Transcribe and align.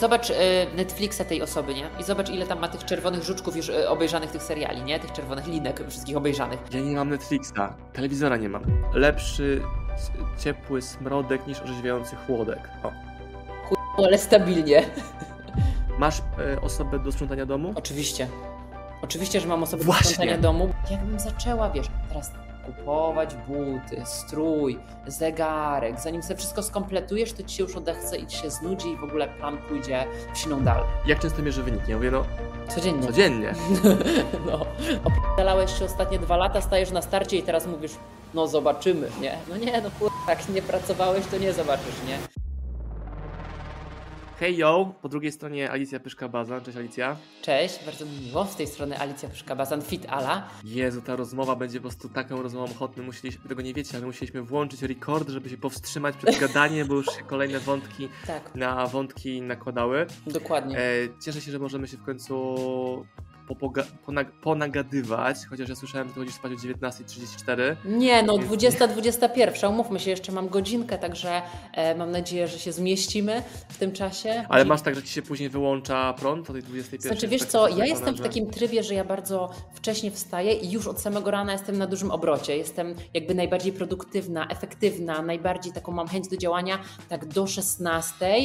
Zobacz 0.00 0.30
y, 0.30 0.34
Netflixa 0.76 1.24
tej 1.28 1.42
osoby, 1.42 1.74
nie? 1.74 1.88
I 2.00 2.04
zobacz, 2.04 2.28
ile 2.30 2.46
tam 2.46 2.60
ma 2.60 2.68
tych 2.68 2.84
czerwonych 2.84 3.22
żuczków 3.22 3.56
już 3.56 3.68
y, 3.68 3.88
obejrzanych 3.88 4.30
tych 4.30 4.42
seriali, 4.42 4.82
nie? 4.82 5.00
Tych 5.00 5.12
czerwonych 5.12 5.46
linek 5.46 5.82
wszystkich 5.88 6.16
obejrzanych. 6.16 6.58
Ja 6.72 6.80
nie 6.80 6.96
mam 6.96 7.10
Netflixa, 7.10 7.74
telewizora 7.92 8.36
nie 8.36 8.48
mam. 8.48 8.62
Lepszy 8.94 9.62
ciepły 10.38 10.82
smrodek 10.82 11.46
niż 11.46 11.60
orzeźwiający 11.60 12.16
chłodek. 12.16 12.58
O. 12.82 12.92
No, 13.98 14.06
ale 14.06 14.18
stabilnie. 14.18 14.82
Masz 15.98 16.18
e, 16.54 16.60
osobę 16.60 16.98
do 16.98 17.12
sprzątania 17.12 17.46
domu? 17.46 17.72
Oczywiście. 17.74 18.28
Oczywiście, 19.02 19.40
że 19.40 19.48
mam 19.48 19.62
osobę 19.62 19.78
do 19.78 19.84
Właśnie. 19.84 20.10
sprzątania 20.10 20.38
domu. 20.38 20.70
Jakbym 20.90 21.20
zaczęła, 21.20 21.70
wiesz, 21.70 21.86
teraz 22.08 22.32
kupować 22.72 23.34
buty, 23.48 24.02
strój, 24.04 24.78
zegarek, 25.06 26.00
zanim 26.00 26.22
sobie 26.22 26.36
wszystko 26.36 26.62
skompletujesz, 26.62 27.32
to 27.32 27.42
ci 27.42 27.56
się 27.56 27.62
już 27.62 27.76
odechce 27.76 28.16
i 28.18 28.26
ci 28.26 28.36
się 28.38 28.50
znudzi 28.50 28.88
i 28.88 28.96
w 28.96 29.04
ogóle 29.04 29.28
plan 29.28 29.58
pójdzie 29.58 30.04
w 30.34 30.38
siną 30.38 30.64
dal. 30.64 30.82
Jak 31.06 31.18
często 31.20 31.42
mierzę 31.42 31.62
wyniki? 31.62 31.90
Ja 31.90 31.96
mówię, 31.96 32.10
no 32.10 32.24
Codziennie. 32.68 33.06
codziennie. 33.06 33.54
No, 34.46 34.66
opierdalałeś 35.04 35.78
się 35.78 35.84
ostatnie 35.84 36.18
dwa 36.18 36.36
lata, 36.36 36.60
stajesz 36.60 36.90
na 36.90 37.02
starcie 37.02 37.36
i 37.36 37.42
teraz 37.42 37.66
mówisz, 37.66 37.92
no 38.34 38.46
zobaczymy, 38.46 39.08
nie? 39.20 39.38
No 39.48 39.56
nie, 39.56 39.82
no 39.82 39.90
kur... 39.98 40.10
jak 40.28 40.48
nie 40.48 40.62
pracowałeś, 40.62 41.26
to 41.26 41.38
nie 41.38 41.52
zobaczysz, 41.52 41.94
nie? 42.08 42.18
Hej 44.40 44.56
yo, 44.56 44.94
po 45.02 45.08
drugiej 45.08 45.32
stronie 45.32 45.70
Alicja 45.70 46.00
Pyszka-Bazan. 46.00 46.62
Cześć 46.62 46.78
Alicja. 46.78 47.16
Cześć, 47.42 47.84
bardzo 47.84 48.06
mi 48.06 48.20
miło, 48.26 48.46
z 48.46 48.56
tej 48.56 48.66
strony 48.66 48.98
Alicja 48.98 49.28
Pyszka-Bazan, 49.28 49.82
Fit 49.82 50.06
Ala. 50.08 50.48
Jezu, 50.64 51.02
ta 51.02 51.16
rozmowa 51.16 51.56
będzie 51.56 51.78
po 51.78 51.82
prostu 51.82 52.08
taką 52.08 52.42
rozmową 52.42 52.72
ochotną. 52.72 53.02
Musieliśmy, 53.04 53.48
tego 53.48 53.62
nie 53.62 53.74
wiecie, 53.74 53.96
ale 53.96 54.06
musieliśmy 54.06 54.42
włączyć 54.42 54.82
record, 54.82 55.28
żeby 55.28 55.48
się 55.48 55.56
powstrzymać 55.56 56.16
przed 56.16 56.38
gadaniem, 56.40 56.88
bo 56.88 56.94
już 56.94 57.06
się 57.06 57.22
kolejne 57.26 57.60
wątki 57.60 58.08
Tak, 58.26 58.54
na 58.54 58.86
wątki 58.86 59.42
nakładały. 59.42 60.06
dokładnie. 60.26 60.78
E, 60.78 60.82
cieszę 61.24 61.40
się, 61.40 61.52
że 61.52 61.58
możemy 61.58 61.88
się 61.88 61.96
w 61.96 62.02
końcu 62.02 62.56
popoga- 63.50 63.84
ponag- 64.06 64.30
ponagadywać, 64.42 65.36
chociaż 65.50 65.68
ja 65.68 65.74
słyszałem, 65.74 66.08
że 66.08 66.14
ty 66.14 66.20
chodzisz 66.20 66.34
spać 66.34 66.52
o 66.52 66.56
19.34. 66.56 67.76
Nie, 67.84 68.22
no 68.22 68.32
Więc- 68.32 68.46
20, 68.46 68.86
21. 68.88 69.70
Umówmy 69.70 70.00
się, 70.00 70.10
jeszcze 70.10 70.32
mam 70.32 70.48
godzinkę, 70.48 70.98
także 70.98 71.42
e, 71.74 71.94
mam 71.94 72.10
nadzieję, 72.10 72.48
że 72.48 72.58
się 72.58 72.72
zmieścimy 72.72 73.42
w 73.68 73.78
tym 73.78 73.92
czasie. 73.92 74.44
Ale 74.48 74.64
masz 74.64 74.82
tak, 74.82 74.94
że 74.94 75.02
ci 75.02 75.08
się 75.08 75.22
później 75.22 75.48
wyłącza 75.48 76.14
prąd 76.18 76.50
o 76.50 76.52
tej 76.52 76.62
21.00? 76.62 77.00
Znaczy, 77.00 77.28
wiesz 77.28 77.40
tak 77.40 77.50
co, 77.50 77.68
ja 77.68 77.86
jestem 77.86 78.14
w 78.14 78.20
takim 78.20 78.50
trybie, 78.50 78.82
że 78.82 78.94
ja 78.94 79.04
bardzo 79.04 79.50
wcześnie 79.74 80.10
wstaję 80.10 80.52
i 80.52 80.70
już 80.70 80.86
od 80.86 81.00
samego 81.00 81.30
rana 81.30 81.52
jestem 81.52 81.78
na 81.78 81.86
dużym 81.86 82.10
obrocie. 82.10 82.56
Jestem 82.56 82.94
jakby 83.14 83.34
najbardziej 83.34 83.72
produktywna, 83.72 84.48
efektywna, 84.48 85.22
najbardziej 85.22 85.72
taką 85.72 85.92
mam 85.92 86.08
chęć 86.08 86.28
do 86.28 86.36
działania 86.36 86.78
tak 87.08 87.26
do 87.26 87.46
16. 87.46 88.36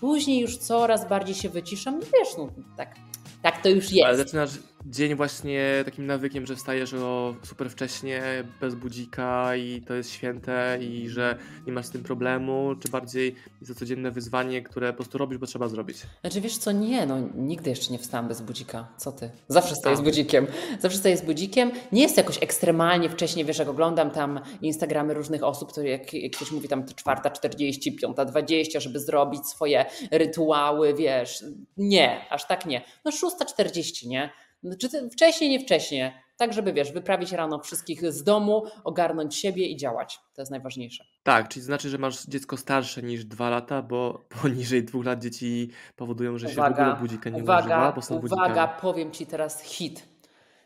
Później 0.00 0.40
już 0.40 0.56
coraz 0.56 1.08
bardziej 1.08 1.34
się 1.34 1.48
wyciszam. 1.48 1.94
No 1.98 2.06
wiesz, 2.18 2.28
no 2.38 2.48
tak, 2.76 2.94
tak 3.42 3.62
to 3.62 3.68
już 3.68 3.84
Ale 3.86 3.96
jest. 3.96 4.18
zaczynasz 4.18 4.50
dzień 4.90 5.14
właśnie 5.14 5.82
takim 5.84 6.06
nawykiem, 6.06 6.46
że 6.46 6.56
wstajesz 6.56 6.94
o 6.94 7.34
super 7.42 7.70
wcześnie, 7.70 8.22
bez 8.60 8.74
budzika 8.74 9.56
i 9.56 9.82
to 9.86 9.94
jest 9.94 10.10
święte 10.10 10.78
i 10.80 11.08
że 11.08 11.36
nie 11.66 11.72
masz 11.72 11.86
z 11.86 11.90
tym 11.90 12.02
problemu, 12.02 12.74
czy 12.82 12.88
bardziej 12.88 13.34
jest 13.60 13.72
to 13.72 13.78
codzienne 13.78 14.10
wyzwanie, 14.10 14.62
które 14.62 14.92
po 14.92 14.96
prostu 14.96 15.18
robisz, 15.18 15.38
bo 15.38 15.46
trzeba 15.46 15.68
zrobić? 15.68 15.96
Znaczy 16.20 16.40
wiesz 16.40 16.58
co, 16.58 16.72
nie, 16.72 17.06
no 17.06 17.16
nigdy 17.34 17.70
jeszcze 17.70 17.92
nie 17.92 17.98
wstałam 17.98 18.28
bez 18.28 18.40
budzika. 18.40 18.88
Co 18.96 19.12
ty? 19.12 19.30
Zawsze 19.48 19.74
stoję 19.74 19.96
z 19.96 20.00
budzikiem. 20.00 20.46
Zawsze 20.80 20.98
stoję 20.98 21.16
z 21.16 21.22
budzikiem. 21.22 21.70
Nie 21.92 22.02
jest 22.02 22.16
jakoś 22.16 22.42
ekstremalnie 22.42 23.10
wcześnie, 23.10 23.44
wiesz, 23.44 23.58
jak 23.58 23.68
oglądam 23.68 24.10
tam 24.10 24.40
Instagramy 24.62 25.14
różnych 25.14 25.42
osób, 25.42 25.72
to 25.72 25.82
jak, 25.82 26.14
jak 26.14 26.32
ktoś 26.32 26.50
mówi 26.52 26.68
tam 26.68 26.82
4.40, 26.82 27.96
5.20, 28.02 28.80
żeby 28.80 29.00
zrobić 29.00 29.46
swoje 29.46 29.86
rytuały, 30.10 30.94
wiesz. 30.94 31.44
Nie, 31.76 32.20
aż 32.30 32.46
tak 32.46 32.66
nie. 32.66 32.82
No 33.04 33.10
6.40, 33.10 34.06
nie? 34.06 34.30
Czy 34.78 35.10
wcześniej, 35.10 35.50
nie 35.50 35.60
wcześniej. 35.60 36.12
Tak, 36.36 36.52
żeby 36.52 36.72
wiesz, 36.72 36.92
wyprawić 36.92 37.32
rano 37.32 37.58
wszystkich 37.58 38.12
z 38.12 38.22
domu, 38.24 38.64
ogarnąć 38.84 39.36
siebie 39.36 39.66
i 39.66 39.76
działać. 39.76 40.18
To 40.34 40.42
jest 40.42 40.50
najważniejsze. 40.50 41.04
Tak, 41.22 41.48
czyli 41.48 41.64
znaczy, 41.64 41.88
że 41.88 41.98
masz 41.98 42.26
dziecko 42.26 42.56
starsze 42.56 43.02
niż 43.02 43.24
dwa 43.24 43.50
lata, 43.50 43.82
bo 43.82 44.24
poniżej 44.42 44.84
dwóch 44.84 45.04
lat 45.04 45.22
dzieci 45.22 45.70
powodują, 45.96 46.38
że 46.38 46.48
się 46.48 46.54
w 46.54 46.58
ogóle 46.58 46.96
budzika 47.00 47.30
nie 47.30 47.42
uwaga, 47.42 47.60
używa, 47.60 47.92
bo 47.92 48.02
są 48.02 48.14
uwaga, 48.14 48.42
budzikami. 48.42 48.80
powiem 48.80 49.12
Ci 49.12 49.26
teraz 49.26 49.62
hit. 49.62 50.08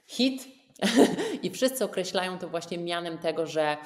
Hit 0.07 0.49
i 1.43 1.51
wszyscy 1.51 1.85
określają 1.85 2.39
to 2.39 2.49
właśnie 2.49 2.79
mianem 2.79 3.19
tego, 3.19 3.47
że 3.47 3.77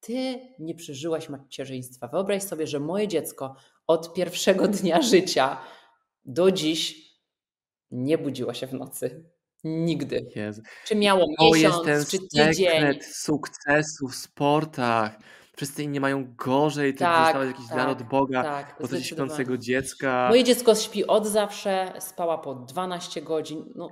Ty 0.00 0.40
nie 0.58 0.74
przeżyłaś 0.74 1.28
macierzyństwa. 1.28 2.08
Wyobraź 2.08 2.42
sobie, 2.42 2.66
że 2.66 2.80
moje 2.80 3.08
dziecko 3.08 3.54
od 3.86 4.14
pierwszego 4.14 4.68
dnia 4.68 5.02
życia 5.02 5.56
do 6.24 6.52
dziś 6.52 7.08
nie 7.90 8.18
budziło 8.18 8.54
się 8.54 8.66
w 8.66 8.74
nocy. 8.74 9.24
Nigdy. 9.64 10.26
Jezu. 10.36 10.62
Czy 10.86 10.96
miało 10.96 11.26
To 11.38 11.54
jest 11.54 11.56
miesiąc, 11.84 12.10
czy 12.10 12.18
tydzień. 12.18 12.54
sekret 12.54 13.04
sukcesu 13.04 14.08
w 14.08 14.14
sportach. 14.14 15.18
Wszyscy 15.56 15.82
inni 15.82 16.00
mają 16.00 16.34
gorzej, 16.36 16.92
ty 16.92 16.98
Tak, 16.98 17.24
dostałaś 17.24 17.48
jakiś 17.48 17.66
dar 17.76 17.88
od 17.88 17.98
tak, 17.98 18.08
Boga, 18.08 18.42
tak, 18.42 18.66
coś 18.66 18.88
zdecydowanie. 18.88 19.04
śpiącego 19.04 19.58
dziecka. 19.58 20.26
Moje 20.28 20.44
dziecko 20.44 20.74
śpi 20.74 21.06
od 21.06 21.26
zawsze, 21.26 21.92
spała 22.00 22.38
po 22.38 22.54
12 22.54 23.22
godzin, 23.22 23.64
no 23.74 23.88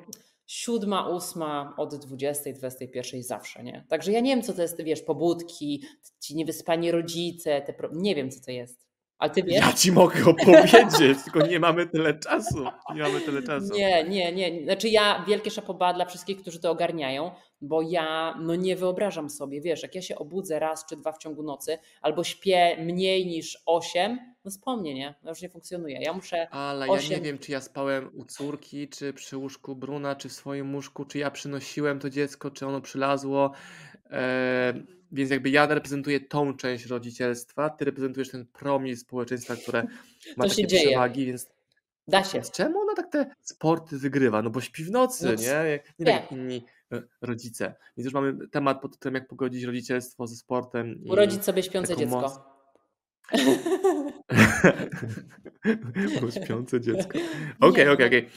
siódma, 0.46 1.08
ósma, 1.08 1.74
od 1.76 1.94
20, 1.94 2.52
21 2.52 3.22
zawsze, 3.22 3.62
nie? 3.64 3.84
Także 3.88 4.12
ja 4.12 4.20
nie 4.20 4.34
wiem, 4.36 4.42
co 4.44 4.52
to 4.52 4.62
jest, 4.62 4.82
wiesz, 4.82 5.02
pobudki, 5.02 5.82
ci 6.20 6.36
niewyspani 6.36 6.90
rodzice, 6.90 7.62
te 7.62 7.72
pro... 7.72 7.88
nie 7.92 8.14
wiem, 8.14 8.30
co 8.30 8.40
to 8.44 8.50
jest. 8.50 8.85
Ale 9.18 9.30
ty 9.30 9.42
wiesz? 9.42 9.60
Ja 9.66 9.72
ci 9.72 9.92
mogę 9.92 10.24
opowiedzieć, 10.30 11.18
tylko 11.24 11.46
nie 11.46 11.60
mamy 11.60 11.86
tyle 11.86 12.14
czasu. 12.14 12.64
Nie 12.94 13.02
mamy 13.02 13.20
tyle 13.20 13.42
czasu. 13.42 13.74
Nie, 13.74 14.04
nie, 14.04 14.32
nie. 14.32 14.64
Znaczy 14.64 14.88
ja 14.88 15.24
wielkie 15.28 15.50
szapoba 15.50 15.94
dla 15.94 16.04
wszystkich, 16.04 16.40
którzy 16.40 16.60
to 16.60 16.70
ogarniają, 16.70 17.30
bo 17.60 17.82
ja 17.82 18.34
no 18.40 18.54
nie 18.54 18.76
wyobrażam 18.76 19.30
sobie, 19.30 19.60
wiesz, 19.60 19.82
jak 19.82 19.94
ja 19.94 20.02
się 20.02 20.16
obudzę 20.16 20.58
raz 20.58 20.86
czy 20.86 20.96
dwa 20.96 21.12
w 21.12 21.18
ciągu 21.18 21.42
nocy, 21.42 21.78
albo 22.02 22.24
śpię 22.24 22.76
mniej 22.80 23.26
niż 23.26 23.62
8, 23.66 24.18
no 24.44 24.50
wspomnę, 24.50 24.94
nie? 24.94 25.14
To 25.22 25.28
już 25.28 25.42
nie 25.42 25.48
funkcjonuje. 25.48 25.98
Ja 26.02 26.12
muszę 26.12 26.48
Ale 26.50 26.86
ja 26.86 26.92
Osiem- 26.92 27.10
nie 27.10 27.20
wiem, 27.20 27.38
czy 27.38 27.52
ja 27.52 27.60
spałem 27.60 28.10
u 28.14 28.24
córki, 28.24 28.88
czy 28.88 29.12
przy 29.12 29.36
łóżku 29.36 29.76
Bruna, 29.76 30.14
czy 30.14 30.28
w 30.28 30.32
swoim 30.32 30.74
łóżku, 30.74 31.04
czy 31.04 31.18
ja 31.18 31.30
przynosiłem 31.30 31.98
to 31.98 32.10
dziecko, 32.10 32.50
czy 32.50 32.66
ono 32.66 32.80
przylazło. 32.80 33.52
E, 34.10 34.74
więc 35.12 35.30
jakby 35.30 35.50
ja 35.50 35.66
reprezentuję 35.66 36.20
tą 36.20 36.56
część 36.56 36.86
rodzicielstwa, 36.86 37.70
ty 37.70 37.84
reprezentujesz 37.84 38.30
ten 38.30 38.46
promil 38.46 38.96
społeczeństwa, 38.96 39.56
które 39.56 39.82
ma 40.36 40.44
To 40.44 40.50
takie 40.50 40.66
dzieje. 40.66 40.86
przewagi, 40.86 41.26
więc 41.26 41.48
Da 42.08 42.24
się. 42.24 42.40
Czemu 42.52 42.80
ona 42.80 42.94
tak 42.94 43.12
te 43.12 43.30
sporty 43.40 43.98
wygrywa? 43.98 44.42
No 44.42 44.50
bo 44.50 44.60
śpi 44.60 44.84
w 44.84 44.90
nocy, 44.90 45.24
No 45.24 45.30
nie? 45.34 45.80
Nie 45.98 46.06
tak 46.06 46.14
jak 46.22 46.32
inni 46.32 46.64
e, 46.92 47.02
rodzice. 47.20 47.74
Więc 47.96 48.04
już 48.04 48.14
mamy 48.14 48.48
temat 48.48 48.80
pod 48.80 48.92
tytułem, 48.92 49.14
jak 49.14 49.28
pogodzić 49.28 49.62
rodzicielstwo 49.62 50.26
ze 50.26 50.36
sportem. 50.36 51.00
Urodzić 51.10 51.44
sobie 51.44 51.62
śpiące 51.62 51.96
dziecko. 51.96 52.20
moc. 52.20 52.40
Śpiące 56.44 56.80
dziecko. 56.80 57.18
Okej, 57.60 57.88
okej, 57.88 57.88
no. 57.88 57.92
okej. 58.06 58.28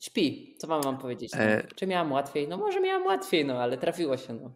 Śpi, 0.00 0.56
co 0.58 0.66
wam 0.66 0.80
mam 0.84 0.98
powiedzieć? 0.98 1.32
No? 1.32 1.38
E. 1.40 1.66
Czy 1.76 1.86
miałam 1.86 2.12
łatwiej? 2.12 2.48
No 2.48 2.56
może 2.56 2.80
miałam 2.80 3.06
łatwiej, 3.06 3.44
no 3.44 3.62
ale 3.62 3.78
trafiło 3.78 4.16
się. 4.16 4.34
No. 4.34 4.54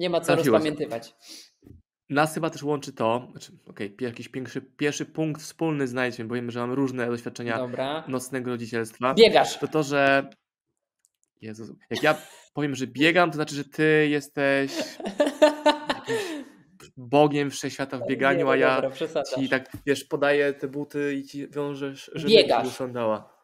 Nie 0.00 0.10
ma 0.10 0.20
co 0.20 0.26
Trafiło 0.26 0.56
rozpamiętywać. 0.56 1.14
Nas 2.10 2.34
chyba 2.34 2.50
też 2.50 2.62
łączy 2.62 2.92
to, 2.92 3.28
znaczy, 3.30 3.52
pi- 3.96 4.04
jakiś 4.04 4.28
pierwszy, 4.28 4.60
pierwszy 4.62 5.06
punkt 5.06 5.42
wspólny 5.42 5.88
znajdźmy, 5.88 6.24
bo 6.24 6.34
wiemy, 6.34 6.52
że 6.52 6.60
mamy 6.60 6.74
różne 6.74 7.06
doświadczenia 7.06 7.58
Dobra. 7.58 8.04
nocnego 8.08 8.50
rodzicielstwa. 8.50 9.14
Biegasz. 9.14 9.58
To 9.58 9.68
to, 9.68 9.82
że 9.82 10.30
Jezus, 11.40 11.72
jak 11.90 12.02
ja 12.02 12.16
powiem, 12.54 12.74
że 12.74 12.86
biegam, 12.86 13.30
to 13.30 13.34
znaczy, 13.34 13.54
że 13.54 13.64
ty 13.64 14.06
jesteś 14.10 14.72
bogiem 16.96 17.50
wszechświata 17.50 17.98
w 17.98 18.06
bieganiu, 18.06 18.44
no 18.46 18.52
a 18.52 18.56
ja 18.56 18.80
dobra, 18.82 19.24
ci 19.36 19.48
tak, 19.48 19.72
wiesz, 19.86 20.04
podaję 20.04 20.52
te 20.52 20.68
buty 20.68 21.14
i 21.14 21.24
ci 21.24 21.48
wiążesz, 21.48 22.10
żeby 22.14 22.28
Biegasz. 22.32 22.62
ci 22.62 22.68
usiądała. 22.68 23.39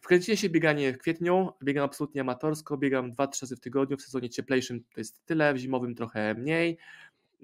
Wkręciłem 0.00 0.36
się 0.38 0.48
w 0.48 0.52
bieganie 0.52 0.92
w 0.92 0.98
kwietniu, 0.98 1.52
biegam 1.64 1.84
absolutnie 1.84 2.20
amatorsko, 2.20 2.76
biegam 2.76 3.12
2-3 3.12 3.42
razy 3.42 3.56
w 3.56 3.60
tygodniu, 3.60 3.96
w 3.96 4.02
sezonie 4.02 4.30
cieplejszym 4.30 4.80
to 4.94 5.00
jest 5.00 5.24
tyle, 5.26 5.54
w 5.54 5.56
zimowym 5.56 5.94
trochę 5.94 6.34
mniej. 6.34 6.78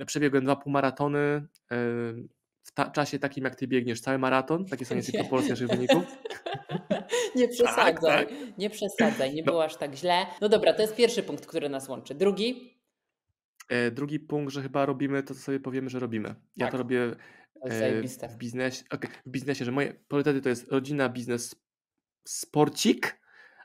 Przebiegłem 0.07 0.45
dwa 0.45 0.57
półmaratony 0.57 1.19
yy, 1.71 2.29
w 2.63 2.73
ta- 2.75 2.91
czasie 2.91 3.19
takim, 3.19 3.45
jak 3.45 3.55
ty 3.55 3.67
biegniesz 3.67 4.01
cały 4.01 4.19
maraton, 4.19 4.65
takie 4.67 4.85
są 4.85 4.95
Nie. 4.95 5.03
proporcje 5.21 5.51
naszych 5.51 5.69
wyników. 5.69 6.05
Nie 7.37 7.49
przesadzaj, 7.49 7.95
tak. 8.03 8.29
nie 8.59 8.71
przesadzaj, 8.71 9.35
nie 9.35 9.43
No. 9.43 9.53
było 9.53 9.65
aż 9.65 9.77
tak 9.77 9.95
źle. 9.95 10.27
No 10.41 10.49
dobra, 10.49 10.73
to 10.73 10.83
jest 10.83 10.97
pierwszy 10.97 11.23
punkt, 11.23 11.47
który 11.47 11.69
nas 11.69 11.89
łączy. 11.89 12.15
Drugi, 12.15 12.81
E, 13.69 13.91
Drugi 13.91 14.21
punkt, 14.21 14.53
że 14.53 14.63
chyba 14.63 14.87
robimy 14.87 15.23
to, 15.23 15.35
co 15.35 15.41
sobie 15.41 15.61
powiemy, 15.61 15.91
że 15.91 15.99
robimy. 15.99 16.29
Ja 16.57 16.67
Tak. 16.67 16.73
to 16.73 16.79
robię 16.79 17.17
to 17.63 17.69
jest 18.03 18.23
e, 18.25 18.29
w 18.29 18.37
biznesie. 18.37 18.85
okej, 18.91 19.11
w 19.27 19.31
biznesie, 19.31 19.65
że 19.65 19.73
moje 19.73 19.95
priorytety 20.09 20.41
to 20.41 20.49
jest 20.49 20.69
rodzina, 20.73 21.09
biznes, 21.09 21.55
sporcik, 22.25 23.21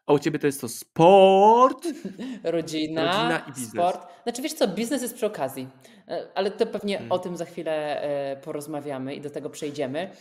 a 0.05 0.13
u 0.13 0.19
ciebie 0.19 0.39
to 0.39 0.47
jest 0.47 0.61
to 0.61 0.69
sport. 0.69 1.87
Rodzina, 2.43 3.05
rodzina 3.05 3.39
i 3.49 3.51
biznes. 3.53 3.69
sport. 3.71 4.07
Znaczy 4.23 4.41
wiesz 4.41 4.53
co, 4.53 4.67
biznes 4.67 5.01
jest 5.01 5.15
przy 5.15 5.25
okazji, 5.25 5.67
E, 6.07 6.27
ale 6.35 6.51
to 6.51 6.65
pewnie 6.65 6.97
Mm. 6.99 7.11
o 7.11 7.19
tym 7.19 7.37
za 7.37 7.45
chwilę 7.45 8.01
e, 8.01 8.37
porozmawiamy 8.37 9.15
i 9.15 9.21
do 9.21 9.29
tego 9.29 9.49
przejdziemy. 9.49 10.11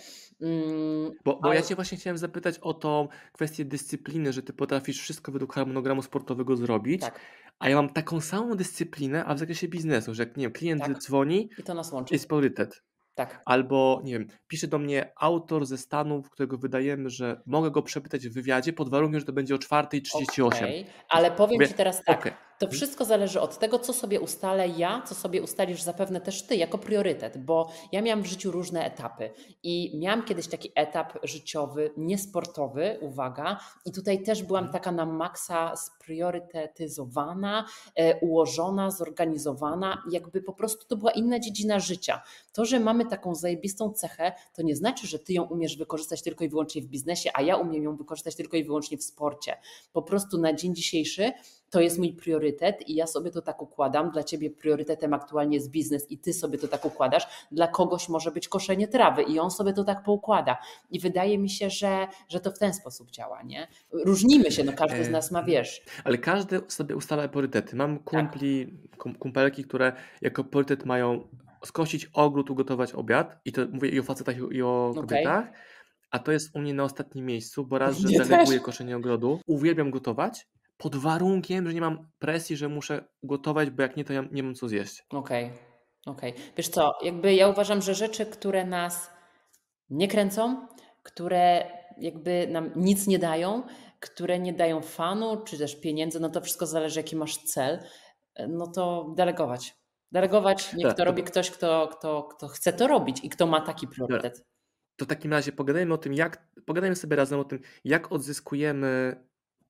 Mm, 0.43 1.11
Bo, 1.25 1.37
bo 1.37 1.45
ale 1.45 1.55
ja 1.55 1.63
Cię 1.63 1.75
właśnie 1.75 1.99
chciałem 1.99 2.19
zapytać 2.19 2.59
o 2.59 2.75
tą 2.75 3.09
kwestię 3.33 3.65
dyscypliny, 3.65 4.33
że 4.33 4.43
Ty 4.43 4.53
potrafisz 4.53 5.01
wszystko 5.01 5.33
według 5.33 5.55
harmonogramu 5.55 6.03
sportowego 6.03 6.57
zrobić, 6.57 7.01
tak, 7.01 7.21
a 7.59 7.69
ja 7.69 7.77
mam 7.77 7.89
taką 7.93 8.21
samą 8.21 8.55
dyscyplinę, 8.57 9.25
a 9.25 9.35
w 9.35 9.39
zakresie 9.39 9.69
biznesu, 9.69 10.15
że 10.15 10.23
jak 10.23 10.37
nie 10.37 10.45
wiem, 10.45 10.53
klient 10.53 10.83
tak. 10.83 10.99
dzwoni, 10.99 11.51
I 11.59 11.63
to 11.63 11.75
nas 11.75 11.93
łączy. 11.93 12.15
jest 12.15 12.29
priorytet. 12.29 12.83
Tak. 13.15 13.43
Albo, 13.45 14.01
nie 14.05 14.13
wiem, 14.13 14.27
pisze 14.49 14.69
do 14.69 14.79
mnie 14.79 15.13
autor 15.17 15.67
ze 15.67 15.79
Stanów, 15.79 16.31
którego 16.31 16.59
wydajemy, 16.59 17.11
że 17.11 17.43
mogę 17.47 17.71
go 17.71 17.83
przepytać 17.83 18.29
w 18.29 18.33
wywiadzie 18.33 18.73
pod 18.73 18.89
warunkiem, 18.91 19.21
że 19.21 19.27
to 19.27 19.33
będzie 19.33 19.55
o 19.55 19.59
4.38. 19.59 20.47
Okej, 20.47 20.87
ale 21.09 21.31
powiem 21.31 21.55
Mówię, 21.55 21.69
Ci 21.69 21.75
teraz 21.75 22.03
tak. 22.05 22.21
okej. 22.21 22.33
To 22.59 22.67
Mhm. 22.67 22.73
wszystko 22.77 23.05
zależy 23.05 23.41
od 23.41 23.59
tego, 23.59 23.79
co 23.79 23.93
sobie 23.93 24.21
ustalę 24.21 24.69
ja, 24.69 25.03
co 25.07 25.15
sobie 25.15 25.43
ustalisz 25.43 25.83
zapewne 25.83 26.21
też 26.21 26.43
ty 26.43 26.57
jako 26.57 26.79
priorytet, 26.79 27.39
bo 27.39 27.71
ja 27.93 28.03
miałam 28.03 28.23
w 28.23 28.27
życiu 28.27 28.51
różne 28.51 28.85
etapy 28.85 29.31
i 29.63 29.99
miałam 29.99 30.25
kiedyś 30.25 30.49
taki 30.49 30.73
etap 30.75 31.19
życiowy, 31.23 31.91
niesportowy, 31.97 32.99
uwaga, 33.01 33.61
i 33.87 33.93
tutaj 33.93 34.23
też 34.23 34.43
byłam 34.43 34.65
Mhm. 34.65 34.73
taka 34.73 34.93
na 34.93 35.07
maksa 35.07 35.77
spriorytetyzowana, 35.77 37.67
e, 37.95 38.21
ułożona, 38.21 38.91
zorganizowana, 38.91 40.03
jakby 40.11 40.43
po 40.43 40.53
prostu 40.53 40.87
to 40.87 40.97
była 40.97 41.11
inna 41.11 41.39
dziedzina 41.41 41.81
życia. 41.81 42.23
To, 42.53 42.65
że 42.65 42.81
mamy 42.81 43.07
taką 43.07 43.35
zajebistą 43.35 43.93
cechę, 43.93 44.33
to 44.55 44.63
nie 44.63 44.77
znaczy, 44.77 45.07
że 45.07 45.19
ty 45.19 45.33
ją 45.33 45.43
umiesz 45.43 45.77
wykorzystać 45.77 46.23
tylko 46.23 46.45
i 46.45 46.49
wyłącznie 46.49 46.83
w 46.83 46.87
biznesie, 46.87 47.31
a 47.35 47.43
ja 47.43 47.57
umiem 47.57 47.83
ją 47.83 47.97
wykorzystać 47.97 48.35
tylko 48.37 48.57
i 48.57 48.65
wyłącznie 48.65 48.99
w 48.99 49.03
sporcie. 49.05 49.57
Po 49.93 50.03
prostu 50.03 50.39
na 50.39 50.53
dzień 50.53 50.75
dzisiejszy 50.75 51.33
to 51.75 51.81
jest 51.81 51.99
mój 51.99 52.13
priorytet 52.13 52.89
i 52.89 52.95
ja 52.95 53.07
sobie 53.07 53.31
to 53.31 53.43
tak 53.43 53.63
układam. 53.63 54.11
Dla 54.11 54.25
ciebie 54.25 54.51
priorytetem 54.51 55.15
aktualnie 55.15 55.57
jest 55.57 55.71
biznes 55.71 56.11
i 56.11 56.19
ty 56.19 56.33
sobie 56.33 56.59
to 56.59 56.69
tak 56.69 56.85
układasz. 56.85 57.27
Dla 57.53 57.69
kogoś 57.69 58.09
może 58.09 58.31
być 58.31 58.49
koszenie 58.49 58.89
trawy 58.89 59.23
i 59.23 59.39
on 59.39 59.51
sobie 59.51 59.73
to 59.73 59.85
tak 59.85 60.03
poukłada. 60.03 60.59
I 60.91 61.01
wydaje 61.01 61.39
mi 61.39 61.51
się, 61.51 61.71
że, 61.71 62.07
że 62.29 62.41
to 62.41 62.51
w 62.53 62.59
ten 62.59 62.75
sposób 62.75 63.11
działa, 63.11 63.43
nie? 63.43 63.69
Różnimy 63.93 64.53
się, 64.53 64.65
no 64.65 64.73
każdy 64.73 65.05
z 65.05 65.09
E, 65.09 65.11
nas 65.11 65.31
ma, 65.31 65.43
wiesz, 65.43 65.83
Ale 66.05 66.19
każdy 66.19 66.61
sobie 66.69 66.97
ustala 66.97 67.29
priorytety. 67.29 67.77
Mam 67.77 67.99
Tak. 67.99 68.05
kumpli, 68.05 68.79
kum, 68.99 69.15
kumpelki, 69.15 69.65
które 69.65 69.93
jako 70.23 70.45
priorytet 70.45 70.85
mają 70.85 71.29
skosić 71.65 72.11
ogród, 72.13 72.51
ugotować 72.51 72.93
obiad. 72.93 73.41
I 73.45 73.53
to 73.53 73.67
mówię 73.73 73.89
i 73.89 74.01
o 74.01 74.03
facetach, 74.03 74.37
i 74.51 74.63
o 74.63 74.93
kobietach. 74.95 75.45
A 76.11 76.19
to 76.19 76.33
jest 76.33 76.57
u 76.57 76.59
mnie 76.59 76.75
na 76.75 76.85
ostatnim 76.85 77.27
miejscu, 77.27 77.67
bo 77.67 77.79
raz, 77.79 77.97
że 77.99 78.25
deleguję 78.25 78.61
koszenie 78.61 78.97
ogrodu, 78.97 79.41
uwielbiam 79.47 79.91
gotować, 79.91 80.47
pod 80.77 80.97
warunkiem, 80.97 81.67
że 81.67 81.75
nie 81.75 81.81
mam 81.81 82.09
presji, 82.19 82.57
że 82.57 82.69
muszę 82.69 83.05
gotować, 83.23 83.71
bo 83.71 83.83
jak 83.83 83.97
nie, 83.97 84.05
to 84.05 84.13
ja 84.13 84.25
nie 84.33 84.43
mam 84.43 84.55
co 84.55 84.69
zjeść. 84.69 85.07
Okej, 85.11 85.53
okej. 86.07 86.35
Wiesz 86.57 86.69
co, 86.69 86.93
jakby 87.03 87.35
ja 87.35 87.49
uważam, 87.49 87.83
że 87.83 87.95
rzeczy, 87.95 88.27
które 88.27 88.65
nas 88.65 89.11
nie 89.91 90.09
kręcą, 90.09 90.67
które 91.03 91.71
jakby 91.99 92.47
nam 92.51 92.71
nic 92.77 93.07
nie 93.07 93.19
dają, 93.19 93.63
które 94.01 94.39
nie 94.39 94.53
dają 94.53 94.81
fanu, 94.81 95.43
czy 95.45 95.59
też 95.59 95.81
pieniędzy, 95.81 96.21
no 96.21 96.29
to 96.29 96.41
wszystko 96.41 96.67
zależy, 96.67 97.01
jaki 97.01 97.17
masz 97.17 97.37
cel, 97.37 97.79
no 98.49 98.67
to 98.67 99.13
delegować. 99.17 99.75
Delegować, 100.13 100.73
niech 100.73 100.87
Tak, 100.87 100.97
to 100.97 100.99
to- 100.99 101.05
robi 101.05 101.23
ktoś, 101.23 101.51
kto, 101.51 101.89
kto, 101.93 102.23
kto 102.23 102.49
chce 102.49 102.73
to 102.73 102.87
robić 102.87 103.21
i 103.25 103.29
kto 103.31 103.47
ma 103.47 103.61
taki 103.61 103.89
priorytet. 103.89 104.45
To 104.97 105.05
w 105.05 105.09
takim 105.09 105.33
razie 105.33 105.53
pogadajmy 105.53 105.95
o 105.95 105.99
tym, 105.99 106.15
jak, 106.15 106.49
pogadajmy 106.67 106.97
sobie 106.97 107.17
razem 107.17 107.41
o 107.41 107.45
tym, 107.45 107.59
jak 107.85 108.13
odzyskujemy 108.13 109.25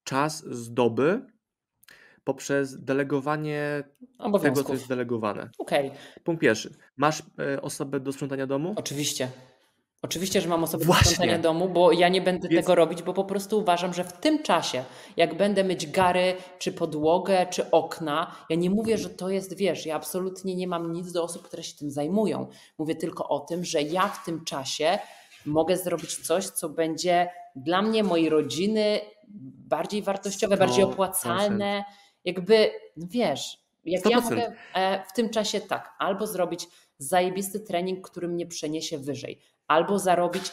czas 0.04 0.44
z 0.44 0.74
doby 0.74 1.26
poprzez 2.24 2.84
delegowanie 2.84 3.84
tego, 4.42 4.64
co 4.64 4.72
jest 4.72 4.88
delegowane. 4.88 5.50
Okej, 5.58 5.90
Punkt 6.24 6.40
pierwszy. 6.42 6.74
Masz 6.96 7.22
e, 7.38 7.62
osobę 7.62 8.00
do 8.00 8.12
sprzątania 8.12 8.46
domu? 8.46 8.74
oczywiście. 8.76 9.28
Oczywiście, 10.02 10.40
że 10.40 10.48
mam 10.48 10.64
osobę 10.64 10.84
do 10.84 10.86
Właśnie. 10.86 11.10
sprzątania 11.10 11.38
domu, 11.38 11.68
bo 11.68 11.92
ja 11.92 12.08
nie 12.08 12.20
będę 12.20 12.48
Więc- 12.48 12.66
tego 12.66 12.74
robić, 12.74 13.02
bo 13.02 13.12
po 13.14 13.24
prostu 13.24 13.58
uważam, 13.58 13.94
że 13.94 14.04
w 14.04 14.12
tym 14.12 14.42
czasie, 14.42 14.84
jak 15.16 15.36
będę 15.36 15.64
myć 15.64 15.86
gary, 15.90 16.34
czy 16.58 16.72
podłogę, 16.72 17.46
czy 17.50 17.70
okna, 17.70 18.36
ja 18.50 18.56
nie 18.56 18.70
mówię, 18.70 18.98
że 18.98 19.10
to 19.10 19.30
jest, 19.30 19.56
wiesz, 19.56 19.86
ja 19.86 19.96
absolutnie 19.96 20.54
nie 20.56 20.68
mam 20.68 20.92
nic 20.92 21.12
do 21.12 21.22
osób, 21.24 21.42
które 21.42 21.62
się 21.62 21.76
tym 21.76 21.90
zajmują. 21.90 22.46
Mówię 22.78 22.94
tylko 22.94 23.28
o 23.28 23.40
tym, 23.40 23.64
że 23.64 23.82
ja 23.82 24.08
w 24.08 24.24
tym 24.24 24.44
czasie 24.44 24.98
mogę 25.46 25.76
zrobić 25.76 26.26
coś, 26.26 26.46
co 26.46 26.68
będzie 26.68 27.28
dla 27.56 27.82
mnie, 27.82 28.04
mojej 28.04 28.28
rodziny 28.28 29.00
bardziej 29.68 30.02
wartościowe, 30.02 30.56
bardziej 30.56 30.84
100%. 30.84 30.92
opłacalne. 30.92 31.84
Jakby, 32.24 32.70
no 32.96 33.06
wiesz, 33.10 33.58
jak 33.84 34.10
ja 34.10 34.18
100%. 34.18 34.22
mogę 34.22 34.52
e, 34.74 35.04
w 35.08 35.12
tym 35.12 35.30
czasie 35.30 35.60
tak, 35.60 35.94
albo 35.98 36.26
zrobić 36.26 36.68
zajebisty 36.98 37.60
trening, 37.60 38.08
który 38.08 38.28
mnie 38.28 38.46
przeniesie 38.46 38.98
wyżej, 38.98 39.40
albo 39.66 39.98
zarobić 39.98 40.52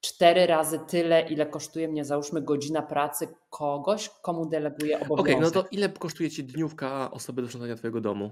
cztery 0.00 0.46
razy 0.46 0.80
tyle, 0.88 1.28
ile 1.28 1.46
kosztuje 1.46 1.88
mnie, 1.88 2.04
załóżmy, 2.04 2.42
godzina 2.42 2.82
pracy 2.82 3.28
kogoś, 3.50 4.08
komu 4.08 4.46
deleguję 4.46 4.96
Okej, 4.96 5.08
obowiązek. 5.10 5.54
no 5.54 5.62
to 5.62 5.68
ile 5.70 5.88
kosztuje 5.88 6.30
Ci 6.30 6.44
dniówka 6.44 7.10
osoby 7.10 7.42
do 7.42 7.48
sprzątania 7.48 7.76
Twojego 7.76 8.00
domu? 8.00 8.30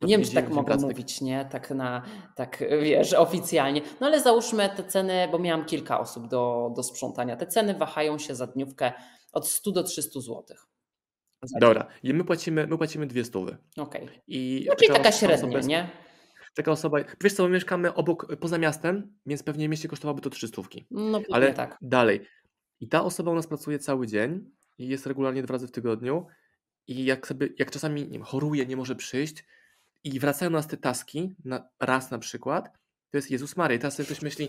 Do 0.00 0.06
Nie 0.06 0.16
wiem, 0.16 0.26
czy 0.26 0.34
tak 0.34 0.48
mogę 0.48 0.66
pracy, 0.66 0.86
mówić, 0.86 1.20
nie? 1.20 1.44
Tak 1.50 1.70
na, 1.70 2.02
tak 2.36 2.64
wiesz, 2.82 3.14
oficjalnie. 3.14 3.80
No 4.00 4.06
ale 4.06 4.20
załóżmy 4.20 4.70
te 4.76 4.84
ceny, 4.84 5.28
bo 5.32 5.38
miałam 5.38 5.64
kilka 5.64 6.00
osób 6.00 6.28
do, 6.28 6.72
do 6.76 6.82
sprzątania. 6.82 7.36
Te 7.36 7.46
ceny 7.46 7.74
wahają 7.74 8.18
się 8.18 8.34
za 8.34 8.46
dniówkę 8.46 8.92
od 9.34 9.48
100 9.48 9.72
do 9.72 9.82
300 9.82 10.20
zł. 10.20 10.44
Dobra, 11.60 11.86
i 12.02 12.14
my 12.14 12.24
płacimy, 12.24 12.66
my 12.66 12.78
płacimy 12.78 13.06
dwie 13.06 13.24
stówy. 13.24 13.56
Okej. 13.76 14.08
I 14.26 14.64
No 14.68 14.76
czyli 14.76 14.92
taka 14.92 15.12
średnia, 15.12 15.60
nie? 15.60 15.90
Taka 16.54 16.72
osoba, 16.72 16.98
wiesz 17.20 17.32
co, 17.32 17.42
my 17.42 17.48
mieszkamy 17.48 17.94
obok, 17.94 18.36
poza 18.40 18.58
miastem, 18.58 19.16
więc 19.26 19.42
pewnie 19.42 19.68
mieście 19.68 19.88
kosztowałoby 19.88 20.22
to 20.22 20.30
trzy 20.30 20.48
stówki. 20.48 20.86
No 20.90 21.20
pewnie 21.20 21.34
Ale 21.34 21.54
tak. 21.54 21.78
dalej. 21.82 22.26
I 22.80 22.88
ta 22.88 23.04
osoba 23.04 23.30
u 23.30 23.34
nas 23.34 23.46
pracuje 23.46 23.78
cały 23.78 24.06
dzień 24.06 24.50
i 24.78 24.88
jest 24.88 25.06
regularnie 25.06 25.42
dwa 25.42 25.52
razy 25.52 25.66
w 25.66 25.70
tygodniu. 25.70 26.26
I 26.86 27.04
jak 27.04 27.26
sobie, 27.26 27.48
jak 27.58 27.70
czasami 27.70 28.02
nie 28.02 28.10
wiem, 28.10 28.22
choruje, 28.22 28.66
nie 28.66 28.76
może 28.76 28.96
przyjść 28.96 29.44
i 30.04 30.20
wracają 30.20 30.50
nas 30.50 30.66
te 30.66 30.76
taski, 30.76 31.34
na, 31.44 31.68
raz 31.80 32.10
na 32.10 32.18
przykład, 32.18 32.68
to 33.10 33.18
jest 33.18 33.30
Jezus 33.30 33.56
Maria. 33.56 33.76
I 33.76 33.78
teraz 33.78 33.96
sobie 33.96 34.06
ktoś 34.06 34.22
myśli, 34.22 34.48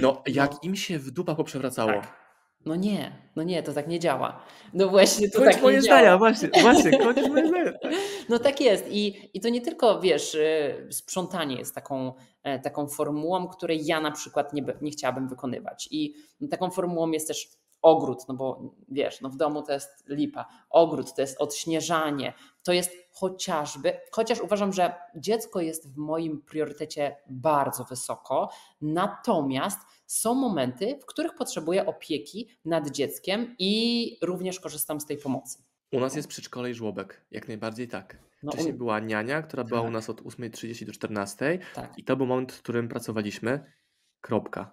no 0.00 0.22
jak 0.26 0.64
im 0.64 0.76
się 0.76 0.98
w 0.98 1.10
dupa 1.10 1.34
poprzewracało. 1.34 1.92
Tak. 1.92 2.29
No 2.66 2.76
nie, 2.76 3.12
no 3.36 3.42
nie, 3.42 3.62
to 3.62 3.72
tak 3.72 3.88
nie 3.88 4.00
działa. 4.00 4.42
No 4.74 4.88
właśnie, 4.88 5.30
to 5.30 5.38
Kończ 5.38 5.52
tak 5.52 5.62
moje 5.62 5.76
nie 5.76 5.82
zdania, 5.82 6.02
działa. 6.02 6.18
właśnie, 6.18 6.48
właśnie, 6.62 6.98
kończ 6.98 7.28
moje 7.28 7.48
zdania. 7.48 7.72
No 8.28 8.38
tak 8.38 8.60
jest. 8.60 8.84
I, 8.90 9.30
I 9.34 9.40
to 9.40 9.48
nie 9.48 9.60
tylko, 9.60 10.00
wiesz, 10.00 10.34
y, 10.34 10.88
sprzątanie 10.90 11.56
jest 11.56 11.74
taką, 11.74 12.12
e, 12.42 12.58
taką 12.58 12.88
formułą, 12.88 13.48
której 13.48 13.86
ja 13.86 14.00
na 14.00 14.10
przykład 14.10 14.52
nie, 14.52 14.62
nie 14.82 14.90
chciałabym 14.90 15.28
wykonywać. 15.28 15.88
I 15.90 16.14
taką 16.50 16.70
formułą 16.70 17.10
jest 17.10 17.28
też 17.28 17.48
ogród, 17.82 18.18
no 18.28 18.34
bo 18.34 18.74
wiesz, 18.88 19.20
no 19.20 19.28
w 19.28 19.36
domu 19.36 19.62
to 19.62 19.72
jest 19.72 19.90
lipa. 20.08 20.46
Ogród 20.70 21.14
to 21.14 21.20
jest 21.20 21.40
odśnieżanie, 21.40 22.32
to 22.62 22.72
jest 22.72 22.92
chociażby, 23.12 23.92
chociaż 24.12 24.40
uważam, 24.40 24.72
że 24.72 24.94
dziecko 25.16 25.60
jest 25.60 25.92
w 25.94 25.96
moim 25.96 26.42
priorytecie 26.42 27.16
bardzo 27.30 27.84
wysoko, 27.84 28.50
natomiast 28.80 29.78
są 30.06 30.34
momenty, 30.34 30.98
w 31.02 31.06
których 31.06 31.34
potrzebuję 31.34 31.86
opieki 31.86 32.48
nad 32.64 32.90
dzieckiem 32.90 33.54
i 33.58 34.16
również 34.22 34.60
korzystam 34.60 35.00
z 35.00 35.06
tej 35.06 35.16
pomocy. 35.18 35.58
U 35.92 36.00
nas 36.00 36.16
jest 36.16 36.28
przedszkole 36.28 36.70
i 36.70 36.74
żłobek, 36.74 37.24
jak 37.30 37.48
najbardziej 37.48 37.88
tak. 37.88 38.18
No, 38.42 38.52
Wcześniej 38.52 38.74
u- 38.74 38.78
była 38.78 39.00
niania, 39.00 39.42
która 39.42 39.64
była 39.64 39.80
u 39.80 39.84
Tak. 39.84 39.92
nas 39.92 40.10
od 40.10 40.20
8.30 40.22 40.84
do 40.86 40.92
14.00 40.92 41.58
tak. 41.74 41.98
i 41.98 42.04
to 42.04 42.16
był 42.16 42.26
moment, 42.26 42.52
w 42.52 42.58
którym 42.62 42.88
pracowaliśmy. 42.88 43.72
Kropka. 44.20 44.72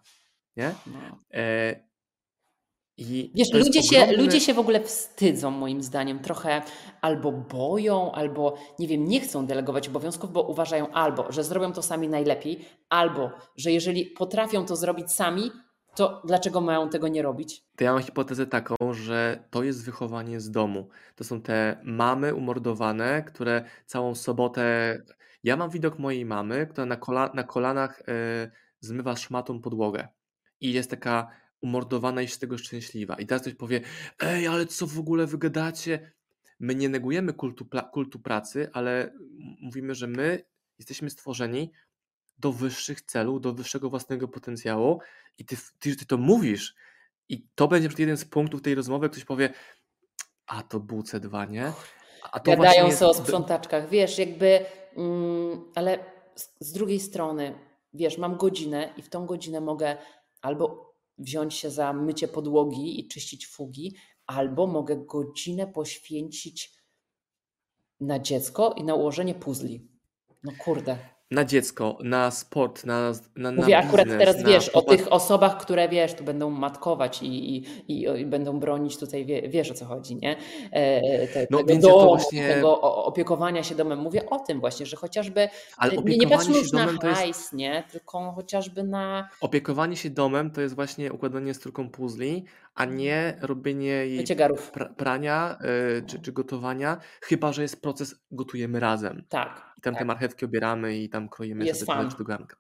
Nie? 0.57 0.75
No. 0.87 0.99
E, 1.33 1.86
i 2.97 3.31
Wiesz, 3.35 3.53
ludzie 3.53 3.83
się, 3.83 3.97
ogromny- 3.97 4.17
ludzie 4.17 4.39
się 4.41 4.53
w 4.53 4.59
ogóle 4.59 4.79
wstydzą, 4.83 5.51
moim 5.51 5.81
zdaniem, 5.83 6.19
trochę 6.19 6.61
albo 7.01 7.31
boją, 7.31 8.11
albo 8.11 8.57
nie 8.79 8.87
wiem, 8.87 9.05
nie 9.05 9.19
chcą 9.19 9.45
delegować 9.45 9.87
obowiązków, 9.87 10.31
bo 10.31 10.43
uważają 10.43 10.91
albo, 10.91 11.31
że 11.31 11.43
zrobią 11.43 11.71
to 11.73 11.81
sami 11.81 12.09
najlepiej, 12.09 12.65
albo, 12.89 13.31
że 13.55 13.71
jeżeli 13.71 14.05
potrafią 14.05 14.65
to 14.65 14.75
zrobić 14.75 15.11
sami, 15.11 15.51
to 15.95 16.21
dlaczego 16.25 16.61
mają 16.61 16.89
tego 16.89 17.07
nie 17.07 17.21
robić? 17.21 17.63
To 17.75 17.83
ja 17.83 17.93
mam 17.93 18.01
hipotezę 18.01 18.47
taką, 18.47 18.75
że 18.91 19.43
to 19.49 19.63
jest 19.63 19.85
wychowanie 19.85 20.39
z 20.39 20.51
domu. 20.51 20.89
To 21.15 21.23
są 21.23 21.41
te 21.41 21.81
mamy 21.83 22.35
umordowane, 22.35 23.23
które 23.23 23.63
całą 23.85 24.15
sobotę. 24.15 24.97
Ja 25.43 25.57
mam 25.57 25.69
widok 25.69 25.99
mojej 25.99 26.25
mamy, 26.25 26.67
która 26.67 26.85
na, 26.85 26.95
kola... 26.95 27.31
na 27.33 27.43
kolanach 27.43 28.01
e, 28.07 28.51
zmywa 28.79 29.15
szmatą 29.15 29.61
podłogę. 29.61 30.07
I 30.61 30.73
jest 30.73 30.89
taka 30.89 31.27
umordowana 31.61 32.21
i 32.21 32.27
z 32.27 32.39
tego 32.39 32.57
szczęśliwa. 32.57 33.15
I 33.15 33.25
teraz 33.25 33.41
ktoś 33.41 33.53
powie: 33.53 33.81
Ej, 34.19 34.47
ale 34.47 34.65
co 34.65 34.87
w 34.87 34.99
ogóle 34.99 35.27
wy 35.27 35.37
gadacie? 35.37 36.11
My 36.59 36.75
nie 36.75 36.89
negujemy 36.89 37.33
kultu, 37.33 37.67
kultu 37.91 38.19
pracy, 38.19 38.69
ale 38.73 39.13
mówimy, 39.61 39.95
że 39.95 40.07
my 40.07 40.43
jesteśmy 40.79 41.09
stworzeni 41.09 41.71
do 42.37 42.51
wyższych 42.51 43.01
celów, 43.01 43.41
do 43.41 43.53
wyższego 43.53 43.89
własnego 43.89 44.27
potencjału. 44.27 44.99
I 45.37 45.45
ty, 45.45 45.57
ty, 45.79 45.95
ty 45.95 46.05
to 46.05 46.17
mówisz. 46.17 46.75
I 47.29 47.45
to 47.55 47.67
będzie 47.67 47.89
jeden 47.97 48.17
z 48.17 48.25
punktów 48.25 48.61
tej 48.61 48.75
rozmowy, 48.75 49.09
ktoś 49.09 49.25
powie, 49.25 49.53
a 50.45 50.63
to 50.63 50.79
był 50.79 51.01
C2, 51.01 51.49
nie? 51.49 51.73
A 52.31 52.39
to 52.39 52.51
Gadają 52.51 52.91
sobie 52.91 53.05
o 53.05 53.13
jest- 53.13 53.23
sprzątaczkach, 53.23 53.89
wiesz, 53.89 54.17
jakby, 54.17 54.65
mm, 54.95 55.71
ale 55.75 55.99
z, 56.35 56.49
z 56.59 56.71
drugiej 56.71 56.99
strony, 56.99 57.59
wiesz, 57.93 58.17
mam 58.17 58.37
godzinę 58.37 58.93
i 58.97 59.01
w 59.01 59.09
tą 59.09 59.25
godzinę 59.25 59.61
mogę 59.61 59.97
albo 60.41 60.86
wziąć 61.17 61.53
się 61.53 61.71
za 61.71 61.93
mycie 61.93 62.27
podłogi 62.27 62.99
i 62.99 63.07
czyścić 63.07 63.47
fugi, 63.47 63.95
albo 64.25 64.67
mogę 64.67 65.05
godzinę 65.05 65.67
poświęcić 65.67 66.77
na 67.99 68.19
dziecko 68.19 68.73
i 68.73 68.83
na 68.83 68.95
ułożenie 68.95 69.35
puzli. 69.35 69.87
No 70.43 70.51
kurde. 70.59 71.16
Na 71.31 71.45
dziecko, 71.45 71.97
na 72.03 72.31
sport, 72.31 72.85
na, 72.85 73.11
na, 73.35 73.51
Mówię 73.51 73.73
na 73.81 73.87
akurat 73.87 74.05
biznes, 74.05 74.19
teraz, 74.19 74.37
na 74.43 74.49
wiesz, 74.49 74.69
o 74.69 74.81
tych 74.81 75.13
osobach, 75.13 75.57
które, 75.57 75.89
wiesz, 75.89 76.13
tu 76.13 76.23
będą 76.23 76.49
matkować 76.49 77.23
i, 77.23 77.57
i, 77.57 77.65
i, 77.87 78.25
będą 78.25 78.59
bronić 78.59 78.97
tutaj, 78.97 79.25
wie, 79.25 79.49
wiesz 79.49 79.71
o 79.71 79.73
co 79.73 79.85
chodzi, 79.85 80.15
nie? 80.15 80.35
E, 80.71 81.27
te, 81.27 81.47
No, 81.49 81.63
tego 81.63 81.87
domu, 81.87 82.05
właśnie- 82.07 82.47
tego 82.47 82.81
opiekowania 82.81 83.63
się 83.63 83.75
domem. 83.75 83.99
Mówię 83.99 84.29
o 84.29 84.39
tym 84.39 84.59
właśnie, 84.59 84.85
że 84.85 84.97
chociażby 84.97 85.49
Ale 85.77 85.91
nie, 85.91 85.97
nie 85.97 86.03
opiekowanie 86.03 86.37
patrzmy 86.37 86.57
już 86.57 86.71
na 86.71 86.85
to 86.85 87.07
jest 87.07 87.19
hajs, 87.21 87.53
nie? 87.53 87.83
Tylko 87.91 88.31
chociażby 88.31 88.83
na 88.83 89.29
Opiekowanie 89.41 89.95
się 89.95 90.09
domem 90.09 90.51
to 90.51 90.61
jest 90.61 90.75
właśnie 90.75 91.13
układanie 91.13 91.53
strójką 91.53 91.89
puzli, 91.89 92.45
a 92.77 92.85
nie 92.85 93.37
robienie 93.41 93.85
jej 93.85 94.17
mycie 94.17 94.35
garów. 94.35 94.71
pra 94.71 94.85
prania 94.85 95.57
y, 95.99 96.05
czy, 96.05 96.19
czy 96.19 96.31
gotowania, 96.31 96.97
chyba 97.21 97.53
że 97.53 97.61
jest 97.61 97.81
proces 97.81 98.15
gotujemy 98.31 98.79
razem. 98.79 99.23
Tak, 99.29 99.73
I 99.77 99.81
tam 99.81 99.93
te 99.93 99.99
tak. 99.99 100.07
marchewki 100.07 100.45
obieramy 100.45 100.97
i 100.97 101.09
tam 101.09 101.29
kroimy 101.29 101.65
Jest 101.65 101.85
sobie 101.85 102.09
do 102.17 102.23
garnka. 102.23 102.57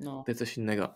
No. 0.00 0.22
To 0.26 0.30
jest 0.30 0.38
coś 0.38 0.58
innego. 0.58 0.94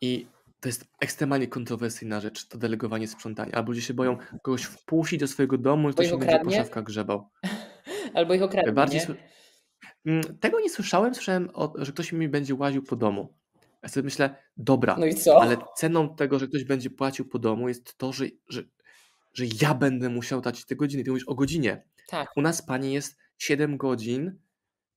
I 0.00 0.26
to 0.60 0.68
jest 0.68 0.84
ekstremalnie 1.00 1.46
kontrowersyjna 1.46 2.20
rzecz, 2.20 2.48
to 2.48 2.58
delegowanie 2.58 3.08
sprzątania. 3.08 3.52
Albo 3.52 3.70
ludzie 3.70 3.82
się 3.82 3.94
boją 3.94 4.16
kogoś 4.42 4.62
wpuścić 4.62 5.20
do 5.20 5.28
swojego 5.28 5.58
domu 5.58 5.90
i 5.90 5.92
ktoś 5.92 6.08
się 6.08 6.18
będzie 6.18 6.40
po 6.44 6.50
szafkach 6.50 6.84
grzebał. 6.84 7.28
Albo 8.14 8.34
ich 8.34 8.42
okradnie, 8.42 8.72
Bardziej 8.72 9.00
Mm, 10.06 10.38
Tego 10.38 10.60
nie 10.60 10.70
słyszałem, 10.70 11.14
słyszałem, 11.14 11.50
o, 11.54 11.72
że 11.76 11.92
ktoś 11.92 12.12
mi 12.12 12.28
będzie 12.28 12.54
łaził 12.54 12.82
po 12.82 12.96
domu. 12.96 13.34
Ja 13.82 13.88
sobie 13.88 14.04
myślę, 14.04 14.36
dobra, 14.56 14.96
No 14.98 15.06
i 15.06 15.14
co? 15.14 15.42
ale 15.42 15.56
ceną 15.76 16.16
tego, 16.16 16.38
że 16.38 16.48
ktoś 16.48 16.64
będzie 16.64 16.90
płacił 16.90 17.28
po 17.28 17.38
domu 17.38 17.68
jest 17.68 17.98
to, 17.98 18.12
że, 18.12 18.24
że, 18.48 18.62
że 19.34 19.44
ja 19.62 19.74
będę 19.74 20.08
musiał 20.08 20.40
dać 20.40 20.64
te 20.64 20.76
godziny. 20.76 21.04
Ty 21.04 21.10
mówisz 21.10 21.28
o 21.28 21.34
godzinie. 21.34 21.84
Tak. 22.08 22.30
U 22.36 22.42
nas 22.42 22.62
pani 22.62 22.92
jest 22.92 23.18
7 23.38 23.76
godzin, 23.76 24.38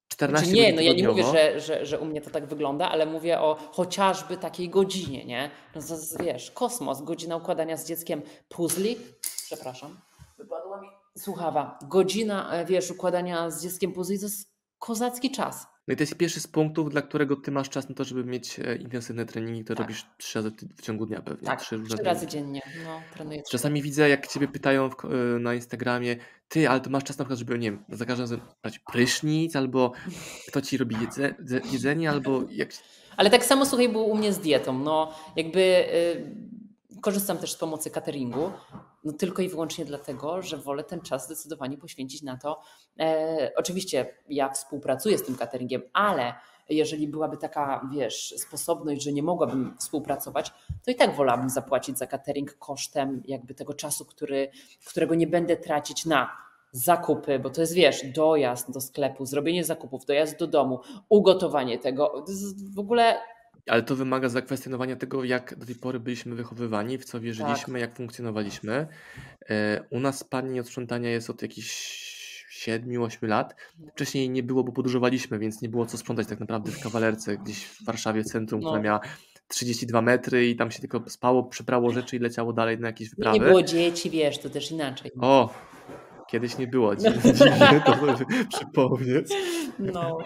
14 0.07 0.45
Znaczy 0.45 0.61
nie, 0.61 0.73
no 0.73 0.81
ja 0.81 0.93
nie 0.93 1.07
mówię, 1.07 1.23
że, 1.23 1.59
że, 1.59 1.85
że 1.85 1.99
u 1.99 2.05
mnie 2.05 2.21
to 2.21 2.29
tak 2.29 2.45
wygląda, 2.45 2.89
ale 2.89 3.05
mówię 3.05 3.39
o 3.39 3.57
chociażby 3.71 4.37
takiej 4.37 4.69
godzinie, 4.69 5.25
nie? 5.25 5.51
No 5.75 5.81
to 5.81 6.23
wiesz, 6.23 6.51
kosmos, 6.51 7.01
godzina 7.01 7.35
układania 7.35 7.77
z 7.77 7.87
dzieckiem 7.87 8.21
puzli. 8.49 8.97
Przepraszam, 9.45 9.99
wypadła 10.37 10.81
mi 10.81 10.87
słuchawa. 11.17 11.79
Godzina, 11.81 12.51
e, 12.53 12.65
wiesz, 12.65 12.91
układania 12.91 13.49
z 13.49 13.63
dzieckiem 13.63 13.93
puzli 13.93 14.19
to 14.19 14.25
jest 14.25 14.51
kozacki 14.79 15.31
czas. 15.31 15.67
No 15.87 15.93
i 15.93 15.97
to 15.97 16.03
jest 16.03 16.15
pierwszy 16.17 16.39
z 16.39 16.47
punktów, 16.47 16.89
dla 16.89 17.01
którego 17.01 17.35
ty 17.35 17.51
masz 17.51 17.69
czas 17.69 17.89
na 17.89 17.95
to, 17.95 18.03
żeby 18.03 18.23
mieć 18.23 18.59
e, 18.59 18.75
intensywne 18.75 19.25
treningi, 19.25 19.63
które 19.63 19.77
Tak. 19.77 19.85
robisz 19.87 20.05
trzy 20.17 20.39
razy 20.39 20.51
w 20.75 20.81
ciągu 20.81 21.05
dnia 21.05 21.21
pewnie. 21.21 21.47
Tak, 21.47 21.61
trzy 21.61 21.83
trzy 21.89 22.03
razy 22.03 22.27
dziennie. 22.27 22.61
No, 22.85 23.01
trenuję 23.13 23.41
Czasami 23.51 23.81
widzę, 23.81 24.09
jak 24.09 24.27
ciebie 24.27 24.47
pytają 24.47 24.89
w, 24.89 24.93
e, 25.05 25.39
na 25.39 25.53
Instagramie, 25.53 26.15
ty, 26.49 26.69
ale 26.69 26.79
to 26.79 26.89
masz 26.89 27.03
czas 27.03 27.17
na 27.17 27.25
przykład, 27.25 27.39
żeby, 27.39 27.59
nie 27.59 27.71
wiem, 27.71 27.83
za 27.89 28.05
każdym 28.05 28.23
razem 28.23 28.39
brać 28.61 28.79
prysznic, 28.79 29.55
albo 29.55 29.91
kto 30.47 30.61
ci 30.61 30.77
robi 30.77 30.95
jedze, 31.01 31.29
jedze- 31.39 31.71
jedzenie, 31.73 32.09
albo 32.09 32.43
jak... 32.51 32.69
Ale 33.17 33.29
tak 33.29 33.45
samo 33.45 33.65
słuchaj 33.65 33.89
było 33.89 34.03
u 34.03 34.15
mnie 34.17 34.33
z 34.33 34.39
dietą. 34.39 34.79
No 34.79 35.13
jakby 35.35 35.59
y, 35.59 37.01
korzystam 37.01 37.37
też 37.37 37.51
z 37.53 37.57
pomocy 37.57 37.89
cateringu, 37.89 38.51
no 39.05 39.13
tylko 39.13 39.41
i 39.41 39.49
wyłącznie 39.49 39.85
dlatego, 39.85 40.41
że 40.41 40.57
wolę 40.57 40.83
ten 40.83 41.01
czas 41.01 41.25
zdecydowanie 41.25 41.77
poświęcić 41.77 42.21
na 42.21 42.37
to. 42.37 42.61
E, 42.99 43.51
oczywiście 43.55 44.15
ja 44.29 44.49
współpracuję 44.49 45.17
z 45.17 45.23
tym 45.23 45.35
cateringiem, 45.35 45.81
ale 45.93 46.33
jeżeli 46.69 47.07
byłaby 47.07 47.37
taka, 47.37 47.89
wiesz, 47.93 48.33
sposobność, 48.37 49.03
że 49.03 49.11
nie 49.11 49.23
mogłabym 49.23 49.75
współpracować, 49.79 50.53
to 50.85 50.91
i 50.91 50.95
tak 50.95 51.15
wolałabym 51.15 51.49
zapłacić 51.49 51.97
za 51.97 52.07
catering 52.07 52.57
kosztem 52.57 53.21
jakby 53.25 53.55
tego 53.55 53.73
czasu, 53.73 54.05
który, 54.05 54.49
którego 54.85 55.15
nie 55.15 55.27
będę 55.27 55.57
tracić 55.57 56.05
na 56.05 56.45
zakupy, 56.71 57.39
bo 57.39 57.49
to 57.49 57.61
jest, 57.61 57.73
wiesz, 57.73 58.05
dojazd 58.05 58.71
do 58.71 58.81
sklepu, 58.81 59.25
zrobienie 59.25 59.63
zakupów, 59.63 60.05
dojazd 60.05 60.39
do 60.39 60.47
domu, 60.47 60.79
ugotowanie 61.09 61.79
tego. 61.79 62.25
W 62.75 62.79
ogóle 62.79 63.19
Ale 63.69 63.83
to 63.83 63.95
wymaga 63.95 64.29
zakwestionowania 64.29 64.95
tego, 64.95 65.23
jak 65.23 65.55
do 65.55 65.65
tej 65.65 65.75
pory 65.75 65.99
byliśmy 65.99 66.35
wychowywani, 66.35 66.97
w 66.97 67.05
co 67.05 67.19
wierzyliśmy, 67.19 67.79
jak 67.79 67.95
funkcjonowaliśmy. 67.95 68.87
E, 69.49 69.83
U 69.89 69.99
nas 69.99 70.23
pani 70.23 70.59
od 70.59 70.67
sprzątania 70.67 71.09
jest 71.09 71.29
od 71.29 71.41
jakichś 71.41 72.05
7-8 72.67 73.27
lat. 73.27 73.55
Wcześniej 73.93 74.29
nie 74.29 74.43
było, 74.43 74.63
bo 74.63 74.71
podróżowaliśmy, 74.71 75.39
więc 75.39 75.61
nie 75.61 75.69
było 75.69 75.85
co 75.85 75.97
sprzątać 75.97 76.27
tak 76.27 76.39
naprawdę 76.39 76.71
w 76.71 76.79
kawalerce, 76.79 77.37
gdzieś 77.37 77.65
w 77.65 77.85
Warszawie 77.85 78.23
centrum, 78.23 78.61
No. 78.61 78.69
która 78.69 78.81
miała 78.83 78.99
32 79.47 80.01
metry 80.01 80.47
i 80.49 80.55
tam 80.55 80.71
się 80.71 80.79
tylko 80.79 81.09
spało, 81.09 81.43
przeprało 81.43 81.91
rzeczy 81.91 82.15
i 82.15 82.19
leciało 82.19 82.53
dalej 82.53 82.79
na 82.79 82.87
jakieś 82.87 83.09
wyprawy. 83.09 83.39
nie 83.39 83.45
było 83.45 83.63
dzieci, 83.63 84.09
wiesz, 84.09 84.37
to 84.37 84.49
też 84.49 84.71
inaczej. 84.71 85.11
O, 85.21 85.53
kiedyś 86.31 86.57
nie 86.57 86.67
było, 86.67 86.95
dziwnie, 86.95 87.33
dziwnie 87.33 87.81
to 87.85 87.97
przypomnieć. 88.57 89.27
No. 89.79 90.17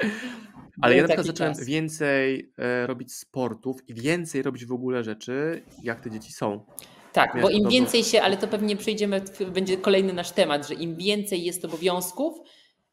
Ale 0.81 0.95
ja 0.95 1.01
na 1.01 1.07
przykład 1.07 1.27
zacząłem 1.27 1.53
czas. 1.53 1.65
więcej 1.65 2.53
e, 2.57 2.87
robić 2.87 3.13
sportów 3.13 3.89
i 3.89 3.93
więcej 3.93 4.41
robić 4.41 4.65
w 4.65 4.71
ogóle 4.71 5.03
rzeczy, 5.03 5.63
jak 5.83 6.01
te 6.01 6.11
dzieci 6.11 6.33
są. 6.33 6.65
Tak, 7.13 7.33
Wiesz, 7.33 7.43
bo 7.43 7.49
im 7.49 7.69
więcej 7.69 8.03
się, 8.03 8.21
ale 8.21 8.37
to 8.37 8.47
pewnie 8.47 8.75
przejdziemy, 8.77 9.21
będzie 9.53 9.77
kolejny 9.77 10.13
nasz 10.13 10.31
temat, 10.31 10.67
że 10.67 10.73
im 10.73 10.95
więcej 10.95 11.43
jest 11.43 11.65
obowiązków, 11.65 12.39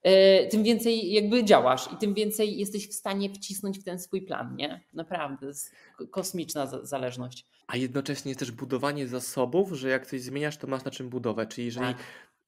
e, 0.03 0.47
tym 0.47 0.63
więcej 0.63 1.13
jakby 1.13 1.45
działasz 1.45 1.93
i 1.93 1.97
tym 1.97 2.15
więcej 2.15 2.59
jesteś 2.59 2.89
w 2.89 2.95
stanie 2.95 3.31
wcisnąć 3.31 3.79
w 3.79 3.85
ten 3.85 3.99
swój 3.99 4.23
plan, 4.23 4.57
nie? 4.57 4.81
Naprawdę, 4.93 5.41
to 5.41 5.47
jest 5.47 5.71
k- 5.99 6.05
kosmiczna 6.11 6.67
za- 6.67 6.85
zależność. 6.85 7.47
A 7.67 7.77
jednocześnie 7.77 8.29
jest 8.31 8.39
też 8.39 8.51
budowanie 8.51 9.09
zasobów, 9.09 9.73
że 9.73 9.89
jak 9.89 10.07
coś 10.07 10.21
zmieniasz, 10.23 10.57
to 10.57 10.67
masz 10.67 10.85
na 10.85 10.91
czym 10.91 11.09
budować. 11.09 11.49
Czyli 11.55 11.65
jeżeli 11.65 11.87
Tak. 11.87 11.97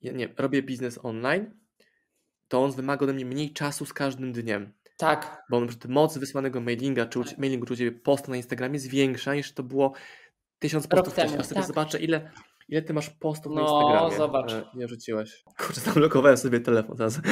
ja 0.03 0.13
nie, 0.13 0.29
robię 0.37 0.63
biznes 0.63 0.99
online, 1.03 1.51
to 2.49 2.65
on 2.65 2.73
wymaga 2.73 3.05
ode 3.05 3.13
mnie 3.13 3.25
mniej 3.27 3.53
czasu 3.53 3.87
z 3.87 3.93
każdym 3.93 4.33
dniem. 4.33 4.73
Tak, 4.99 5.43
Bo 5.51 5.61
na 5.61 5.67
przykład 5.67 5.91
moc 5.91 6.19
wysłanego 6.19 6.61
mailinga, 6.61 7.07
czy 7.07 7.25
Tak. 7.25 7.39
mailingu, 7.39 7.67
czy 7.67 7.73
u 7.73 7.77
ciebie 7.77 7.93
posta 7.99 8.31
na 8.31 8.37
Instagramie 8.37 8.75
jest 8.75 8.87
większa 8.89 9.35
niż 9.35 9.53
to 9.55 9.63
było 9.63 9.93
tysiąc 10.59 10.87
postów 10.87 11.13
wcześniej. 11.13 11.31
temu, 11.31 11.41
A 11.41 11.45
sobie 11.45 11.61
tak. 11.61 11.67
zobaczę, 11.69 11.99
ile, 12.01 12.31
ile 12.69 12.83
ty 12.83 12.95
masz 12.95 13.11
postów 13.11 13.55
na 13.55 13.61
No, 13.63 13.81
Instagramie. 13.81 14.17
zobacz. 14.17 14.53
E, 14.53 14.63
Nie 14.75 14.89
rzuciłeś. 14.89 15.45
Kurczę, 15.59 15.81
zablokowałem 15.81 16.37
sobie 16.37 16.61
telefon 16.61 16.97
teraz. 16.97 17.21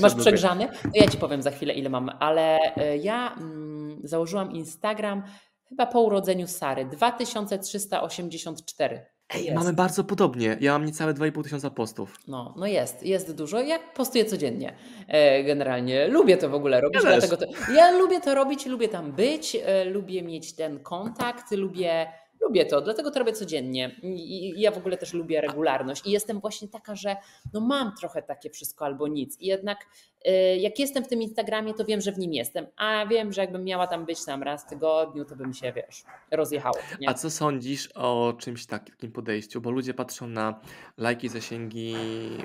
Masz 0.00 0.14
przegrzany? 0.14 0.68
To 0.68 0.74
ja 0.94 1.08
ci 1.08 1.18
powiem 1.18 1.42
za 1.42 1.50
chwilę, 1.50 1.74
ile 1.74 1.88
mam, 1.90 2.08
ale 2.20 2.58
e, 2.76 2.96
ja 2.96 3.34
mm, 3.36 4.00
założyłam 4.04 4.52
Instagram 4.52 5.22
chyba 5.68 5.86
po 5.86 6.00
urodzeniu 6.00 6.46
Sary, 6.46 6.84
2384. 6.84 9.06
Ej, 9.34 9.44
Jest. 9.44 9.56
mamy 9.56 9.72
bardzo 9.72 10.04
podobnie. 10.04 10.56
Ja 10.60 10.72
mam 10.72 10.84
niecałe 10.84 11.14
2,5 11.14 11.42
tysiąca 11.42 11.70
postów. 11.70 12.16
No, 12.28 12.54
no 12.56 12.66
jest, 12.66 13.02
jest 13.02 13.34
dużo. 13.34 13.60
Ja 13.60 13.78
postuję 13.78 14.24
codziennie. 14.24 14.72
E, 15.08 15.44
generalnie 15.44 16.08
lubię 16.08 16.36
to 16.36 16.48
w 16.48 16.54
ogóle 16.54 16.80
robić, 16.80 17.04
Ja 17.04 17.10
dlatego 17.10 17.36
to, 17.36 17.46
ja 17.74 17.90
lubię 17.90 18.20
to 18.20 18.34
robić, 18.34 18.66
lubię 18.66 18.88
tam 18.88 19.12
być, 19.12 19.56
e, 19.64 19.84
lubię 19.84 20.22
mieć 20.22 20.52
ten 20.52 20.78
kontakt, 20.78 21.50
lubię, 21.50 22.06
lubię 22.40 22.66
to, 22.66 22.80
dlatego 22.80 23.10
to 23.10 23.18
robię 23.18 23.32
codziennie. 23.32 23.96
I, 24.02 24.48
I 24.56 24.60
ja 24.60 24.70
w 24.70 24.78
ogóle 24.78 24.96
też 24.96 25.12
lubię 25.14 25.40
regularność 25.40 26.06
i 26.06 26.10
jestem 26.10 26.40
właśnie 26.40 26.68
taka, 26.68 26.94
że 26.94 27.16
no 27.52 27.60
mam 27.60 27.92
trochę 28.00 28.22
takie 28.22 28.50
wszystko 28.50 28.84
albo 28.84 29.08
nic. 29.08 29.40
I 29.40 29.46
jednak 29.46 29.78
e, 30.24 30.56
jak 30.56 30.78
jestem 30.78 31.04
w 31.04 31.08
tym 31.08 31.22
Instagramie, 31.22 31.74
to 31.74 31.84
wiem, 31.84 32.00
że 32.00 32.12
w 32.12 32.18
nim 32.18 32.32
jestem, 32.32 32.66
a 32.76 33.06
wiem, 33.06 33.32
że 33.32 33.40
jakbym 33.40 33.64
miała 33.64 33.86
tam 33.86 34.06
być 34.06 34.24
tam 34.24 34.42
raz 34.42 34.64
w 34.64 34.68
tygodniu, 34.68 35.24
to 35.24 35.36
bym 35.36 35.54
się, 35.54 35.72
wiesz, 35.72 36.04
rozjechało. 36.30 36.76
Nie? 37.00 37.08
A 37.08 37.14
co 37.14 37.30
sądzisz 37.30 37.88
o 37.94 38.34
czymś 38.38 38.66
takim 38.66 39.12
podejściu? 39.12 39.60
Bo 39.60 39.70
ludzie 39.70 39.94
patrzą 39.94 40.26
na 40.26 40.60
lajki, 40.96 41.28
zasięgi, 41.28 41.94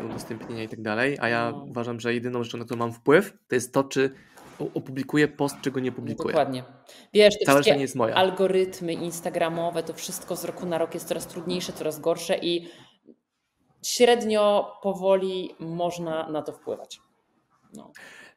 udostępnienia 0.06 0.64
i 0.64 0.68
tak 0.70 0.82
dalej, 0.82 1.18
a 1.22 1.30
ja 1.30 1.52
No. 1.52 1.66
uważam, 1.70 2.00
że 2.00 2.14
jedyną 2.14 2.44
rzeczą, 2.44 2.58
na 2.58 2.66
którą 2.66 2.80
mam 2.80 2.94
wpływ, 2.94 3.34
to 3.48 3.56
jest 3.56 3.74
to, 3.74 3.84
czy 3.84 4.10
opublikuję 4.74 5.28
post, 5.28 5.56
czy 5.62 5.72
go 5.72 5.80
nie 5.80 5.92
publikuję. 5.92 6.34
dokładnie. 6.34 6.64
Wiesz, 7.14 7.34
te 7.46 7.54
reszta 7.54 7.76
nie 7.76 7.82
jest 7.82 7.96
moja. 7.96 8.16
algorytmy 8.16 8.94
instagramowe, 8.94 9.84
to 9.84 9.94
wszystko 9.94 10.36
z 10.36 10.46
roku 10.46 10.66
na 10.66 10.78
rok 10.78 10.94
jest 10.94 11.08
coraz 11.08 11.28
trudniejsze, 11.28 11.74
coraz 11.74 12.00
gorsze 12.00 12.38
i 12.38 12.70
średnio 13.86 14.74
powoli 14.84 15.56
można 15.60 16.30
na 16.30 16.42
to 16.42 16.52
wpływać. 16.52 17.00
No. 17.74 17.92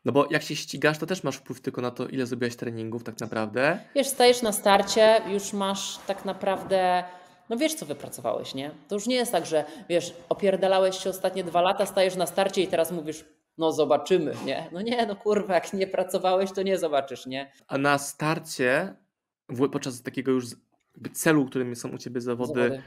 No 0.04 0.12
bo 0.12 0.26
jak 0.30 0.42
się 0.42 0.56
ścigasz, 0.56 0.98
to 0.98 1.06
też 1.06 1.24
masz 1.24 1.36
wpływ 1.36 1.60
tylko 1.60 1.80
na 1.80 1.90
to, 1.90 2.08
ile 2.08 2.26
zrobiłaś 2.26 2.56
treningów 2.56 3.04
tak 3.04 3.20
naprawdę. 3.20 3.78
Wiesz, 3.94 4.06
stajesz 4.06 4.42
na 4.42 4.52
starcie, 4.52 5.22
już 5.28 5.52
masz 5.52 5.98
tak 6.06 6.24
naprawdę, 6.24 7.04
no 7.50 7.56
wiesz 7.56 7.74
co 7.74 7.86
wypracowałeś, 7.86 8.54
nie? 8.54 8.70
To 8.88 8.94
już 8.94 9.06
nie 9.06 9.16
jest 9.16 9.32
tak, 9.32 9.46
że 9.46 9.64
wiesz, 9.88 10.14
opierdalałeś 10.28 10.98
się 10.98 11.10
ostatnie 11.10 11.44
dwa 11.44 11.60
lata, 11.60 11.86
stajesz 11.86 12.16
na 12.16 12.26
starcie 12.26 12.62
i 12.62 12.66
teraz 12.68 12.92
mówisz, 12.92 13.24
no 13.58 13.72
zobaczymy, 13.72 14.34
nie? 14.46 14.68
No 14.72 14.82
nie, 14.82 15.06
no 15.06 15.16
kurwa, 15.16 15.54
jak 15.54 15.72
nie 15.72 15.86
pracowałeś, 15.86 16.52
to 16.52 16.62
nie 16.62 16.78
zobaczysz, 16.78 17.26
nie? 17.26 17.52
A 17.68 17.78
na 17.78 17.98
starcie, 17.98 18.94
podczas 19.72 20.02
takiego 20.02 20.32
już 20.32 20.44
celu, 21.12 21.46
którym 21.46 21.76
są 21.76 21.88
u 21.88 21.98
ciebie 21.98 22.20
zawody, 22.20 22.62
Zawody. 22.62 22.82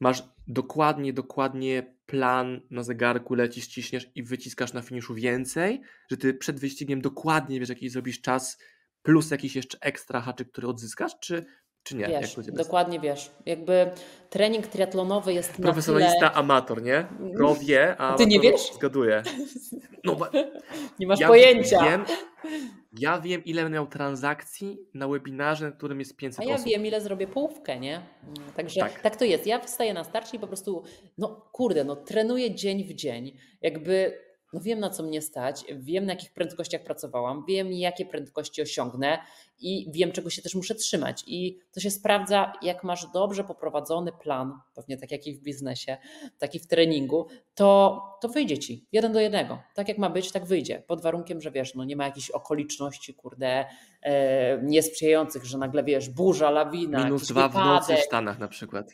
masz 0.00 0.22
dokładnie, 0.46 1.12
dokładnie 1.12 1.96
plan 2.06 2.60
na 2.70 2.82
zegarku, 2.82 3.34
lecisz, 3.34 3.66
ciśniesz 3.66 4.10
i 4.14 4.22
wyciskasz 4.22 4.72
na 4.72 4.82
finiszu 4.82 5.14
więcej, 5.14 5.80
że 6.10 6.16
ty 6.16 6.34
przed 6.34 6.60
wyścigiem 6.60 7.00
dokładnie 7.00 7.60
wiesz, 7.60 7.68
jaki 7.68 7.88
zrobisz 7.88 8.20
czas, 8.20 8.58
plus 9.02 9.30
jakiś 9.30 9.56
jeszcze 9.56 9.78
ekstra 9.80 10.20
haczyk, 10.20 10.50
który 10.52 10.68
odzyskasz, 10.68 11.12
czy 11.20 11.46
Czy 11.82 11.96
nie? 11.96 12.06
Wiesz, 12.06 12.36
dokładnie 12.52 13.00
wiesz. 13.00 13.30
Jakby 13.46 13.90
trening 14.30 14.66
triatlonowy 14.66 15.32
jest 15.32 15.58
na 15.58 15.64
Profesjonalista, 15.64 16.18
tyle... 16.18 16.32
amator, 16.32 16.82
nie? 16.82 17.06
Pro 17.36 17.54
wie, 17.54 17.96
a 17.98 18.14
Ty 18.14 18.26
nie 18.26 18.40
wiesz? 18.40 18.72
Zgaduje. 18.74 19.22
No, 20.04 20.16
nie 20.98 21.06
masz 21.06 21.20
ja 21.20 21.28
pojęcia. 21.28 21.84
Wiem, 21.84 22.04
ja 22.98 23.20
wiem, 23.20 23.44
ile 23.44 23.62
będę 23.62 23.74
miał 23.74 23.86
transakcji 23.86 24.78
na 24.94 25.08
webinarze, 25.08 25.64
na 25.66 25.72
którym 25.72 25.98
jest 25.98 26.16
500 26.16 26.40
A 26.40 26.48
ja 26.48 26.54
osób. 26.54 26.66
wiem, 26.66 26.86
ile 26.86 27.00
zrobię 27.00 27.26
połówkę, 27.26 27.80
nie? 27.80 28.00
Także 28.56 28.80
tak. 28.80 29.00
Tak. 29.00 29.16
to 29.16 29.24
jest. 29.24 29.46
Ja 29.46 29.60
wstaję 29.60 29.94
na 29.94 30.04
starcie 30.04 30.36
i 30.36 30.40
po 30.40 30.46
prostu, 30.46 30.82
no 31.18 31.48
kurde, 31.52 31.84
no 31.84 31.96
trenuję 31.96 32.54
dzień 32.54 32.84
w 32.84 32.94
dzień. 32.94 33.36
Jakby, 33.62 34.18
no 34.52 34.60
wiem 34.60 34.80
na 34.80 34.90
co 34.90 35.02
mnie 35.02 35.22
stać, 35.22 35.64
wiem 35.72 36.06
na 36.06 36.12
jakich 36.12 36.32
prędkościach 36.32 36.84
pracowałam, 36.84 37.44
wiem 37.48 37.72
jakie 37.72 38.06
prędkości 38.06 38.62
osiągnę 38.62 39.18
i 39.60 39.86
wiem 39.92 40.12
czego 40.12 40.30
się 40.30 40.42
też 40.42 40.54
muszę 40.54 40.74
trzymać. 40.74 41.24
I 41.26 41.58
to 41.72 41.80
się 41.80 41.90
sprawdza, 41.90 42.52
jak 42.62 42.84
masz 42.84 43.06
dobrze 43.06 43.44
poprowadzony 43.44 44.12
plan, 44.12 44.52
pewnie 44.74 44.96
tak 44.96 45.10
jak 45.10 45.26
i 45.26 45.34
w 45.34 45.40
biznesie, 45.40 45.96
tak 46.38 46.54
i 46.54 46.58
w 46.58 46.66
treningu, 46.66 47.26
to, 47.54 48.00
to 48.20 48.28
wyjdzie 48.28 48.58
ci 48.58 48.86
jeden 48.92 49.12
do 49.12 49.20
jednego. 49.20 49.62
Tak 49.74 49.88
jak 49.88 49.98
ma 49.98 50.10
być, 50.10 50.32
tak 50.32 50.44
wyjdzie. 50.44 50.82
Pod 50.86 51.02
warunkiem, 51.02 51.40
że 51.40 51.50
wiesz, 51.50 51.74
no 51.74 51.84
nie 51.84 51.96
ma 51.96 52.04
jakichś 52.04 52.30
okoliczności, 52.30 53.14
kurde, 53.14 53.64
e, 54.02 54.62
niesprzyjających, 54.62 55.44
że 55.44 55.58
nagle 55.58 55.84
wiesz, 55.84 56.08
burza, 56.08 56.50
lawina, 56.50 57.04
Minus 57.04 57.28
dwa 57.28 57.48
w 57.48 57.54
nocy 57.54 57.84
w 57.84 57.86
wypadek, 57.86 58.06
Stanach 58.06 58.38
na 58.38 58.48
przykład. 58.48 58.90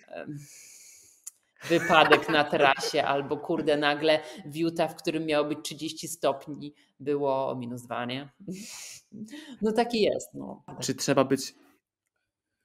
Wypadek 1.68 2.28
na 2.28 2.44
trasie, 2.44 3.02
albo 3.02 3.36
kurde, 3.36 3.76
nagle 3.76 4.20
w 4.46 4.56
Utah, 4.56 4.90
w 4.92 4.94
którym 4.94 5.26
miało 5.26 5.48
być 5.48 5.58
30 5.62 6.08
stopni, 6.08 6.74
było 7.00 7.54
minus 7.56 7.82
dwa, 7.82 8.04
nie? 8.04 8.28
No 9.62 9.72
taki 9.72 10.02
jest. 10.02 10.34
No. 10.34 10.62
Czy 10.80 10.94
trzeba 10.94 11.24
być 11.24 11.54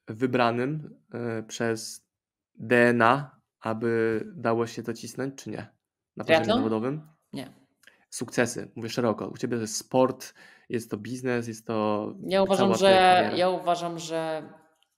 wybranym 0.08 1.00
e, 1.14 1.44
przez 1.44 2.06
DNA, 2.56 3.42
aby 3.60 4.22
dało 4.36 4.68
się 4.68 4.84
to 4.84 4.94
cisnąć, 4.94 5.44
czy 5.44 5.50
nie? 5.50 5.68
Na 6.18 6.24
poziomie 6.24 6.38
Triatlon? 6.40 6.58
zawodowym? 6.58 7.08
Nie. 7.34 7.54
Sukcesy, 8.10 8.72
mówię 8.76 8.90
szeroko. 8.90 9.28
U 9.28 9.38
Ciebie 9.38 9.58
to 9.58 9.62
jest 9.62 9.78
sport, 9.78 10.34
jest 10.70 10.92
to 10.92 10.98
biznes, 10.98 11.48
jest 11.48 11.68
to 11.68 12.08
Ja 12.28 12.44
uważam, 12.44 12.76
że 12.76 13.32
ja 13.36 13.50
uważam, 13.50 14.00
że 14.00 14.50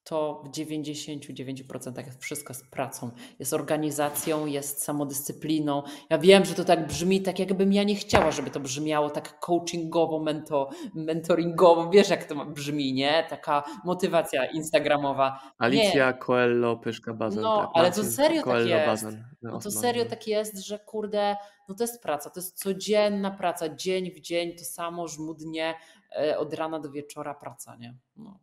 to 0.04 0.42
w 0.46 0.50
99% 0.50 2.06
jest 2.06 2.22
wszystko 2.22 2.54
z 2.54 2.64
pracą, 2.64 3.12
jest 3.40 3.54
organizacją, 3.54 4.46
jest 4.46 4.84
samodyscypliną. 4.84 5.84
Ja 6.10 6.18
wiem, 6.18 6.46
że 6.46 6.56
to 6.56 6.66
tak 6.66 6.88
brzmi, 6.88 7.22
tak 7.22 7.40
jakbym 7.40 7.74
ja 7.74 7.84
nie 7.84 7.96
chciała, 7.96 8.32
żeby 8.32 8.50
to 8.50 8.60
brzmiało 8.60 9.10
tak 9.10 9.40
coachingowo, 9.40 10.20
mento, 10.20 10.70
mentoringowo. 10.96 11.90
Wiesz, 11.90 12.10
jak 12.10 12.26
to 12.26 12.46
brzmi, 12.46 12.94
nie? 12.94 13.26
Taka 13.30 13.64
motywacja 13.84 14.46
instagramowa. 14.46 15.40
Alicja 15.58 16.14
Coelho, 16.14 16.78
Pyszka 16.78 17.14
Bazan. 17.14 17.44
No, 17.44 17.58
tak, 17.62 17.70
ale 17.74 17.92
to 17.92 18.04
serio 18.04 18.36
tak 18.36 18.46
Coelho 18.46 18.78
jest. 18.78 18.88
Bazan. 18.88 19.24
No 19.42 19.60
to 19.60 19.72
serio 19.72 20.06
tak 20.06 20.28
jest, 20.28 20.58
że 20.66 20.80
kurde, 20.80 21.36
no 21.70 21.76
to 21.76 21.84
jest 21.84 22.04
praca, 22.04 22.30
to 22.30 22.40
jest 22.40 22.58
codzienna 22.58 23.32
praca, 23.32 23.76
dzień 23.76 24.12
w 24.12 24.20
dzień, 24.20 24.56
to 24.56 24.66
samo 24.66 25.08
żmudnie, 25.08 25.76
e, 26.20 26.38
od 26.38 26.54
rana 26.54 26.80
do 26.80 26.92
wieczora 26.92 27.34
praca, 27.34 27.76
nie? 27.76 27.96
No. 28.18 28.40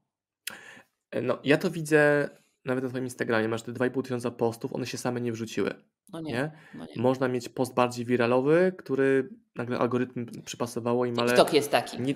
No, 1.23 1.39
ja 1.45 1.57
to 1.57 1.71
widzę 1.71 2.29
nawet 2.65 2.85
na 2.85 2.91
Twoim 2.91 3.05
Instagramie. 3.05 3.49
Masz 3.49 3.63
te 3.63 3.73
2,5 3.73 4.03
tysiąca 4.03 4.31
postów, 4.31 4.73
one 4.75 4.87
się 4.87 4.99
same 4.99 5.21
nie 5.21 5.33
wrzuciły. 5.33 5.75
No 6.13 6.21
nie, 6.21 6.33
Nie? 6.33 6.51
no 6.75 6.87
nie. 6.97 7.03
Można 7.03 7.29
mieć 7.29 7.49
post 7.49 7.75
bardziej 7.75 8.05
wiralowy, 8.05 8.73
który 8.79 9.29
nagle 9.57 9.79
algorytm 9.79 10.27
przypasowało 10.45 11.07
im, 11.07 11.19
ale 11.19 11.29
TikTok 11.29 11.53
jest 11.53 11.71
taki. 11.71 12.01
nie, 12.01 12.15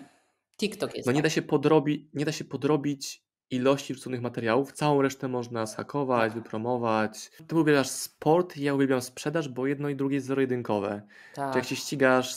TikTok 0.58 0.94
jest 0.94 1.06
no 1.06 1.12
nie 1.12 1.18
da 1.22 1.28
taki. 1.28 1.34
się 1.34 1.42
podrobić, 1.42 2.02
nie 2.14 2.24
da 2.24 2.32
się 2.32 2.44
podrobić 2.44 3.24
ilości 3.50 3.94
wrzuconych 3.94 4.20
materiałów. 4.22 4.72
Całą 4.72 5.02
resztę 5.02 5.28
można 5.28 5.66
zhakować, 5.66 6.32
Tak. 6.32 6.42
wypromować. 6.42 7.30
Ty 7.46 7.56
uwielbiasz 7.56 7.88
sport, 7.88 8.56
ja 8.56 8.74
uwielbiam 8.74 9.00
sprzedaż, 9.02 9.48
bo 9.48 9.66
jedno 9.66 9.88
i 9.88 9.96
drugie 9.96 10.14
jest 10.14 10.26
zero-jedynkowe. 10.26 11.02
Czy 11.34 11.40
jak 11.40 11.52
Tak, 11.52 11.64
się 11.64 11.76
ścigasz 11.76 12.34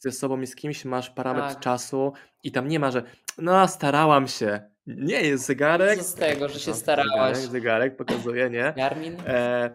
ze 0.00 0.12
sobą 0.12 0.40
i 0.40 0.46
z 0.46 0.56
kimś, 0.56 0.84
masz 0.84 1.10
parametr 1.10 1.48
Tak. 1.54 1.60
czasu 1.60 2.12
i 2.44 2.52
tam 2.52 2.68
nie 2.68 2.78
ma, 2.80 2.90
że 2.90 3.02
no 3.38 3.68
starałam 3.68 4.28
się. 4.28 4.69
Nie, 4.86 5.20
jest 5.20 5.46
zegarek. 5.46 5.98
co 5.98 6.04
z 6.04 6.14
tego, 6.14 6.48
że 6.48 6.60
się 6.60 6.70
No, 6.70 6.76
starałaś? 6.76 7.36
Zegarek, 7.36 7.50
zegarek 7.50 7.96
pokazuje, 7.96 8.50
nie? 8.50 8.72
Garmin? 8.76 9.16
E, 9.26 9.70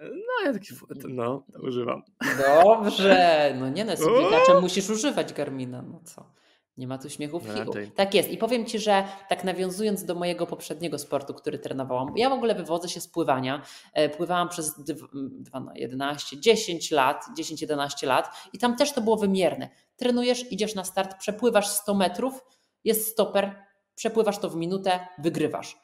no, 0.00 0.46
ja 0.46 0.52
taki, 0.52 0.74
no, 1.08 1.42
używam. 1.62 2.02
Dobrze, 2.64 3.54
no 3.60 3.68
nie 3.68 3.84
no, 3.84 3.92
biegaczem 3.96 4.60
musisz 4.60 4.90
używać 4.90 5.32
Garmina, 5.32 5.82
no 5.82 6.00
co? 6.04 6.30
Nie 6.76 6.86
ma 6.86 6.98
tu 6.98 7.10
śmiechu 7.10 7.40
w 7.40 7.46
No 7.48 7.54
figu. 7.54 7.72
raczej. 7.72 7.90
Tak 7.90 8.14
jest 8.14 8.30
i 8.30 8.38
powiem 8.38 8.66
Ci, 8.66 8.78
że 8.78 9.04
tak 9.28 9.44
nawiązując 9.44 10.04
do 10.04 10.14
mojego 10.14 10.46
poprzedniego 10.46 10.98
sportu, 10.98 11.34
który 11.34 11.58
trenowałam, 11.58 12.12
ja 12.16 12.30
w 12.30 12.32
ogóle 12.32 12.54
wywodzę 12.54 12.88
się 12.88 13.00
z 13.00 13.08
pływania. 13.08 13.62
E, 13.94 14.08
Pływałam 14.08 14.48
przez 14.48 14.78
dw- 14.78 15.08
dwa, 15.40 15.60
no, 15.60 15.72
11, 15.74 16.40
10 16.40 16.90
lat, 16.90 17.24
10-11 17.38 18.06
lat 18.06 18.30
i 18.52 18.58
tam 18.58 18.76
też 18.76 18.92
to 18.92 19.00
było 19.00 19.16
wymierne. 19.16 19.68
Trenujesz, 19.96 20.52
idziesz 20.52 20.74
na 20.74 20.84
start, 20.84 21.16
przepływasz 21.18 21.68
100 21.68 21.94
metrów, 21.94 22.44
jest 22.84 23.08
stoper, 23.08 23.54
przepływasz 24.00 24.38
to 24.38 24.50
w 24.50 24.56
minutę, 24.56 25.06
wygrywasz. 25.18 25.78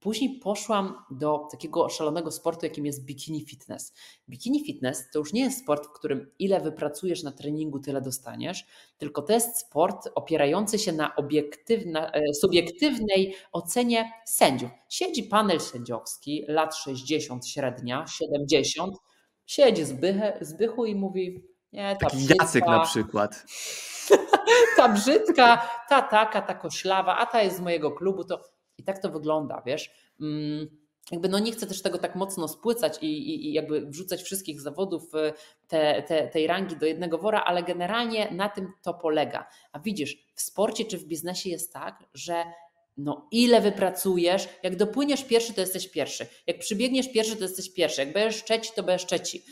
Później 0.00 0.38
poszłam 0.38 0.94
do 1.10 1.48
takiego 1.50 1.88
szalonego 1.88 2.30
sportu, 2.30 2.66
jakim 2.66 2.86
jest 2.86 3.04
bikini 3.04 3.44
fitness. 3.44 3.92
Bikini 4.28 4.64
fitness 4.64 5.10
to 5.12 5.18
już 5.18 5.32
nie 5.32 5.40
jest 5.40 5.58
sport, 5.58 5.86
w 5.86 5.92
którym 5.92 6.30
ile 6.38 6.60
wypracujesz 6.60 7.22
na 7.22 7.32
treningu, 7.32 7.78
tyle 7.78 8.00
dostaniesz, 8.00 8.66
tylko 8.98 9.22
to 9.22 9.32
jest 9.32 9.58
sport 9.58 10.08
opierający 10.14 10.78
się 10.78 10.92
na, 10.92 11.14
e, 11.16 12.34
subiektywnej 12.34 13.34
ocenie 13.52 14.12
sędziów. 14.24 14.70
Siedzi 14.88 15.22
panel 15.22 15.60
sędziowski, 15.60 16.44
lat 16.48 16.76
60 16.76 17.46
średnia, 17.46 18.06
70, 18.06 18.94
siedzi 19.46 19.84
Zbyche, 19.84 20.38
Zbychu 20.40 20.86
i 20.86 20.94
mówi, 20.94 21.55
nie, 21.76 21.96
Taki 22.00 22.16
brzydka, 22.16 22.44
Jacek 22.44 22.66
na 22.66 22.80
przykład. 22.80 23.44
ta 24.76 24.88
brzydka, 24.88 25.68
ta 25.88 26.02
taka, 26.02 26.42
ta 26.42 26.54
koślawa, 26.54 27.16
a 27.16 27.26
ta 27.26 27.42
jest 27.42 27.56
z 27.56 27.60
mojego 27.60 27.90
klubu, 27.90 28.24
to 28.24 28.42
i 28.78 28.82
tak 28.82 28.98
to 28.98 29.10
wygląda, 29.10 29.62
wiesz. 29.66 29.90
Mm, 30.20 30.68
Jakby 31.10 31.28
no 31.28 31.38
nie 31.38 31.52
chcę 31.52 31.66
też 31.66 31.82
tego 31.82 31.98
tak 31.98 32.14
mocno 32.14 32.48
spłycać 32.48 32.98
i, 33.02 33.06
i, 33.06 33.48
i 33.48 33.52
jakby 33.52 33.86
wrzucać 33.86 34.22
wszystkich 34.22 34.60
zawodów 34.60 35.02
te, 35.68 36.02
te, 36.02 36.28
tej 36.28 36.46
rangi 36.46 36.76
do 36.76 36.86
jednego 36.86 37.18
wora, 37.18 37.40
ale 37.40 37.62
generalnie 37.62 38.30
na 38.30 38.48
tym 38.48 38.72
to 38.82 38.94
polega. 38.94 39.48
A 39.72 39.78
widzisz, 39.78 40.16
w 40.34 40.40
sporcie 40.42 40.84
czy 40.84 40.98
w 40.98 41.04
biznesie 41.04 41.50
jest 41.50 41.72
tak, 41.72 42.04
że 42.14 42.44
no 42.96 43.28
ile 43.30 43.60
wypracujesz, 43.60 44.48
jak 44.62 44.76
dopłyniesz 44.76 45.24
pierwszy, 45.24 45.54
to 45.54 45.60
jesteś 45.60 45.88
pierwszy. 45.88 46.26
Jak 46.46 46.58
przybiegniesz 46.58 47.12
pierwszy, 47.12 47.36
to 47.36 47.42
jesteś 47.42 47.72
pierwszy. 47.72 48.00
Jak 48.00 48.12
będziesz 48.12 48.44
trzeci, 48.44 48.70
to 48.76 48.82
będziesz 48.82 49.06
trzeci. 49.06 49.42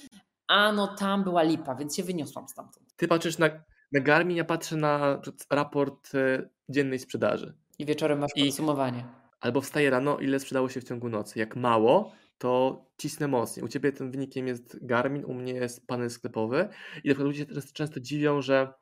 A 0.49 0.73
no 0.73 0.87
tam 0.97 1.25
była 1.25 1.43
lipa, 1.43 1.75
więc 1.75 1.97
się 1.97 2.03
wyniosłam 2.03 2.49
stamtąd. 2.49 2.97
Ty 2.97 3.09
patrzysz 3.09 3.39
na, 3.39 3.47
na 3.93 4.01
Garmin, 4.01 4.37
ja 4.37 4.45
patrzę 4.45 4.77
na 4.77 5.21
raport 5.51 6.15
e, 6.15 6.49
dziennej 6.69 6.99
sprzedaży. 6.99 7.55
I 7.79 7.87
wieczorem 7.87 8.19
masz 8.19 8.31
I- 8.37 8.47
podsumowanie. 8.47 9.05
Albo 9.41 9.61
wstaję 9.61 9.91
rano, 9.91 10.19
ile 10.19 10.41
sprzedało 10.41 10.69
się 10.69 10.81
w 10.81 10.85
ciągu 10.85 11.09
nocy. 11.09 11.39
Jak 11.39 11.57
mało, 11.57 12.13
to 12.39 12.85
cisnę 12.99 13.29
mocniej. 13.29 13.65
U 13.65 13.69
Ciebie 13.69 13.93
tym 13.93 14.11
wynikiem 14.11 14.47
jest 14.47 14.87
Garmin, 14.87 15.25
u 15.25 15.35
mnie 15.35 15.53
jest 15.53 15.87
panel 15.87 16.11
sklepowy. 16.11 16.69
I 17.05 17.09
na 17.09 17.15
przykład 17.15 17.27
ludzie 17.27 17.47
teraz 17.47 17.73
często 17.73 18.01
dziwią, 18.01 18.43
że 18.43 18.73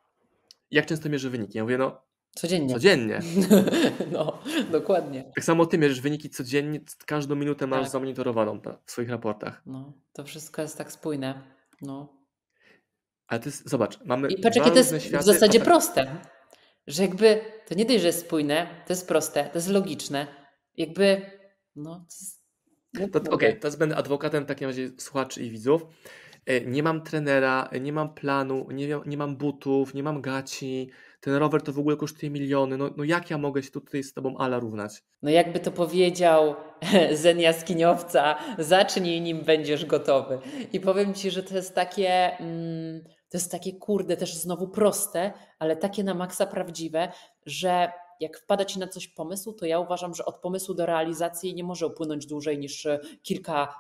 jak 0.70 0.87
często 0.87 1.09
mierzę 1.09 1.31
wyniki? 1.31 1.59
Ja 1.59 1.64
mówię, 1.64 1.79
no 1.79 2.03
Codziennie. 2.34 2.74
codziennie. 2.74 3.20
No, 4.12 4.38
dokładnie. 4.70 5.24
Tak 5.34 5.44
samo 5.44 5.66
Ty 5.66 5.78
mierzysz 5.78 6.00
wyniki 6.00 6.30
codziennie, 6.30 6.80
każdą 7.06 7.34
minutę 7.34 7.66
masz 7.66 7.82
Tak. 7.82 7.90
zamonitorowaną 7.90 8.60
w 8.84 8.90
swoich 8.90 9.10
raportach. 9.10 9.62
No, 9.66 9.92
to 10.12 10.24
wszystko 10.24 10.62
jest 10.62 10.78
tak 10.78 10.92
spójne. 10.92 11.42
No. 11.82 12.22
Ale 13.26 13.40
to 13.40 13.46
jest, 13.48 13.68
zobacz, 13.70 13.98
mamy 14.04 14.28
I 14.28 14.42
patrz, 14.42 14.56
jakie 14.56 14.70
to 14.70 14.76
jest 14.76 14.92
różne 14.92 15.04
w 15.06 15.08
światy. 15.08 15.24
zasadzie 15.24 15.60
Ofer- 15.60 15.64
proste. 15.64 16.16
Że 16.86 17.02
jakby 17.02 17.40
to 17.68 17.74
nie 17.74 17.84
dość, 17.84 18.00
że 18.00 18.06
jest 18.06 18.20
spójne, 18.20 18.66
to 18.86 18.92
jest 18.92 19.08
proste, 19.08 19.44
to 19.44 19.58
jest 19.58 19.68
logiczne. 19.68 20.26
Jakby, 20.76 21.22
no. 21.76 21.94
To 21.94 22.04
jest, 22.04 22.42
no, 23.14 23.20
To, 23.20 23.30
Okej, 23.30 23.58
teraz 23.58 23.76
będę 23.76 23.96
adwokatem 23.96 24.44
w 24.44 24.46
takim 24.46 24.66
razie 24.68 24.90
słuchaczy 24.98 25.42
i 25.42 25.50
widzów. 25.50 25.82
E, 26.46 26.60
Nie 26.60 26.82
mam 26.82 27.02
trenera, 27.02 27.68
e, 27.72 27.80
nie 27.80 27.92
mam 27.92 28.14
planu, 28.14 28.66
nie, 28.70 28.88
nie 29.06 29.16
mam 29.16 29.36
butów, 29.36 29.94
nie 29.94 30.02
mam 30.02 30.22
gaci. 30.22 30.90
Ten 31.22 31.35
rower 31.35 31.62
to 31.62 31.72
w 31.72 31.78
ogóle 31.78 31.96
kosztuje 31.96 32.30
miliony. 32.30 32.76
No, 32.76 32.90
no 32.96 33.04
jak 33.04 33.30
ja 33.30 33.38
mogę 33.38 33.62
się 33.62 33.70
tutaj 33.70 34.02
z 34.02 34.14
tobą 34.14 34.38
ala 34.38 34.58
równać? 34.58 35.02
No 35.22 35.30
jakby 35.30 35.61
to 35.61 35.70
powiedział 35.70 36.54
Zen 37.22 37.40
Jaskiniowca, 37.40 38.38
zacznij 38.58 39.20
nim 39.20 39.40
będziesz 39.40 39.87
gotowy. 39.87 40.38
I 40.72 40.80
powiem 40.80 41.14
Ci, 41.14 41.30
że 41.30 41.42
to 41.42 41.54
jest 41.54 41.74
takie, 41.74 42.38
mm, 42.38 43.04
to 43.04 43.37
jest 43.38 43.52
takie 43.52 43.72
kurde, 43.72 44.16
też 44.16 44.35
znowu 44.35 44.68
proste, 44.68 45.32
ale 45.58 45.76
takie 45.76 46.04
na 46.04 46.14
maksa 46.14 46.46
prawdziwe, 46.46 47.12
że 47.46 47.92
jak 48.20 48.38
wpada 48.38 48.64
Ci 48.64 48.78
na 48.78 48.88
coś 48.88 49.08
pomysł, 49.08 49.52
to 49.52 49.66
ja 49.66 49.78
uważam, 49.78 50.14
że 50.14 50.24
od 50.24 50.37
pomysłu 50.37 50.74
do 50.74 50.87
realizacji 50.87 51.54
nie 51.54 51.64
może 51.64 51.87
upłynąć 51.87 52.26
dłużej 52.26 52.58
niż 52.58 52.87
e, 52.87 53.00
kilka 53.22 53.74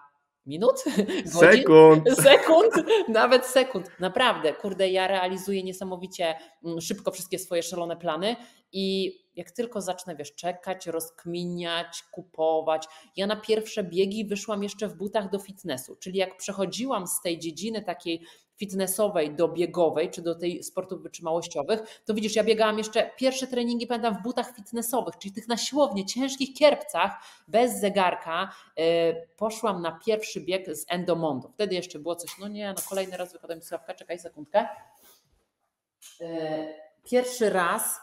minut? 0.46 0.84
Sekund. 1.40 2.16
Sekund, 2.22 2.74
nawet 3.08 3.46
sekund. 3.46 3.90
Naprawdę, 4.00 4.52
kurde, 4.52 4.90
ja 4.90 5.06
realizuję 5.06 5.62
niesamowicie 5.62 6.34
mm, 6.64 6.80
szybko 6.80 7.10
wszystkie 7.10 7.38
swoje 7.38 7.62
szalone 7.62 7.96
plany 7.96 8.36
i 8.72 9.12
jak 9.36 9.50
tylko 9.50 9.80
zacznę, 9.80 10.16
wiesz, 10.16 10.34
czekać, 10.34 10.86
rozkminiać, 10.86 12.02
kupować. 12.12 12.86
Ja 13.16 13.26
na 13.26 13.36
pierwsze 13.36 13.84
biegi 13.84 14.24
wyszłam 14.24 14.62
jeszcze 14.62 14.88
w 14.88 14.96
butach 14.96 15.30
do 15.30 15.38
fitnessu, 15.38 15.96
czyli 15.96 16.18
jak 16.18 16.36
przechodziłam 16.36 17.06
z 17.06 17.20
tej 17.20 17.38
dziedziny 17.38 17.82
takiej 17.82 18.26
fitnessowej 18.62 19.34
do 19.34 19.48
biegowej, 19.48 20.10
czy 20.10 20.22
do 20.22 20.34
tej 20.34 20.62
sportów 20.62 21.02
wytrzymałościowych, 21.02 22.02
to 22.04 22.14
widzisz, 22.14 22.36
ja 22.36 22.44
biegałam 22.44 22.78
jeszcze 22.78 23.10
pierwsze 23.16 23.46
treningi, 23.46 23.86
pamiętam, 23.86 24.14
w 24.14 24.22
butach 24.22 24.54
fitnessowych, 24.56 25.18
czyli 25.18 25.34
tych 25.34 25.48
na 25.48 25.56
siłownię, 25.56 26.06
ciężkich 26.06 26.54
kierpcach, 26.54 27.12
bez 27.48 27.80
zegarka. 27.80 28.52
Yy, 28.76 28.84
poszłam 29.36 29.82
na 29.82 29.98
pierwszy 30.06 30.40
bieg 30.40 30.76
z 30.76 30.84
Endomondo. 30.88 31.48
Wtedy 31.48 31.74
jeszcze 31.74 31.98
było 31.98 32.16
coś, 32.16 32.38
no 32.38 32.48
nie, 32.48 32.68
no 32.68 32.82
kolejny 32.88 33.16
raz 33.16 33.32
wypada 33.32 33.54
mi 33.54 33.62
sławka, 33.62 33.94
czekaj 33.94 34.18
sekundkę. 34.18 34.68
Yy, 36.20 36.26
pierwszy 37.04 37.50
raz 37.50 38.00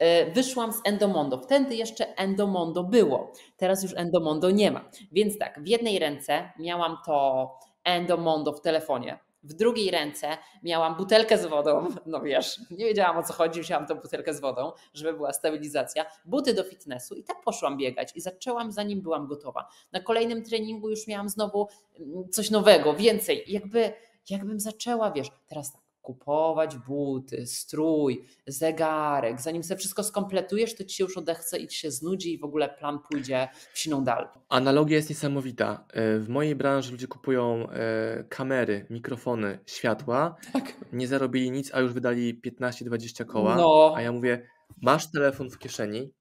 yy, 0.00 0.32
wyszłam 0.32 0.72
z 0.72 0.80
Endomondo. 0.84 1.38
Wtedy 1.38 1.76
jeszcze 1.76 2.16
Endomondo 2.16 2.84
było. 2.84 3.32
Teraz 3.56 3.82
już 3.82 3.92
Endomondo 3.96 4.50
nie 4.50 4.70
ma. 4.70 4.84
Więc 5.12 5.38
tak, 5.38 5.62
w 5.62 5.66
jednej 5.66 5.98
ręce 5.98 6.52
miałam 6.58 6.98
to 7.06 7.50
Endomondo 7.84 8.52
w 8.52 8.60
telefonie 8.60 9.25
w 9.46 9.54
drugiej 9.54 9.90
ręce 9.90 10.38
miałam 10.62 10.96
butelkę 10.96 11.38
z 11.38 11.46
wodą, 11.46 11.88
no 12.06 12.20
wiesz, 12.20 12.60
nie 12.70 12.84
wiedziałam 12.84 13.16
o 13.16 13.22
co 13.22 13.32
chodzi, 13.32 13.60
wzięłam 13.60 13.86
tą 13.86 13.94
butelkę 13.94 14.34
z 14.34 14.40
wodą, 14.40 14.72
żeby 14.94 15.12
była 15.12 15.32
stabilizacja, 15.32 16.06
buty 16.24 16.54
do 16.54 16.64
fitnessu 16.64 17.14
i 17.14 17.24
tak 17.24 17.40
poszłam 17.40 17.76
biegać 17.76 18.12
i 18.14 18.20
zaczęłam 18.20 18.72
zanim 18.72 19.00
byłam 19.00 19.26
gotowa. 19.26 19.68
Na 19.92 20.00
kolejnym 20.00 20.44
treningu 20.44 20.90
już 20.90 21.06
miałam 21.06 21.28
znowu 21.28 21.68
mm, 22.00 22.28
coś 22.30 22.50
nowego, 22.50 22.94
więcej, 22.94 23.44
jakby 23.46 23.92
jakbym 24.30 24.60
zaczęła, 24.60 25.10
wiesz, 25.10 25.28
teraz 25.46 25.72
tak, 25.72 25.85
kupować 26.06 26.76
buty, 26.76 27.46
strój, 27.46 28.24
zegarek. 28.46 29.40
Zanim 29.40 29.62
sobie 29.62 29.78
wszystko 29.78 30.02
skompletujesz, 30.02 30.74
to 30.74 30.84
ci 30.84 30.96
się 30.96 31.04
już 31.04 31.16
odechce 31.16 31.58
i 31.58 31.68
ci 31.68 31.78
się 31.78 31.90
znudzi 31.90 32.34
i 32.34 32.38
w 32.38 32.44
ogóle 32.44 32.68
plan 32.68 32.98
pójdzie 33.10 33.48
w 33.72 33.78
siną 33.78 34.04
dal. 34.04 34.28
Analogia 34.48 34.96
jest 34.96 35.10
niesamowita. 35.10 35.84
E, 35.92 36.18
w 36.18 36.28
mojej 36.28 36.54
branży 36.54 36.92
ludzie 36.92 37.06
kupują 37.06 37.70
e, 37.70 38.24
kamery, 38.28 38.86
mikrofony, 38.90 39.58
światła. 39.66 40.36
Tak. 40.52 40.72
Nie 40.92 41.08
zarobili 41.08 41.50
nic, 41.50 41.74
a 41.74 41.80
już 41.80 41.92
wydali 41.92 42.40
15-20 42.40 43.24
koła. 43.24 43.56
No. 43.56 43.92
A 43.96 44.02
ja 44.02 44.12
mówię, 44.12 44.46
masz 44.82 45.10
telefon 45.10 45.50
w 45.50 45.58
kieszeni, 45.58 46.12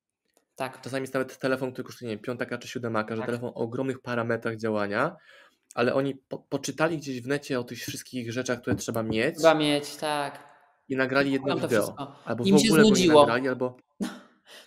tak. 0.55 0.81
Czasami 0.81 1.01
jest 1.01 1.13
nawet 1.13 1.39
telefon, 1.39 1.71
który 1.71 1.85
kosztuje 1.85 2.09
nie 2.09 2.15
wiem, 2.15 2.23
piątaka 2.23 2.57
czy 2.57 2.67
siódemaka, 2.67 3.09
tak. 3.09 3.17
że 3.17 3.25
telefon 3.25 3.49
o 3.49 3.53
ogromnych 3.53 4.01
parametrach 4.01 4.57
działania 4.57 5.15
ale 5.75 5.93
oni 5.93 6.15
po, 6.15 6.37
poczytali 6.37 6.97
gdzieś 6.97 7.21
w 7.21 7.27
necie 7.27 7.59
o 7.59 7.63
tych 7.63 7.79
wszystkich 7.79 8.31
rzeczach, 8.31 8.61
które 8.61 8.75
trzeba 8.75 9.03
mieć. 9.03 9.35
Trzeba 9.35 9.53
mieć, 9.55 9.95
tak. 9.95 10.55
I 10.89 10.95
nagrali 10.95 11.31
jedno 11.31 11.55
wideo. 11.55 11.95
Albo 12.25 12.43
Im 12.43 12.57
w 12.57 12.61
ogóle 12.61 12.83
się 12.83 12.87
znudziło. 12.87 13.21
nagrali, 13.21 13.47
albo... 13.47 13.77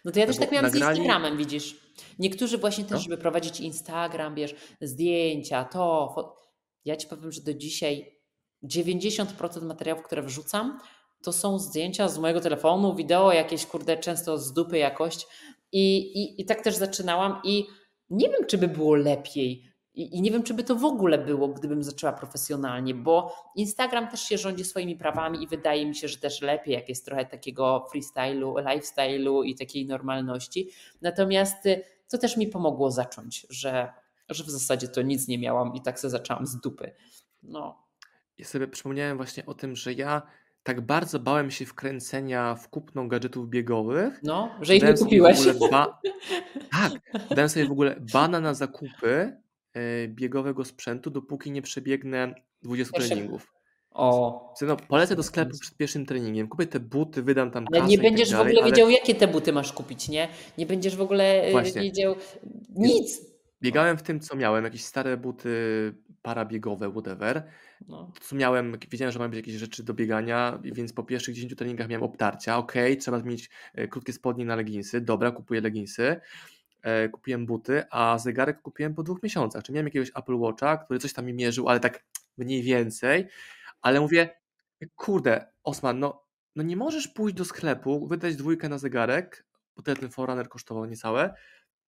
No 0.05 0.13
to 0.13 0.19
ja 0.19 0.27
też 0.27 0.37
tak 0.39 0.53
miałam 0.53 0.71
nagrali... 0.71 0.97
z 0.97 0.99
Instagramem, 0.99 1.37
widzisz. 1.37 1.77
Niektórzy 2.19 2.59
właśnie 2.59 2.85
też, 2.85 2.93
no. 2.93 2.99
żeby 2.99 3.19
prowadzić 3.19 3.61
Instagram, 3.61 4.35
wiesz, 4.35 4.55
zdjęcia, 4.81 5.65
to... 5.65 6.37
Ja 6.85 6.97
ci 6.97 7.07
powiem, 7.07 7.33
że 7.33 7.41
do 7.41 7.55
dzisiaj 7.55 8.19
90% 8.65 9.63
materiałów, 9.63 10.03
które 10.03 10.23
wrzucam, 10.23 10.79
to 11.23 11.33
są 11.33 11.59
zdjęcia 11.59 12.09
z 12.09 12.19
mojego 12.19 12.41
telefonu, 12.41 12.95
wideo 12.95 13.33
jakieś, 13.33 13.67
kurde, 13.67 13.97
często 13.97 14.39
z 14.39 14.53
dupy 14.53 14.79
jakość. 14.79 15.27
I, 15.73 15.97
i, 15.99 16.41
i 16.43 16.45
tak 16.45 16.61
też 16.61 16.77
zaczynałam 16.77 17.41
i 17.45 17.67
nie 18.11 18.31
wiem, 18.31 18.47
czy 18.47 18.59
by 18.59 18.69
było 18.69 18.95
lepiej, 18.95 19.68
i, 19.99 20.17
I, 20.17 20.23
nie 20.23 20.31
wiem, 20.31 20.43
czy 20.43 20.55
by 20.55 20.65
to 20.65 20.77
w 20.77 20.85
ogóle 20.85 21.19
było, 21.19 21.49
gdybym 21.49 21.83
zaczęła 21.83 22.13
profesjonalnie, 22.13 22.95
bo 22.95 23.35
Instagram 23.57 24.09
też 24.09 24.21
się 24.21 24.39
rządzi 24.39 24.65
swoimi 24.65 24.97
prawami 24.97 25.43
i 25.43 25.47
wydaje 25.47 25.87
mi 25.87 25.95
się, 25.95 26.09
że 26.09 26.19
też 26.19 26.43
lepiej, 26.43 26.75
jak 26.75 26.89
jest 26.89 27.05
trochę 27.05 27.27
takiego 27.27 27.87
freestylu, 27.91 28.55
lifestyle'u 28.55 29.45
i 29.45 29.55
takiej 29.55 29.87
normalności. 29.87 30.71
Natomiast 31.03 31.67
y, 31.67 31.85
to 32.09 32.19
też 32.19 32.37
mi 32.37 32.47
pomogło 32.47 32.91
zacząć, 32.91 33.47
że, 33.51 33.93
że 34.29 34.45
w 34.45 34.51
zasadzie 34.51 34.89
to 34.89 35.03
nic 35.03 35.29
nie 35.29 35.39
miałam 35.39 35.75
i 35.75 35.83
tak 35.83 36.01
sobie 36.01 36.11
zaczęłam 36.11 36.47
z 36.47 36.57
dupy. 36.61 36.93
No. 37.43 37.83
Ja 38.39 38.45
sobie 38.45 38.69
przypomniałem 38.69 39.17
właśnie 39.17 39.47
o 39.47 39.55
tym, 39.55 39.77
że 39.77 39.93
ja 39.93 40.23
tak 40.63 40.81
bardzo 40.81 41.19
bałem 41.19 41.51
się 41.51 41.67
wkręcenia 41.67 42.55
w 42.55 42.69
kupno 42.69 43.07
gadżetów 43.07 43.49
biegowych. 43.49 44.21
No, 44.23 44.51
że 44.61 44.77
ich 44.77 44.83
nie 44.83 44.95
kupiłeś. 44.95 45.39
Ba... 45.71 46.01
tak, 46.73 46.93
dałem 47.31 47.49
sobie 47.49 47.67
w 47.67 47.73
ogóle 47.73 47.97
bana 48.13 48.41
na 48.41 48.55
zakupy 48.55 49.37
biegowego 50.09 50.65
sprzętu, 50.65 51.11
dopóki 51.11 51.51
nie 51.51 51.63
przebiegnę 51.63 52.35
20 52.63 52.99
Jeszcze... 52.99 53.15
treningów. 53.15 53.53
O. 53.91 54.55
No, 54.63 54.77
polecę 54.77 55.17
do 55.17 55.23
sklepu 55.23 55.59
przed 55.59 55.77
pierwszym 55.77 56.07
treningiem, 56.07 56.49
kupię 56.49 56.67
te 56.67 56.81
buty, 56.81 57.23
wydam 57.23 57.51
tam 57.51 57.65
Ale 57.73 57.87
nie 57.87 57.99
będziesz 57.99 58.29
tak 58.29 58.39
dalej, 58.39 58.55
w 58.55 58.57
ogóle 58.57 58.63
ale... 58.63 58.73
wiedział, 58.73 58.91
jakie 58.91 59.15
te 59.15 59.29
buty 59.29 59.53
masz 59.53 59.73
kupić, 59.73 60.09
nie? 60.09 60.29
Nie 60.59 60.67
będziesz 60.67 60.97
w 60.97 61.01
ogóle 61.01 61.43
e, 61.43 61.51
Właśnie. 61.51 61.83
wiedział 61.83 62.17
nic. 62.77 63.21
Biegałem 63.63 63.99
w 63.99 64.03
tym, 64.03 64.21
co 64.21 64.37
miałem, 64.37 64.65
jakieś 64.65 64.85
stare 64.85 65.17
buty 65.17 65.51
parabiegowe, 66.23 66.91
whatever. 66.91 67.43
No. 67.89 68.13
Co 68.21 68.37
miałem, 68.37 68.79
wiedziałem, 68.91 69.13
że 69.13 69.19
mam 69.19 69.31
być 69.31 69.37
jakieś 69.37 69.55
rzeczy 69.55 69.85
do 69.85 69.95
biegania, 69.95 70.59
więc 70.65 70.93
po 70.93 71.03
pierwszych 71.03 71.35
10 71.35 71.57
treningach 71.57 71.89
miałem 71.89 72.03
obtarcia. 72.03 72.57
Ok, 72.57 72.73
trzeba 73.01 73.19
zmienić 73.19 73.51
e, 73.75 73.89
krótkie 73.89 74.13
spodnie 74.13 74.45
na 74.45 74.57
leginsy. 74.57 75.01
Dobra, 75.01 75.31
kupuję 75.31 75.61
leginsy. 75.61 76.21
E, 76.83 77.09
kupiłem 77.09 77.47
buty, 77.47 77.83
a 77.91 78.19
zegarek 78.19 78.63
kupiłem 78.63 78.95
po 78.95 79.03
dwóch 79.03 79.23
miesiącach. 79.23 79.63
Czy 79.63 79.73
miałem 79.73 79.87
jakiegoś 79.87 80.11
Apple 80.15 80.35
Watcha, 80.35 80.77
który 80.77 80.99
coś 80.99 81.13
tam 81.13 81.27
mi 81.27 81.33
mierzył, 81.33 81.69
ale 81.69 81.81
tak 81.81 82.05
mniej 82.37 82.63
więcej. 82.63 83.29
Ale 83.83 84.01
mówię, 84.01 84.31
kurde, 84.97 85.47
Osman, 85.63 85.99
no, 85.99 86.25
no 86.57 86.63
nie 86.63 86.77
możesz 86.77 87.09
pójść 87.09 87.37
do 87.37 87.45
sklepu, 87.45 88.09
wydać 88.09 88.37
dwójkę 88.37 88.69
na 88.69 88.79
zegarek, 88.79 89.47
bo 89.77 89.83
ten 89.83 90.11
Forerunner 90.11 90.49
kosztował 90.49 90.85
niecałe, 90.85 91.35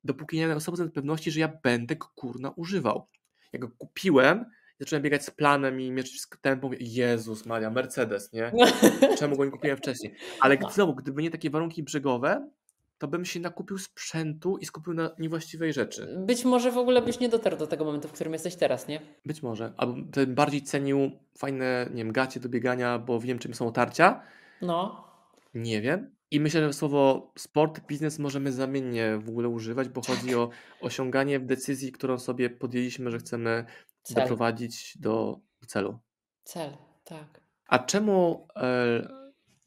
dopóki 0.05 0.37
nie 0.37 0.43
miałem 0.43 0.59
osoby 0.59 0.91
pewności, 0.91 1.31
że 1.31 1.41
ja 1.41 1.49
będę 1.63 1.97
go 1.97 2.07
kurna 2.15 2.51
używał. 2.51 3.09
Jak 3.53 3.63
go 3.63 3.69
kupiłem, 3.79 4.45
zacząłem 4.81 5.03
biegać 5.03 5.25
z 5.25 5.31
planem 5.31 5.81
i 5.81 5.91
mierzyć 5.93 6.23
tempem, 6.41 6.71
mówię, 6.71 6.79
Jezus 6.81 7.47
Maria, 7.47 7.71
Mercedes, 7.71 8.33
nie? 8.33 8.53
Czemu 9.19 9.37
go 9.37 9.45
nie 9.45 9.51
kupiłem 9.51 9.77
wcześniej? 9.77 10.15
Ale 10.41 10.57
no. 10.57 10.71
znowu, 10.71 10.95
gdyby 10.95 11.23
nie 11.23 11.31
takie 11.31 11.51
warunki 11.51 11.83
brzegowe, 11.83 12.51
to 13.01 13.09
bym 13.09 13.25
się 13.25 13.41
nakupił 13.41 13.79
sprzętu 13.79 14.59
i 14.59 14.67
skupił 14.67 14.95
na 14.95 15.11
niewłaściwej 15.19 15.73
rzeczy. 15.73 16.17
Być 16.19 16.45
może 16.45 16.73
w 16.73 16.79
ogóle 16.79 17.03
byś 17.03 17.21
nie 17.21 17.29
dotarł 17.29 17.57
do 17.57 17.67
tego 17.67 17.85
momentu, 17.85 18.09
w 18.09 18.13
którym 18.13 18.33
jesteś 18.33 18.57
teraz, 18.57 18.89
nie? 18.89 19.01
Być 19.27 19.43
może. 19.43 19.73
Albo 19.77 19.97
bardziej 20.27 20.63
cenił 20.63 21.11
fajne, 21.39 21.87
nie 21.91 22.05
wiem, 22.05 22.13
gacie 22.13 22.41
do 22.41 22.49
biegania, 22.49 22.99
bo 22.99 23.21
wiem, 23.21 23.39
czym 23.39 23.55
są 23.55 23.69
otarcia. 23.69 24.23
No. 24.63 25.05
Nie 25.55 25.81
wiem. 25.81 26.15
I 26.31 26.41
myślę, 26.41 26.67
że 26.67 26.73
słowo 26.73 27.33
sport, 27.39 27.87
biznes 27.87 28.19
możemy 28.19 28.53
zamiennie 28.53 29.19
w 29.19 29.29
ogóle 29.29 29.49
używać, 29.49 29.89
bo 29.89 30.01
tak. 30.01 30.17
chodzi 30.17 30.35
o 30.35 30.51
osiąganie 30.81 31.41
decyzji, 31.41 31.93
którą 31.93 32.19
sobie 32.19 32.51
podjęliśmy, 32.51 33.11
że 33.11 33.19
chcemy 33.19 33.65
Cel. 34.03 34.23
doprowadzić 34.23 34.99
do 34.99 35.41
celu. 35.67 35.99
Cel, 36.45 36.71
tak. 37.05 37.41
A 37.67 37.79
czemu 37.79 38.49
e, 38.57 39.09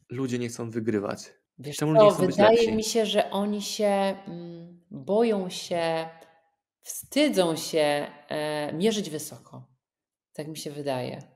ludzie 0.10 0.39
nie 0.39 0.50
chcą 0.50 0.69
wygrywać? 0.69 1.34
Wiesz 1.63 1.78
Czemu 1.78 2.12
co, 2.12 2.12
wydaje 2.12 2.71
mi 2.71 2.84
się, 2.84 3.06
że 3.06 3.32
oni 3.32 3.62
się 3.62 3.86
mm, 4.28 4.82
boją 4.91 5.49
się, 5.49 6.10
wstydzą 6.82 7.56
się 7.56 8.08
e, 8.30 8.73
mierzyć 8.73 9.10
wysoko. 9.10 9.63
Tak 10.34 10.47
mi 10.47 10.58
się 10.58 10.71
wydaje. 10.71 11.33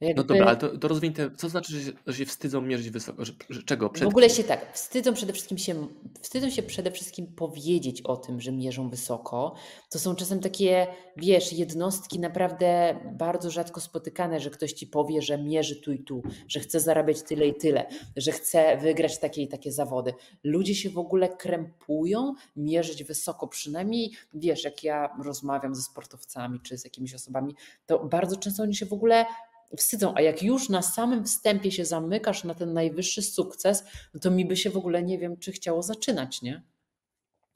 Jakby... 0.00 0.22
No 0.22 0.24
dobra, 0.24 0.46
ale 0.46 0.56
to, 0.56 0.78
to 0.78 0.88
rozwiń 0.88 1.12
te, 1.12 1.30
co 1.36 1.48
znaczy, 1.48 1.72
że, 2.06 2.14
się 2.14 2.26
wstydzą 2.26 2.60
mierzyć 2.60 2.90
wysoko? 2.90 3.24
Że, 3.24 3.32
że 3.50 3.62
czego? 3.62 3.90
Przed 3.90 4.04
w 4.04 4.08
ogóle 4.08 4.30
się 4.30 4.44
tak, 4.44 4.72
wstydzą 4.72 5.14
przede 5.14 5.32
wszystkim 5.32 5.58
się, 5.58 5.86
wstydzą 6.20 6.50
się 6.50 6.62
przede 6.62 6.90
wszystkim 6.90 7.26
powiedzieć 7.26 8.02
o 8.02 8.16
tym, 8.16 8.40
że 8.40 8.52
mierzą 8.52 8.88
wysoko. 8.88 9.54
To 9.90 9.98
są 9.98 10.14
czasem 10.14 10.40
takie, 10.40 10.86
wiesz, 11.16 11.52
jednostki 11.52 12.18
naprawdę 12.18 13.00
bardzo 13.12 13.50
rzadko 13.50 13.80
spotykane, 13.80 14.40
że 14.40 14.50
ktoś 14.50 14.72
ci 14.72 14.86
powie, 14.86 15.22
że 15.22 15.38
mierzy 15.38 15.76
tu 15.76 15.92
i 15.92 15.98
tu, 15.98 16.22
że 16.48 16.60
chce 16.60 16.80
zarabiać 16.80 17.22
tyle 17.22 17.46
i 17.46 17.54
tyle, 17.54 17.86
że 18.16 18.32
chce 18.32 18.76
wygrać 18.76 19.18
takie 19.18 19.42
i 19.42 19.48
takie 19.48 19.72
zawody. 19.72 20.14
Ludzie 20.44 20.74
się 20.74 20.90
w 20.90 20.98
ogóle 20.98 21.28
krępują 21.28 22.34
mierzyć 22.56 23.04
wysoko, 23.04 23.48
przynajmniej 23.48 24.12
wiesz, 24.34 24.64
jak 24.64 24.84
ja 24.84 25.16
rozmawiam 25.24 25.74
ze 25.74 25.82
sportowcami 25.82 26.60
czy 26.60 26.78
z 26.78 26.84
jakimiś 26.84 27.14
osobami, 27.14 27.54
to 27.86 28.04
bardzo 28.04 28.36
często 28.36 28.62
oni 28.62 28.74
się 28.74 28.86
w 28.86 28.92
ogóle 28.92 29.26
wstydzą. 29.76 30.14
A 30.14 30.20
jak 30.20 30.42
już 30.42 30.68
na 30.68 30.82
samym 30.82 31.24
wstępie 31.24 31.72
się 31.72 31.84
zamykasz 31.84 32.44
na 32.44 32.54
ten 32.54 32.72
najwyższy 32.72 33.22
sukces, 33.22 33.84
no 34.14 34.20
to 34.20 34.30
mi 34.30 34.44
by 34.44 34.56
się 34.56 34.70
w 34.70 34.76
ogóle 34.76 35.02
nie 35.02 35.18
wiem, 35.18 35.36
czy 35.36 35.52
chciało 35.52 35.82
zaczynać, 35.82 36.42
nie? 36.42 36.62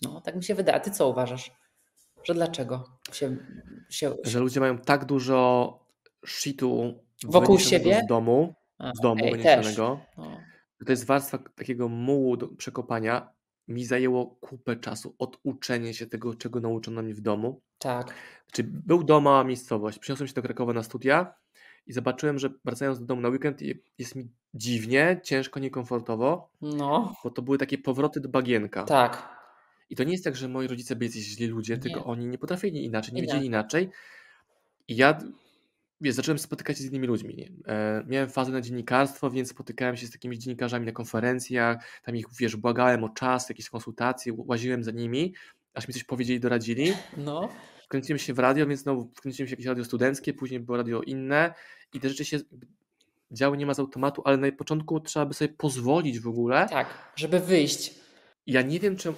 No, 0.03 0.21
tak 0.21 0.37
mi 0.37 0.45
się 0.45 0.55
wydaje. 0.55 0.77
A 0.77 0.81
ty 0.81 0.91
co 0.91 1.09
uważasz? 1.09 1.53
Że 2.25 2.35
dlaczego 2.35 2.85
się. 3.13 3.37
się... 3.89 4.17
Że 4.25 4.41
ludzie 4.41 4.61
mają 4.61 4.79
tak 4.79 5.05
dużo 5.05 5.79
shitu 6.27 6.95
wokół 7.25 7.59
siebie 7.59 8.01
z 8.05 8.07
domu, 8.07 8.55
A, 8.79 8.93
z 8.95 9.01
domu 9.01 9.31
wyniesionego. 9.31 10.01
No. 10.17 10.41
To 10.87 10.93
jest 10.93 11.05
warstwa 11.05 11.39
takiego 11.39 11.89
mułu 11.89 12.37
do 12.37 12.49
przekopania. 12.49 13.33
mi 13.69 13.85
zajęło 13.85 14.27
kupę 14.27 14.77
czasu 14.77 15.15
oduczenie 15.19 15.95
się 15.95 16.07
tego, 16.07 16.35
czego 16.35 16.61
nauczono 16.61 17.03
mnie 17.03 17.15
w 17.15 17.21
domu. 17.21 17.63
Tak. 17.79 18.15
Znaczy, 18.47 18.65
był 18.65 19.05
dom, 19.05 19.25
mała 19.25 19.45
miejscowość. 19.45 19.99
Przyniosłem 19.99 20.29
się 20.29 20.35
do 20.35 20.43
Krakowa 20.43 20.73
na 20.73 20.83
studia 20.83 21.35
i 21.87 21.93
zobaczyłem, 21.93 22.39
że 22.39 22.51
wracając 22.65 22.99
do 23.01 23.07
domu 23.07 23.21
na 23.23 23.29
weekend 23.29 23.61
jest 23.99 24.15
mi 24.15 24.29
dziwnie, 24.55 25.21
ciężko, 25.25 25.61
niekomfortowo, 25.61 26.51
No, 26.61 27.15
bo 27.25 27.31
to 27.31 27.43
były 27.43 27.59
takie 27.59 27.79
powroty 27.79 28.21
do 28.21 28.29
bagienka. 28.29 28.85
tak. 28.85 29.41
I 29.91 29.97
to 29.97 30.05
nie 30.05 30.13
jest 30.13 30.25
tak, 30.25 30.37
że 30.37 30.49
moi 30.49 30.67
rodzice 30.67 30.97
byli 30.97 31.11
jacyś 31.11 31.25
źli 31.25 31.47
ludzie, 31.47 31.75
Nie. 31.75 31.81
tylko 31.81 32.05
oni 32.05 32.27
nie 32.27 32.39
potrafili 32.39 32.85
inaczej, 32.85 33.15
nie 33.15 33.21
Inaczej. 33.21 33.23
wiedzieli 33.35 33.47
inaczej. 33.47 33.91
I 34.89 34.97
ja 34.97 35.19
wiesz, 36.01 36.15
zacząłem 36.15 36.39
spotykać 36.39 36.77
się 36.79 36.83
z 36.85 36.87
innymi 36.87 37.07
ludźmi. 37.07 37.35
Nie? 37.35 37.75
E, 37.75 38.05
miałem 38.07 38.29
fazę 38.29 38.53
na 38.53 38.61
dziennikarstwo, 38.61 39.31
więc 39.31 39.49
spotykałem 39.51 39.97
się 39.97 40.07
z 40.07 40.11
takimi 40.11 40.39
dziennikarzami 40.39 40.87
na 40.87 40.93
konferencjach, 40.93 42.01
tam 42.05 42.17
ich, 42.17 42.27
wiesz, 42.41 42.57
błagałem 42.57 43.05
o 43.05 43.09
czas, 43.09 43.49
jakieś 43.49 43.71
konsultacje, 43.71 44.33
łaziłem 44.37 44.85
za 44.85 44.91
nimi, 44.91 45.35
aż 45.75 45.89
mi 45.89 45.95
coś 45.95 46.05
powiedzieli, 46.05 46.41
doradzili. 46.41 46.93
No, 47.17 47.49
Wkręciłem 47.91 48.19
się 48.19 48.35
w 48.35 48.39
radio, 48.39 48.67
więc 48.67 48.81
znowu 48.81 49.11
wkręciłem 49.15 49.49
się 49.49 49.51
w 49.51 49.59
jakieś 49.59 49.67
radio 49.67 49.85
studenckie, 49.85 50.35
później 50.35 50.61
było 50.61 50.77
radio 50.77 51.03
inne 51.03 51.55
i 51.95 52.01
te 52.01 52.09
rzeczy 52.09 52.25
się 52.25 52.39
działy 53.31 53.57
nie 53.57 53.67
ma 53.67 53.75
z 53.75 53.79
automatu, 53.79 54.23
ale 54.25 54.37
na 54.37 54.53
początku 54.53 55.01
trzeba 55.01 55.27
by 55.27 55.35
sobie 55.35 55.49
pozwolić 55.49 56.21
w 56.21 56.29
ogóle. 56.29 56.69
tak, 56.71 56.87
żeby 57.17 57.41
wyjść. 57.41 57.95
Ja 58.47 58.63
nie 58.63 58.81
wiem, 58.81 58.97
czemu. 58.97 59.17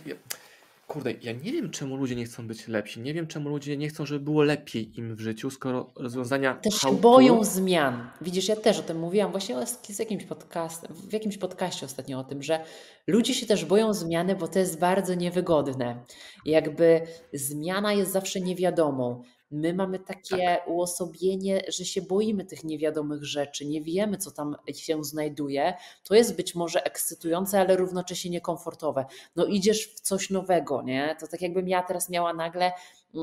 Kurde, 0.93 1.15
ja 1.23 1.33
nie 1.33 1.53
wiem, 1.53 1.71
czemu 1.71 1.97
ludzie 1.97 2.17
nie 2.17 2.25
chcą 2.25 2.47
być 2.47 2.69
lepsi. 2.69 3.01
Nie 3.01 3.15
wiem, 3.15 3.27
czemu 3.27 3.49
ludzie 3.49 3.77
nie 3.77 3.89
chcą, 3.89 4.07
żeby 4.07 4.25
było 4.25 4.43
lepiej 4.43 4.99
im 4.99 5.17
w 5.17 5.21
życiu, 5.21 5.51
skoro 5.51 5.91
rozwiązania. 5.97 6.55
Też 6.55 6.75
się 6.75 6.97
boją 6.97 7.45
zmian. 7.45 8.11
Widzisz, 8.21 8.49
ja 8.49 8.57
też 8.57 8.79
o 8.79 8.83
tym 8.83 8.99
mówiłam 8.99 9.31
właśnie 9.31 9.67
z, 9.67 9.99
jakimś 9.99 10.25
podcastem, 10.25 10.95
w 10.95 11.13
jakimś 11.13 11.39
podcaście 11.39 11.87
ostatnio 11.87 12.19
o 12.19 12.25
tym, 12.25 12.43
że 12.43 12.65
ludzie 13.07 13.35
się 13.35 13.47
też 13.47 13.65
boją 13.65 13.95
zmiany, 13.95 14.37
bo 14.37 14.49
to 14.49 14.59
jest 14.59 14.79
bardzo 14.79 15.15
niewygodne. 15.15 16.05
Jakby 16.45 17.01
zmiana 17.33 17.93
jest 17.93 18.13
zawsze 18.13 18.41
niewiadomą. 18.41 19.23
My 19.53 19.75
mamy 19.75 19.99
takie 19.99 20.59
uosobienie, 20.67 21.63
że 21.69 21.85
się 21.85 22.03
boimy 22.03 22.45
tych 22.45 22.65
niewiadomych 22.65 23.25
rzeczy, 23.25 23.67
nie 23.67 23.83
wiemy, 23.83 24.19
co 24.19 24.31
tam 24.31 24.57
się 24.75 25.05
znajduje. 25.05 25.75
To 26.05 26.15
jest 26.15 26.37
być 26.37 26.55
może 26.55 26.85
ekscytujące, 26.85 27.61
ale 27.61 27.77
równocześnie 27.77 28.31
niekomfortowe. 28.31 29.05
No 29.37 29.45
idziesz 29.45 29.95
w 29.95 30.01
coś 30.01 30.31
nowego, 30.31 30.83
nie? 30.83 31.17
To 31.21 31.27
tak 31.27 31.43
jakbym 31.43 31.69
ja 31.69 31.83
teraz 31.83 32.09
miała 32.09 32.35
nagle 32.35 32.73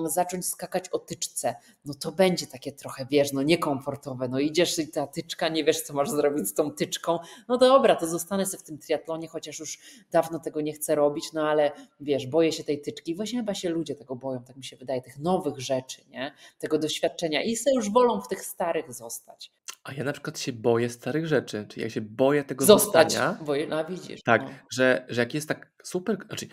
zacząć 0.06 0.46
skakać 0.46 0.90
o 0.90 1.00
tyczce. 1.00 1.56
No 1.86 1.94
to 1.94 2.12
będzie 2.12 2.48
takie 2.48 2.72
trochę, 2.72 3.06
wiesz, 3.12 3.34
no 3.34 3.42
niekomfortowe. 3.42 4.28
No 4.28 4.40
idziesz 4.40 4.80
i 4.80 4.88
ta 4.88 5.08
tyczka, 5.08 5.50
nie 5.50 5.64
wiesz, 5.64 5.82
co 5.82 5.94
masz 5.94 6.10
zrobić 6.10 6.48
z 6.48 6.54
tą 6.54 6.72
tyczką. 6.72 7.20
No 7.48 7.58
dobra, 7.58 7.96
to 7.96 8.08
zostanę 8.08 8.46
sobie 8.46 8.64
w 8.64 8.66
tym 8.66 8.78
triatlonie, 8.78 9.28
chociaż 9.28 9.60
już 9.60 9.80
dawno 10.12 10.40
tego 10.40 10.62
nie 10.62 10.74
chcę 10.74 10.96
robić, 10.96 11.34
no 11.34 11.50
ale 11.50 11.72
wiesz, 12.00 12.28
boję 12.28 12.52
się 12.52 12.64
tej 12.64 12.82
tyczki. 12.82 13.16
Właśnie 13.16 13.40
chyba 13.40 13.54
się 13.54 13.70
ludzie 13.70 13.96
tego 13.96 14.16
boją, 14.16 14.44
tak 14.44 14.58
mi 14.58 14.64
się 14.64 14.78
wydaje, 14.78 15.02
tych 15.02 15.20
nowych 15.20 15.60
rzeczy, 15.60 16.02
nie? 16.10 16.34
Tego 16.60 16.80
doświadczenia 16.80 17.44
i 17.44 17.56
se 17.56 17.74
już 17.76 17.92
wolą 17.92 18.22
w 18.22 18.28
tych 18.28 18.46
starych 18.46 18.94
zostać. 18.94 19.52
A 19.84 19.94
ja 19.94 20.04
na 20.04 20.14
przykład 20.14 20.40
się 20.40 20.54
boję 20.54 20.90
starych 20.90 21.28
rzeczy, 21.28 21.66
czyli 21.70 21.82
ja 21.82 21.90
się 21.90 22.02
boję 22.02 22.44
tego 22.44 22.66
Zostać, 22.66 23.12
zostania. 23.12 23.46
bo 23.46 23.54
no 23.70 23.86
widzisz. 23.86 24.24
Tak, 24.24 24.42
no. 24.42 24.50
że, 24.72 25.06
że 25.10 25.22
jak 25.22 25.34
jest 25.34 25.48
tak 25.48 25.72
super, 25.84 26.18
znaczy 26.28 26.48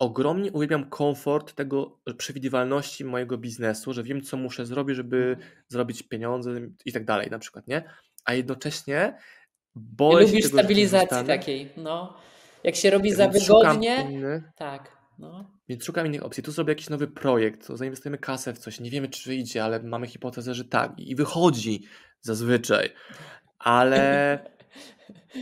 ogromnie 0.00 0.52
uwielbiam 0.52 0.90
komfort 0.90 1.54
tego 1.54 1.98
przewidywalności 2.18 3.04
mojego 3.04 3.38
biznesu, 3.38 3.92
że 3.92 4.02
wiem, 4.02 4.22
co 4.22 4.36
muszę 4.36 4.66
zrobić, 4.66 4.96
żeby 4.96 5.36
zrobić 5.68 6.02
pieniądze 6.02 6.50
i 6.84 6.92
tak 6.92 7.04
dalej 7.04 7.30
na 7.30 7.38
przykład, 7.38 7.66
nie? 7.66 7.82
A 8.24 8.34
jednocześnie 8.34 9.18
boję 9.74 10.26
się 10.26 10.32
lubisz 10.32 10.44
tego, 10.44 10.56
że 10.56 10.62
stabilizacji 10.62 11.26
takiej, 11.26 11.72
no. 11.76 12.16
Jak 12.64 12.76
się 12.76 12.90
robi 12.90 13.12
za 13.12 13.28
więc 13.28 13.44
szukam 13.44 13.80
wygodnie, 13.80 14.08
innych, 14.10 14.44
tak, 14.56 14.96
no. 15.18 15.50
Więc 15.68 15.84
szukam 15.84 16.06
innych 16.06 16.24
opcji. 16.24 16.42
Tu 16.42 16.52
zrobię 16.52 16.70
jakiś 16.70 16.90
nowy 16.90 17.06
projekt, 17.08 17.66
zainwestujemy 17.66 18.18
kasę 18.18 18.52
w 18.52 18.58
coś. 18.58 18.80
Nie 18.80 18.90
wiemy, 18.90 19.08
czy 19.08 19.28
wyjdzie, 19.28 19.64
ale 19.64 19.82
mamy 19.82 20.06
hipotezę, 20.06 20.54
że 20.54 20.64
tak. 20.64 20.92
I 20.98 21.16
wychodzi 21.16 21.84
zazwyczaj. 22.20 22.90
Ale 23.58 24.38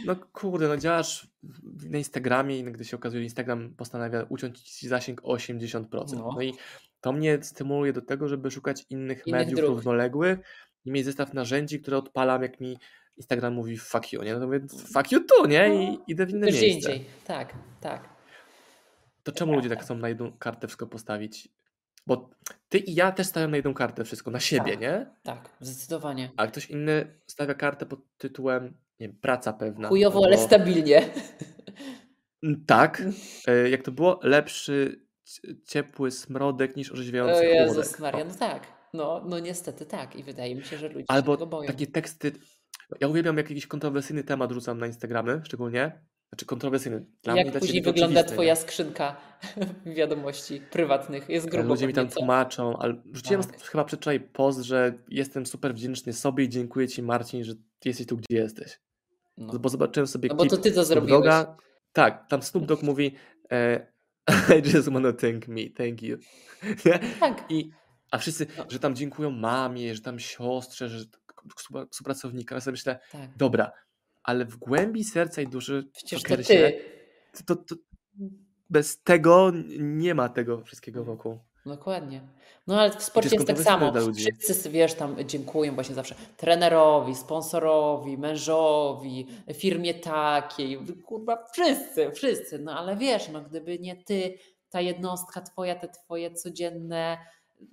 no 0.04 0.16
kurde, 0.33 0.68
no 0.68 0.76
działasz 0.76 1.28
w- 1.42 1.90
na 1.90 1.98
Instagramie 1.98 2.59
i 2.59 2.64
gdy 2.64 2.85
się 2.85 2.96
okazuje, 2.96 3.20
że 3.20 3.24
Instagram 3.24 3.74
postanawia 3.74 4.26
uciąć 4.28 4.61
ci 4.61 4.88
zasięg 4.88 5.20
o 5.24 5.33
80%. 5.33 6.12
No. 6.18 6.31
No, 6.35 6.42
i 6.42 6.54
to 7.00 7.12
mnie 7.12 7.38
stymuluje 7.42 7.92
do 7.92 8.02
tego, 8.02 8.28
żeby 8.28 8.50
szukać 8.50 8.87
innych, 8.90 9.26
Innych 9.26 9.40
mediów 9.40 9.61
dróg. 9.61 9.70
równoległych 9.70 10.38
i 10.85 10.90
mieć 10.90 11.04
zestaw 11.04 11.35
narzędzi, 11.35 11.81
które 11.81 11.96
odpalam, 11.96 12.42
jak 12.42 12.61
mi 12.61 12.78
Instagram 13.16 13.54
mówi 13.54 13.76
fuck 13.78 14.12
you, 14.12 14.22
nie? 14.22 14.35
No 14.35 14.40
to 14.40 14.46
mówię 14.46 14.61
fuck 14.92 15.12
you 15.12 15.20
tu, 15.20 15.46
nie? 15.46 15.85
I 15.92 15.98
idę 16.09 16.26
w 16.26 16.31
inne 16.31 16.46
Gdzie 16.46 16.61
miejsce. 16.61 16.92
indziej, 16.92 17.09
tak, 17.24 17.54
tak. 17.81 18.09
To 19.22 19.33
czemu 19.33 19.52
ludzie 19.52 19.68
tak 19.68 19.83
chcą 19.83 19.94
na 19.98 20.09
jedną 20.09 20.33
kartę 20.33 20.66
wszystko 20.66 20.87
postawić? 20.87 21.48
Bo 22.07 22.31
ty 22.68 22.78
i 22.78 22.94
ja 22.94 23.12
też 23.12 23.26
stawiam 23.26 23.50
na 23.50 23.57
jedną 23.57 23.74
kartę 23.74 24.04
wszystko, 24.04 24.31
na 24.31 24.40
siebie, 24.40 24.70
Tak. 24.72 24.81
nie? 24.81 25.07
Tak, 25.22 25.48
zdecydowanie. 25.61 26.31
A 26.37 26.46
ktoś 26.46 26.70
inny 26.70 27.18
stawia 27.26 27.54
kartę 27.54 27.87
pod 27.87 28.00
tytułem, 28.18 28.74
nie 29.00 29.08
wiem, 29.08 29.16
praca 29.20 29.52
pewna. 29.52 29.88
Chujowo, 29.88 30.24
ale 30.24 30.38
stabilnie. 30.38 31.02
Mm, 32.42 32.64
Tak. 32.66 33.02
E, 33.48 33.68
Jak 33.70 33.82
to 33.82 33.92
było? 33.92 34.20
Lepszy 34.22 35.06
ciepły 35.66 36.11
smrodek 36.11 36.76
niż 36.76 36.90
O 36.90 36.94
orzeźwiający 36.94 37.44
Jezus 37.44 37.76
chłodek. 37.87 38.00
Maria, 38.00 38.24
O. 38.24 38.28
no 38.28 38.34
tak. 38.34 38.66
No, 38.94 39.24
no 39.28 39.38
niestety 39.38 39.87
tak. 39.87 40.16
I 40.16 40.22
wydaje 40.22 40.54
mi 40.54 40.64
się, 40.64 40.76
że 40.78 40.88
ludzie 40.88 41.00
się 41.00 41.04
Albo 41.08 41.37
tego 41.37 41.46
boją. 41.46 41.66
takie 41.66 41.87
teksty. 41.87 42.32
Ja 43.00 43.08
uwielbiam, 43.08 43.37
jak 43.37 43.50
jakiś 43.50 43.66
kontrowersyjny 43.66 44.24
temat 44.24 44.52
rzucam 44.52 44.78
na 44.78 44.87
Instagramy, 44.87 45.40
szczególnie. 45.44 46.00
Znaczy 46.28 46.46
kontrowersyjny. 46.46 47.06
Dla 47.22 47.32
mnie, 47.32 47.42
Jak 47.42 47.50
dla 47.52 47.61
później 47.61 47.82
wygląda 47.82 48.24
twoja 48.24 48.56
skrzynka 48.56 49.16
wiadomości 49.96 50.61
prywatnych? 50.70 51.28
Jest 51.28 51.46
E, 51.46 51.50
grubo 51.50 51.68
Ludzie 51.68 51.87
mi 51.87 51.92
tam 51.92 52.04
pewnie, 52.04 52.14
co? 52.14 52.20
tłumaczą, 52.20 52.76
ale 52.78 53.02
rzuciłem 53.12 53.42
Tak. 53.42 53.62
chyba 53.62 53.84
przedwczoraj 53.84 54.20
post, 54.20 54.61
że 54.61 54.92
jestem 55.08 55.46
super 55.46 55.74
wdzięczny 55.74 56.12
sobie 56.12 56.44
i 56.44 56.48
dziękuję 56.48 56.88
Ci 56.88 57.02
Marcin, 57.02 57.44
że 57.44 57.52
jesteś 57.84 58.06
tu, 58.06 58.16
gdzie 58.16 58.37
jesteś. 58.38 58.80
No. 59.38 59.59
Bo 59.59 59.68
zobaczyłem 59.68 60.07
sobie 60.07 60.29
no 60.29 60.35
bo 60.35 60.46
to 60.46 60.57
ty 60.57 60.72
to 60.72 60.85
zrobiłeś. 60.85 61.11
Dogga. 61.11 61.57
Tak, 61.92 62.29
tam 62.29 62.42
Snoop 62.42 62.66
Dogg 62.66 62.83
mówi 62.83 63.14
e, 63.53 63.87
I 64.59 64.70
just 64.74 64.88
wanna 64.88 65.12
thank 65.12 65.48
me, 65.48 65.61
thank 65.77 66.03
you. 66.03 66.18
Tak. 67.20 67.44
I, 67.51 67.70
a 68.11 68.18
wszyscy, 68.18 68.46
No. 68.59 68.64
że 68.68 68.79
tam 68.79 68.94
dziękują 68.94 69.31
mamie, 69.31 69.94
że 69.94 70.01
tam 70.01 70.18
siostrze, 70.18 70.88
że 70.88 71.05
współ- 71.57 71.87
współpracownikom. 71.90 72.57
Ja 72.57 72.61
sobie 72.61 72.72
myślę, 72.72 72.98
tak. 73.12 73.37
dobra, 73.37 73.72
ale 74.22 74.44
w 74.44 74.57
głębi 74.57 75.05
serca 75.05 75.42
i 75.42 75.46
duszy 75.46 75.90
Przecież 75.92 76.22
to 76.22 76.37
ty. 76.37 76.81
to, 77.46 77.57
to, 77.57 77.74
bez 78.70 79.03
tego 79.03 79.53
nie 79.79 80.14
ma 80.14 80.29
tego 80.29 80.62
wszystkiego 80.64 81.01
Mm. 81.01 81.16
wokół. 81.16 81.38
Dokładnie. 81.68 82.20
No 82.66 82.81
ale 82.81 82.90
w 82.90 83.02
sporcie 83.02 83.37
jest 83.37 83.46
tak 83.46 83.59
samo. 83.59 83.92
Wszyscy, 84.40 84.70
wiesz, 84.70 84.94
tam 84.94 85.16
dziękują 85.26 85.74
właśnie 85.74 85.94
zawsze 85.94 86.14
trenerowi, 86.37 87.14
sponsorowi, 87.14 88.18
mężowi, 88.18 89.26
firmie 89.54 89.94
takiej, 89.94 90.78
kurwa, 91.07 91.44
wszyscy, 91.52 92.11
wszyscy. 92.12 92.59
No 92.59 92.78
ale 92.78 92.96
wiesz, 92.96 93.28
no 93.28 93.42
gdyby 93.42 93.78
nie 93.78 93.96
ty, 93.96 94.38
ta 94.70 94.81
jednostka 94.81 95.40
twoja, 95.40 95.74
te 95.74 95.88
twoje 95.88 96.35
codzienne, 96.35 97.18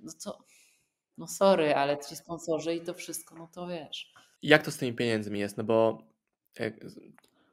no 0.00 0.12
to, 0.24 0.38
no 1.18 1.26
sorry, 1.26 1.74
ale 1.74 1.98
ci 1.98 2.16
sponsorzy 2.16 2.74
i 2.74 2.80
to 2.80 2.94
wszystko, 2.94 3.34
no 3.34 3.48
to 3.54 3.66
wiesz. 3.66 4.12
Jak 4.42 4.62
to 4.62 4.70
z 4.70 4.76
tymi 4.76 4.92
pieniędzmi 4.92 5.40
jest? 5.40 5.56
No 5.56 5.64
bo 5.64 6.02
e, 6.60 6.70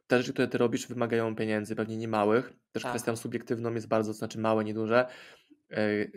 te 0.07 0.17
rzeczy, 0.17 0.33
które 0.33 0.47
ty 0.47 0.57
robisz, 0.57 0.87
wymagają 0.87 1.35
pieniędzy, 1.35 1.75
pewnie 1.75 1.97
nie 1.97 2.07
małych. 2.07 2.53
Też 2.71 2.83
Tak. 2.83 2.91
kwestią 2.91 3.15
subiektywną 3.15 3.73
jest 3.73 3.87
bardzo, 3.87 4.11
to 4.11 4.17
znaczy 4.17 4.39
małe, 4.39 4.63
nieduże. 4.63 5.07
E, 5.73 6.07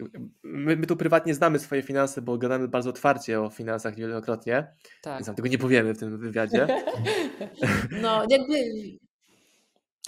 My, 0.43 0.77
my 0.77 0.87
tu 0.87 0.97
prywatnie 0.97 1.35
znamy 1.35 1.59
swoje 1.59 1.83
finanse, 1.83 2.23
bo 2.23 2.39
gadamy 2.39 2.69
bardzo 2.69 2.91
otwarcie 2.91 3.41
o 3.41 3.51
finansach 3.51 3.95
wielokrotnie, 3.95 4.75
Tak. 5.03 5.25
więc 5.25 5.37
tego 5.37 5.49
nie 5.49 5.59
powiemy 5.59 5.95
w 5.95 5.99
tym 5.99 6.19
wywiadzie. 6.19 6.67
No, 8.03 8.27
jakby 8.31 8.55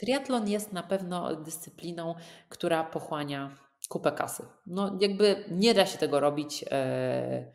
triatlon 0.01 0.49
jest 0.49 0.73
na 0.73 0.83
pewno 0.83 1.37
dyscypliną, 1.37 2.15
która 2.49 2.85
pochłania 2.85 3.57
kupę 3.89 4.13
kasy. 4.13 4.43
No, 4.67 4.99
jakby 5.01 5.45
nie 5.51 5.75
da 5.75 5.87
się 5.87 5.99
tego 5.99 6.21
robić. 6.21 6.65
E, 6.71 7.53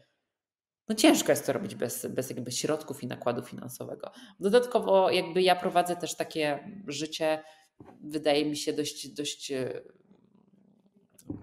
no 0.90 0.96
ciężko 0.96 1.32
jest 1.32 1.46
to 1.46 1.54
robić 1.54 1.76
bez, 1.76 2.06
bez 2.06 2.30
jakby 2.30 2.52
środków 2.52 3.04
i 3.04 3.08
nakładu 3.08 3.42
finansowego. 3.42 4.12
Dodatkowo 4.40 5.12
jakby 5.12 5.42
ja 5.42 5.56
prowadzę 5.56 5.96
też 5.96 6.16
takie 6.16 6.70
życie, 6.88 7.44
wydaje 8.04 8.46
mi 8.46 8.58
się 8.58 8.74
dość, 8.74 9.14
dość 9.14 9.52
e, 9.52 9.82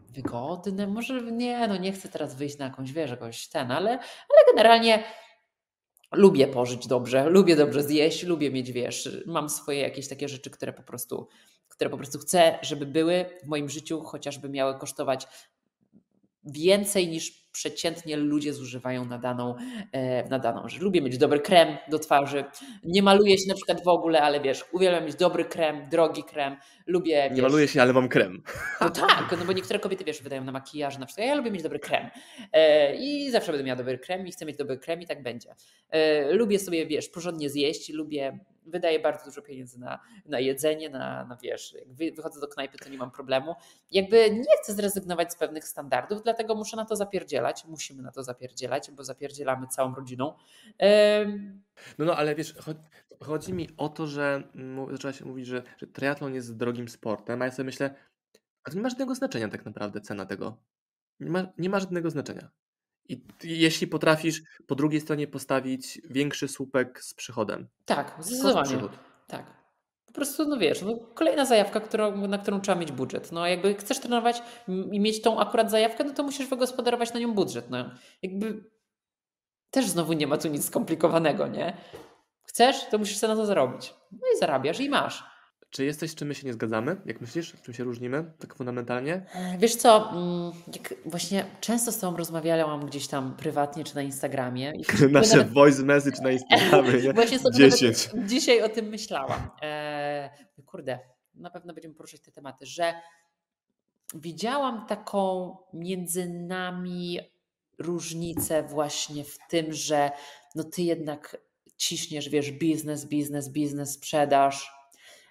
wygodne. 0.08 0.86
Może 0.86 1.22
nie, 1.22 1.68
no 1.68 1.76
nie 1.76 1.92
chcę 1.92 2.08
teraz 2.08 2.34
wyjść 2.34 2.58
na 2.58 2.64
jakąś, 2.64 2.92
wiesz, 2.92 3.10
jakąś 3.10 3.48
ten, 3.48 3.70
ale, 3.70 3.90
ale 3.90 4.46
generalnie 4.46 5.04
lubię 6.12 6.46
pożyć 6.46 6.86
dobrze, 6.86 7.30
lubię 7.30 7.56
dobrze 7.56 7.82
zjeść, 7.82 8.22
lubię 8.22 8.50
mieć, 8.50 8.72
wiesz, 8.72 9.08
mam 9.26 9.50
swoje 9.50 9.80
jakieś 9.80 10.08
takie 10.08 10.28
rzeczy, 10.28 10.50
które 10.50 10.72
po 10.72 10.82
prostu, 10.82 11.28
które 11.68 11.90
po 11.90 11.96
prostu 11.96 12.18
chcę, 12.18 12.58
żeby 12.62 12.86
były 12.86 13.24
w 13.44 13.46
moim 13.46 13.68
życiu, 13.68 14.02
chociażby 14.02 14.48
miały 14.48 14.78
kosztować 14.78 15.26
więcej 16.44 17.08
niż 17.08 17.39
przeciętnie 17.52 18.16
ludzie 18.16 18.52
zużywają 18.52 19.04
na 19.04 19.18
daną, 19.18 19.54
e, 19.92 20.28
na 20.28 20.38
daną 20.38 20.68
rzecz. 20.68 20.80
Lubię 20.80 21.02
mieć 21.02 21.18
dobry 21.18 21.40
krem 21.40 21.76
do 21.88 21.98
twarzy. 21.98 22.44
Nie 22.84 23.02
maluję 23.02 23.38
się 23.38 23.48
na 23.48 23.54
przykład 23.54 23.84
w 23.84 23.88
ogóle, 23.88 24.22
ale 24.22 24.40
wiesz, 24.40 24.64
uwielbiam 24.72 25.04
mieć 25.04 25.14
dobry 25.14 25.44
krem, 25.44 25.88
drogi 25.90 26.24
krem. 26.24 26.56
Lubię. 26.86 27.22
Nie 27.22 27.30
wiesz, 27.30 27.42
maluję 27.42 27.68
się, 27.68 27.82
ale 27.82 27.92
mam 27.92 28.08
krem. 28.08 28.42
no 28.80 28.90
tak, 28.90 29.36
no 29.38 29.44
bo 29.44 29.52
niektóre 29.52 29.78
kobiety, 29.78 30.04
wiesz, 30.04 30.22
wydają 30.22 30.44
na 30.44 30.52
makijaż 30.52 30.98
na 30.98 31.06
przykład. 31.06 31.26
Ja 31.26 31.34
lubię 31.34 31.50
mieć 31.50 31.62
dobry 31.62 31.78
krem 31.78 32.10
e, 32.52 32.96
i 32.96 33.30
zawsze 33.30 33.52
będę 33.52 33.64
miała 33.64 33.76
dobry 33.76 33.98
krem 33.98 34.26
i 34.26 34.32
chcę 34.32 34.46
mieć 34.46 34.56
dobry 34.56 34.78
krem 34.78 35.02
i 35.02 35.06
tak 35.06 35.22
będzie. 35.22 35.54
E, 35.90 36.32
lubię 36.32 36.58
sobie, 36.58 36.86
wiesz, 36.86 37.08
porządnie 37.08 37.50
zjeść, 37.50 37.92
lubię, 37.92 38.38
wydaję 38.70 39.00
bardzo 39.00 39.24
dużo 39.24 39.42
pieniędzy 39.42 39.80
na, 39.80 40.00
na 40.26 40.40
jedzenie, 40.40 40.90
na, 40.90 41.24
na 41.24 41.37
wiesz, 41.37 41.72
jak 41.72 41.92
wy, 41.92 42.12
wychodzę 42.12 42.40
do 42.40 42.48
knajpy, 42.48 42.78
to 42.78 42.88
nie 42.88 42.98
mam 42.98 43.11
problemu. 43.11 43.54
Jakby 43.90 44.30
nie 44.30 44.56
chcę 44.62 44.74
zrezygnować 44.74 45.33
z 45.33 45.37
pewnych 45.37 45.64
standardów, 45.64 46.22
dlatego 46.22 46.54
muszę 46.54 46.76
na 46.76 46.85
to 46.85 46.96
zapierdzielać, 46.96 47.64
musimy 47.64 48.02
na 48.02 48.12
to 48.12 48.22
zapierdzielać, 48.22 48.90
bo 48.90 49.04
zapierdzielamy 49.04 49.66
całą 49.66 49.94
rodziną. 49.94 50.35
E, 50.83 51.26
No, 51.98 52.04
no, 52.04 52.16
ale 52.16 52.35
wiesz, 52.35 52.54
chodzi, 52.54 52.80
chodzi 53.20 53.52
mi 53.52 53.68
o 53.76 53.88
to, 53.88 54.06
że 54.06 54.42
zaczęłaś 54.90 55.20
mówić, 55.20 55.46
że, 55.46 55.62
że 55.78 55.87
triatlon 55.87 56.35
jest 56.35 56.56
drogim 56.56 56.88
sportem, 56.88 57.42
a 57.42 57.44
ja 57.44 57.50
sobie 57.50 57.64
myślę, 57.64 57.94
a 58.64 58.70
to 58.70 58.76
nie 58.76 58.83
ma 58.83 58.88
żadnego 58.88 59.14
znaczenia 59.14 59.48
tak 59.48 59.64
naprawdę 59.64 60.00
cena 60.00 60.26
tego. 60.26 60.56
Nie 61.20 61.30
ma, 61.30 61.46
nie 61.59 61.68
ma 61.70 61.80
żadnego 61.80 62.11
znaczenia. 62.11 62.50
I 63.08 63.22
jeśli 63.42 63.86
potrafisz 63.86 64.42
po 64.66 64.74
drugiej 64.74 65.00
stronie 65.00 65.26
postawić 65.26 66.00
większy 66.10 66.48
słupek 66.48 67.02
z 67.04 67.14
przychodem. 67.14 67.68
tak, 67.84 68.16
zdecydowanie. 68.20 68.78
Tak. 69.26 69.60
Po 70.06 70.12
prostu, 70.14 70.48
no 70.48 70.56
wiesz, 70.56 70.82
no 70.82 70.98
kolejna 71.14 71.44
zajawka, 71.44 71.80
którą, 71.80 72.26
na 72.28 72.38
którą 72.38 72.60
trzeba 72.60 72.80
mieć 72.80 72.92
budżet. 72.92 73.32
No 73.32 73.46
jakby 73.46 73.74
chcesz 73.74 74.00
trenować 74.00 74.42
i 74.68 75.00
mieć 75.00 75.22
tą 75.22 75.40
akurat 75.40 75.70
zajawkę, 75.70 76.04
no 76.04 76.14
to 76.14 76.22
musisz 76.22 76.46
wygospodarować 76.46 77.12
na 77.12 77.20
nią 77.20 77.34
budżet. 77.34 77.70
No 77.70 77.90
jakby 78.22 78.64
też 79.70 79.86
znowu 79.86 80.12
nie 80.12 80.26
ma 80.26 80.38
tu 80.38 80.48
nic 80.48 80.64
skomplikowanego, 80.64 81.46
nie? 81.46 81.76
Chcesz, 82.42 82.86
to 82.90 82.98
musisz 82.98 83.18
sobie 83.18 83.34
na 83.34 83.40
to 83.40 83.46
zarobić. 83.46 83.94
No 84.12 84.18
i 84.36 84.38
zarabiasz 84.38 84.80
i 84.80 84.88
masz. 84.88 85.24
Czy 85.70 85.85
jest 85.85 86.00
coś, 86.00 86.11
z 86.11 86.14
czym 86.14 86.28
my 86.28 86.35
się 86.35 86.46
nie 86.46 86.52
zgadzamy? 86.52 86.96
Jak 87.06 87.20
myślisz? 87.20 87.52
W 87.52 87.62
czym 87.62 87.74
się 87.74 87.85
różnimy? 87.85 88.33
Tak 88.38 88.54
fundamentalnie? 88.54 89.26
E, 89.35 89.59
Wiesz 89.59 89.76
co, 89.76 90.11
mm, 90.12 90.52
jak 90.74 90.94
właśnie 91.06 91.44
często 91.61 91.92
z 91.92 91.98
Tobą 91.98 92.16
rozmawiałam 92.16 92.87
gdzieś 92.87 93.06
tam 93.09 93.37
prywatnie 93.37 93.85
czy 93.85 93.94
na 93.94 94.02
Instagramie. 94.02 94.72
Nasze 95.11 95.37
nawet- 95.37 95.52
voice 95.52 95.83
message 95.83 96.22
na 96.22 96.30
Instagramie, 96.30 96.92
nie? 97.02 97.12
Właśnie 97.22 97.38
sobie 97.38 97.70
10. 97.70 98.12
nawet 98.12 98.28
dzisiaj 98.28 98.62
o 98.62 98.68
tym 98.68 98.87
myślałam. 98.87 99.50
E, 99.62 100.30
kurde, 100.66 100.98
na 101.35 101.50
pewno 101.50 101.74
będziemy 101.74 101.94
poruszać 101.94 102.20
te 102.20 102.33
tematy, 102.33 102.66
że 102.66 102.94
widziałam 104.14 104.87
taką 104.87 105.56
między 105.72 106.28
nami 106.28 107.18
różnicę 107.78 108.62
właśnie 108.62 109.24
w 109.24 109.38
tym, 109.50 109.72
że 109.72 110.11
no 110.54 110.64
ty 110.64 110.83
jednak 110.83 111.37
ciśniesz, 111.76 112.28
wiesz, 112.28 112.52
biznes, 112.52 113.06
biznes, 113.06 113.48
biznes, 113.48 113.92
sprzedaż, 113.92 114.72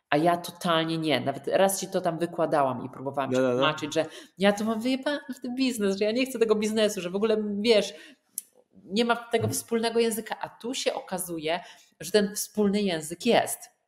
a 0.09 0.17
ja 0.17 0.37
totalnie 0.37 0.97
nie. 0.97 1.19
Nawet 1.19 1.47
raz 1.47 1.79
ci 1.79 1.87
to 1.87 2.01
tam 2.01 2.19
wykładałam 2.19 2.85
i 2.85 2.89
próbowałam 2.89 3.31
No, 3.31 3.51
tłumaczyć, 3.51 3.93
że 3.93 4.05
ja 4.37 4.53
to 4.53 4.63
mam 4.63 4.81
wyjebane 4.81 5.19
w 5.35 5.39
ten 5.41 5.55
biznes, 5.55 5.97
że 5.97 6.05
ja 6.05 6.11
nie 6.11 6.25
chcę 6.25 6.39
tego 6.39 6.55
biznesu, 6.55 7.01
że 7.01 7.09
w 7.09 7.15
ogóle 7.15 7.37
wiesz, 7.59 7.93
nie 8.85 9.05
ma 9.05 9.15
tego 9.15 9.47
wspólnego 9.47 9.99
języka, 9.99 10.35
a 10.41 10.49
tu 10.49 10.73
się 10.73 10.93
okazuje, 10.93 11.59
że 11.99 12.11
ten 12.11 12.35
wspólny 12.35 12.81
język 12.81 13.25
jest 13.25 13.78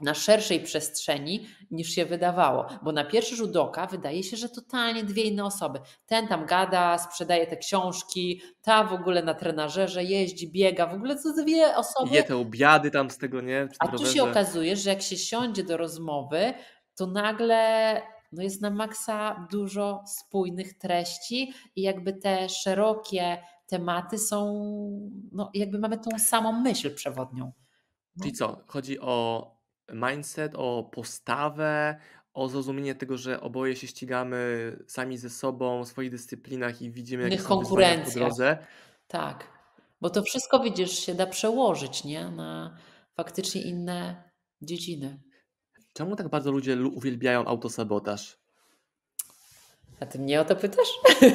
na 0.00 0.14
szerszej 0.14 0.60
przestrzeni 0.60 1.46
niż 1.70 1.88
się 1.88 2.06
wydawało, 2.06 2.66
bo 2.82 2.92
na 2.92 3.04
pierwszy 3.04 3.36
rzut 3.36 3.56
oka 3.56 3.86
wydaje 3.86 4.22
się, 4.22 4.36
że 4.36 4.48
totalnie 4.48 5.04
dwie 5.04 5.22
inne 5.22 5.44
osoby. 5.44 5.80
Ten 6.06 6.28
tam 6.28 6.46
gada, 6.46 6.98
sprzedaje 6.98 7.46
te 7.46 7.56
książki, 7.56 8.42
ta 8.62 8.84
w 8.84 8.92
ogóle 8.92 9.22
na 9.22 9.34
trenażerze 9.34 10.04
jeździ, 10.04 10.52
biega, 10.52 10.86
w 10.86 10.94
ogóle 10.94 11.16
to 11.22 11.42
dwie 11.42 11.76
osoby. 11.76 12.14
Je 12.14 12.22
te 12.22 12.36
obiady 12.36 12.90
tam 12.90 13.10
z 13.10 13.18
tego, 13.18 13.40
nie? 13.40 13.68
Przy 13.70 13.78
A 13.78 13.88
tu 13.88 14.06
się 14.06 14.22
okazuje, 14.22 14.76
że 14.76 14.90
jak 14.90 15.02
się 15.02 15.16
siądzie 15.16 15.64
do 15.64 15.76
rozmowy, 15.76 16.54
to 16.96 17.06
nagle 17.06 18.02
no 18.32 18.42
jest 18.42 18.62
na 18.62 18.70
maksa 18.70 19.46
dużo 19.50 20.04
spójnych 20.06 20.78
treści 20.78 21.52
i 21.76 21.82
jakby 21.82 22.12
te 22.12 22.48
szerokie 22.48 23.38
tematy 23.66 24.18
są, 24.18 24.54
no 25.32 25.50
jakby 25.54 25.78
mamy 25.78 25.98
tą 25.98 26.18
samą 26.18 26.52
myśl 26.52 26.94
przewodnią. 26.94 27.52
Czyli 28.22 28.32
co? 28.32 28.64
Chodzi 28.66 29.00
o 29.00 29.53
mindset, 29.92 30.52
o 30.56 30.90
postawę, 30.92 31.96
o 32.34 32.48
zrozumienie 32.48 32.94
tego, 32.94 33.16
że 33.16 33.40
oboje 33.40 33.76
się 33.76 33.86
ścigamy 33.86 34.72
sami 34.86 35.18
ze 35.18 35.30
sobą 35.30 35.84
w 35.84 35.88
swoich 35.88 36.10
dyscyplinach 36.10 36.82
i 36.82 36.90
widzimy, 36.90 37.22
jakie 37.22 37.36
są 37.36 37.42
wyzwania 37.42 37.60
po 37.60 37.66
konkurencja. 37.66 38.20
drodze. 38.20 38.58
Tak, 39.08 39.48
bo 40.00 40.10
to 40.10 40.22
wszystko 40.22 40.60
widzisz 40.60 40.98
się 40.98 41.14
da 41.14 41.26
przełożyć, 41.26 42.04
nie? 42.04 42.30
Na 42.30 42.76
faktycznie 43.16 43.62
inne 43.62 44.22
dziedziny. 44.62 45.20
Czemu 45.92 46.16
tak 46.16 46.28
bardzo 46.28 46.50
ludzie 46.50 46.76
lu- 46.76 46.92
uwielbiają 46.94 47.44
autosabotaż? 47.44 48.38
A 50.00 50.06
ty 50.06 50.18
mnie 50.18 50.40
o 50.40 50.44
to 50.44 50.56
pytasz? 50.56 50.88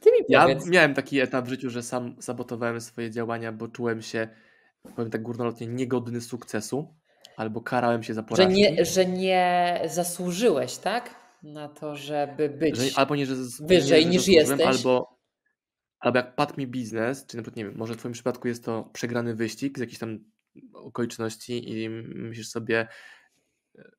Ty 0.00 0.10
mi 0.10 0.18
Ja 0.28 0.46
miałem 0.66 0.94
taki 0.94 1.20
etap 1.20 1.44
w 1.44 1.48
życiu, 1.48 1.70
że 1.70 1.82
sam 1.82 2.16
sabotowałem 2.22 2.80
swoje 2.80 3.10
działania, 3.10 3.52
bo 3.52 3.68
czułem 3.68 4.02
się, 4.02 4.28
powiem 4.96 5.10
tak 5.10 5.22
górnolotnie, 5.22 5.66
niegodny 5.66 6.20
sukcesu, 6.20 6.94
albo 7.36 7.60
karałem 7.60 8.02
się 8.02 8.14
za 8.14 8.20
Że 8.20 8.26
porażki. 8.26 8.54
nie, 8.54 8.84
że 8.84 9.06
nie 9.06 9.80
zasłużyłeś, 9.86 10.76
tak? 10.76 11.14
Na 11.42 11.68
to, 11.68 11.96
żeby 11.96 12.48
być. 12.48 12.76
Że, 12.76 12.98
albo 12.98 13.16
nie, 13.16 13.26
że 13.26 13.34
wyżej 13.60 14.02
że 14.02 14.08
niż 14.08 14.28
jesteś. 14.28 14.66
Albo, 14.66 15.18
albo 16.00 16.18
jak 16.18 16.34
padł 16.34 16.54
mi 16.58 16.66
biznes, 16.66 17.26
czy 17.26 17.36
na 17.36 17.42
przykład, 17.42 17.56
nie 17.56 17.64
wiem, 17.64 17.74
może 17.76 17.94
w 17.94 17.96
Twoim 17.96 18.12
przypadku 18.12 18.48
jest 18.48 18.64
to 18.64 18.90
przegrany 18.92 19.34
wyścig 19.34 19.78
z 19.78 19.80
jakichś 19.80 19.98
tam 19.98 20.18
okoliczności 20.72 21.82
i 21.82 21.90
myślisz 21.90 22.48
sobie, 22.48 22.88
e, 23.78 23.90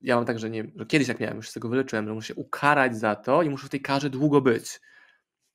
ja 0.00 0.16
mam 0.16 0.24
tak, 0.24 0.38
że, 0.38 0.50
nie, 0.50 0.64
że 0.76 0.86
kiedyś 0.86 1.08
tak 1.08 1.20
miałem, 1.20 1.36
już 1.36 1.50
z 1.50 1.52
tego 1.52 1.68
wyleczyłem, 1.68 2.06
że 2.06 2.14
muszę 2.14 2.28
się 2.28 2.34
ukarać 2.34 2.96
za 2.96 3.16
to 3.16 3.42
i 3.42 3.50
muszę 3.50 3.66
w 3.66 3.70
tej 3.70 3.80
karze 3.80 4.10
długo 4.10 4.40
być. 4.40 4.80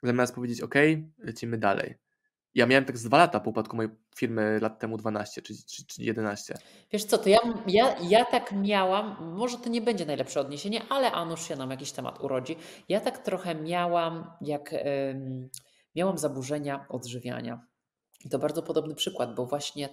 Zamiast 0.04 0.36
powiedzieć, 0.36 0.62
ok, 0.62 0.76
lecimy 1.18 1.58
dalej. 1.58 1.96
Ja 2.58 2.66
miałem 2.66 2.86
tak 2.86 2.98
z 2.98 3.04
dwa 3.04 3.18
lata 3.18 3.40
po 3.40 3.50
upadku 3.50 3.76
mojej 3.76 3.92
firmy 4.16 4.60
lat 4.62 4.80
temu 4.80 4.98
12 4.98 5.42
czy, 5.42 5.54
czy, 5.66 5.86
czy 5.86 6.04
11. 6.04 6.58
Wiesz 6.92 7.06
co, 7.06 7.18
to 7.18 7.30
ja, 7.30 7.40
ja, 7.68 7.96
ja 8.10 8.26
tak 8.26 8.52
miałam, 8.52 9.16
może 9.36 9.58
to 9.58 9.70
nie 9.70 9.82
będzie 9.82 10.06
najlepsze 10.06 10.40
odniesienie, 10.40 10.82
ale 10.90 11.12
a 11.12 11.26
nuż 11.26 11.48
się 11.48 11.56
nam 11.56 11.72
jakiś 11.72 11.92
temat 11.92 12.24
urodzi. 12.24 12.56
Ja 12.90 13.00
tak 13.00 13.18
trochę 13.18 13.56
miałam, 13.56 14.32
jak 14.42 14.70
em, 14.74 15.50
miałam 15.96 16.18
zaburzenia 16.18 16.86
odżywiania. 16.90 17.62
I 18.26 18.30
to 18.30 18.40
bardzo 18.40 18.64
podobny 18.64 18.96
przykład, 18.96 19.36
bo 19.36 19.46
właśnie 19.46 19.90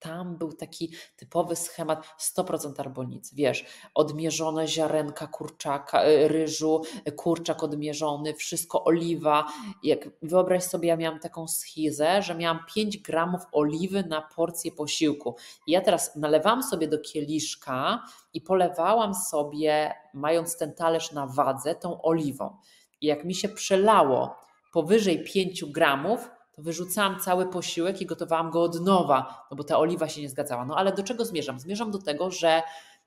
tam 0.00 0.36
był 0.36 0.52
taki 0.52 0.92
typowy 1.16 1.56
schemat 1.56 2.06
100% 2.18 2.80
arbonicy. 2.80 3.34
Wiesz, 3.36 3.64
odmierzone 3.94 4.68
ziarenka 4.68 5.26
kurczaka, 5.26 6.06
y, 6.06 6.28
ryżu, 6.28 6.82
y, 7.08 7.12
kurczak 7.12 7.62
odmierzony, 7.62 8.34
wszystko 8.34 8.84
oliwa. 8.84 9.46
Jak 9.82 10.08
wyobraź 10.22 10.64
sobie, 10.64 10.88
ja 10.88 10.96
miałam 10.96 11.20
taką 11.20 11.48
schizę, 11.48 12.22
że 12.22 12.34
miałam 12.34 12.58
5 12.74 12.98
gramów 12.98 13.42
oliwy 13.52 14.02
na 14.02 14.22
porcję 14.22 14.72
posiłku. 14.72 15.36
I 15.66 15.72
ja 15.72 15.80
teraz 15.80 16.16
nalewałam 16.16 16.62
sobie 16.62 16.88
do 16.88 16.98
kieliszka 16.98 18.02
i 18.34 18.40
polewałam 18.40 19.14
sobie, 19.14 19.94
mając 20.14 20.56
ten 20.56 20.74
talerz 20.74 21.12
na 21.12 21.26
wadze, 21.26 21.74
tą 21.74 22.02
oliwą. 22.02 22.56
I 23.00 23.06
jak 23.06 23.24
mi 23.24 23.34
się 23.34 23.48
przelało 23.48 24.36
powyżej 24.72 25.24
5 25.24 25.64
gramów, 25.64 26.30
to 26.58 26.62
wyrzucałam 26.62 27.20
cały 27.20 27.46
posiłek 27.46 28.00
i 28.00 28.06
gotowałam 28.06 28.50
go 28.50 28.62
od 28.62 28.80
nowa, 28.80 29.46
no 29.50 29.56
bo 29.56 29.64
ta 29.64 29.78
oliwa 29.78 30.08
się 30.08 30.20
nie 30.20 30.28
zgadzała. 30.28 30.64
No 30.64 30.76
ale 30.76 30.92
do 30.92 31.02
czego 31.02 31.24
zmierzam? 31.24 31.60
Zmierzam 31.60 31.90
do 31.90 31.98
tego, 31.98 32.30
że 32.30 32.62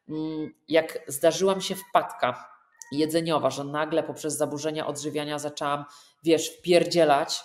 mm, 0.10 0.54
jak 0.68 1.00
zdarzyła 1.08 1.56
mi 1.56 1.62
się 1.62 1.76
wpadka 1.76 2.50
jedzeniowa, 2.92 3.50
że 3.50 3.64
nagle 3.64 4.04
poprzez 4.04 4.38
zaburzenia 4.38 4.88
odżywiania 4.88 5.40
zaczęłam, 5.40 5.86
wiesz, 6.24 6.50
wpierdzielać, 6.50 7.44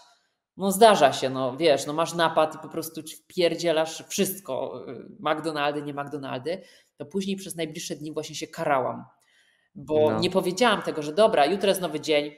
no 0.57 0.73
zdarza 0.73 1.13
się, 1.13 1.31
no 1.31 1.57
wiesz, 1.57 1.87
no 1.87 1.93
masz 1.93 2.15
napad 2.15 2.55
i 2.55 2.59
po 2.59 2.69
prostu 2.69 3.03
wpierdzielasz 3.03 4.05
wszystko, 4.09 4.85
y, 4.89 5.07
McDonaldy, 5.21 5.83
nie 5.83 5.95
McDonaldy, 5.95 6.63
to 6.97 7.07
później 7.07 7.37
przez 7.37 7.57
najbliższe 7.57 7.97
dni 7.97 8.13
właśnie 8.13 8.35
się 8.35 8.47
karałam, 8.47 9.05
bo 9.75 10.11
No. 10.11 10.19
nie 10.19 10.31
powiedziałam 10.31 10.83
tego, 10.83 11.03
że 11.03 11.13
dobra, 11.13 11.47
jutro 11.47 11.69
jest 11.69 11.81
nowy 11.81 12.01
dzień, 12.01 12.33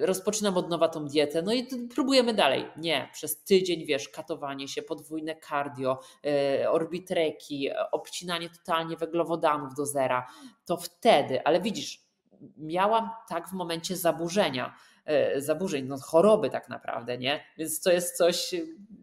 rozpoczynam 0.00 0.56
od 0.56 0.70
nowa 0.70 0.88
tą 0.88 1.06
dietę, 1.06 1.42
no 1.42 1.52
i 1.52 1.66
próbujemy 1.94 2.34
dalej. 2.34 2.66
Nie, 2.76 3.08
przez 3.12 3.44
tydzień, 3.44 3.84
wiesz, 3.86 4.08
katowanie 4.08 4.68
się, 4.68 4.82
podwójne 4.82 5.36
cardio, 5.48 6.00
e, 6.24 6.70
orbitreki, 6.70 7.68
e, 7.68 7.90
obcinanie 7.90 8.50
totalnie 8.50 8.96
węglowodanów 8.96 9.74
do 9.74 9.86
zera, 9.86 10.26
to 10.66 10.76
wtedy, 10.76 11.44
ale 11.44 11.60
widzisz, 11.60 12.10
miałam 12.56 13.10
tak 13.28 13.48
w 13.48 13.52
momencie 13.52 13.96
zaburzenia, 13.96 14.74
e, 15.04 15.40
zaburzeń, 15.40 15.86
no 15.86 15.98
choroby 15.98 16.50
tak 16.50 16.68
naprawdę, 16.68 17.18
nie? 17.18 17.44
Więc 17.58 17.80
to 17.80 17.92
jest 17.92 18.16
coś, 18.16 18.54
e, 18.54 18.58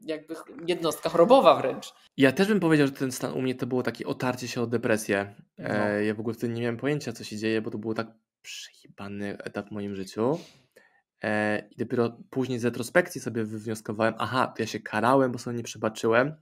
jakby 0.05 0.35
jednostka 0.67 1.09
chorobowa 1.09 1.55
wręcz. 1.55 1.93
Ja 2.17 2.31
też 2.31 2.47
bym 2.47 2.59
powiedział, 2.59 2.87
że 2.87 2.93
ten 2.93 3.11
stan 3.11 3.33
u 3.33 3.41
mnie 3.41 3.55
to 3.55 3.67
było 3.67 3.83
takie 3.83 4.07
otarcie 4.07 4.47
się 4.47 4.61
o 4.61 4.67
depresję. 4.67 5.35
No. 5.57 5.69
E, 5.69 6.05
ja 6.05 6.13
w 6.13 6.19
ogóle 6.19 6.33
wtedy 6.33 6.53
nie 6.53 6.61
miałem 6.61 6.77
pojęcia, 6.77 7.13
co 7.13 7.23
się 7.23 7.37
dzieje, 7.37 7.61
bo 7.61 7.71
to 7.71 7.77
było 7.77 7.93
tak 7.93 8.07
przejebany 8.47 9.37
etap 9.43 9.67
w 9.67 9.71
moim 9.71 9.95
życiu. 9.95 10.39
E, 11.23 11.59
I 11.71 11.75
dopiero 11.75 12.17
później 12.29 12.59
z 12.59 12.65
retrospekcji 12.65 13.21
sobie 13.21 13.43
wywnioskowałem, 13.43 14.13
aha, 14.17 14.53
to 14.55 14.63
ja 14.63 14.67
się 14.67 14.79
karałem, 14.79 15.31
bo 15.31 15.39
sobie 15.39 15.57
nie 15.57 15.63
przebaczyłem. 15.63 16.35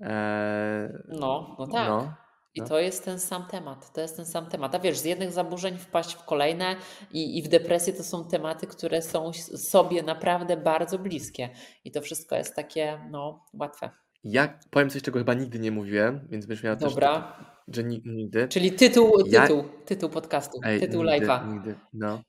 E, 0.00 1.02
no, 1.08 1.56
no 1.58 1.66
tak. 1.66 1.88
No, 1.88 2.14
I 2.54 2.60
no. 2.60 2.68
to 2.68 2.78
jest 2.78 3.04
ten 3.04 3.20
sam 3.20 3.46
temat. 3.46 3.92
To 3.92 4.00
jest 4.00 4.16
ten 4.16 4.26
sam 4.26 4.46
temat. 4.46 4.74
A 4.74 4.78
wiesz, 4.78 4.98
z 4.98 5.04
jednych 5.04 5.32
zaburzeń 5.32 5.78
wpaść 5.78 6.14
w 6.14 6.24
kolejne 6.24 6.76
i, 7.12 7.38
i 7.38 7.42
w 7.42 7.48
depresję 7.48 7.92
to 7.92 8.02
są 8.02 8.28
tematy, 8.28 8.66
które 8.66 9.02
są 9.02 9.32
sobie 9.56 10.02
naprawdę 10.02 10.56
bardzo 10.56 10.98
bliskie. 10.98 11.50
I 11.84 11.90
to 11.90 12.00
wszystko 12.00 12.36
jest 12.36 12.56
takie, 12.56 13.00
no, 13.10 13.46
łatwe. 13.54 13.90
Ja 14.24 14.58
powiem 14.70 14.90
coś, 14.90 15.02
czego 15.02 15.18
chyba 15.18 15.34
nigdy 15.34 15.58
nie 15.58 15.70
mówiłem, 15.70 16.28
więc 16.30 16.46
będziesz 16.46 16.64
miała 16.64 16.76
Dobra. 16.76 17.36
też, 17.66 17.76
że 17.76 17.84
nigdy. 17.84 18.48
Czyli 18.48 18.72
tytuł, 18.72 19.22
tytuł, 19.22 19.30
ja... 19.30 19.84
tytuł 19.84 20.10
podcastu, 20.10 20.60
Ej, 20.64 20.80
tytuł 20.80 21.04
nigdy, 21.04 21.26
live'a. 21.26 21.52
Nigdy, 21.52 21.74
no. 21.92 22.22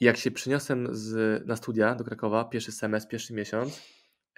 Jak 0.00 0.16
się 0.16 0.30
przeniosłem 0.30 0.88
z, 0.90 1.46
na 1.46 1.56
studia 1.56 1.94
do 1.94 2.04
Krakowa, 2.04 2.44
pierwszy 2.44 2.72
semestr, 2.72 3.10
pierwszy 3.10 3.34
miesiąc, 3.34 3.82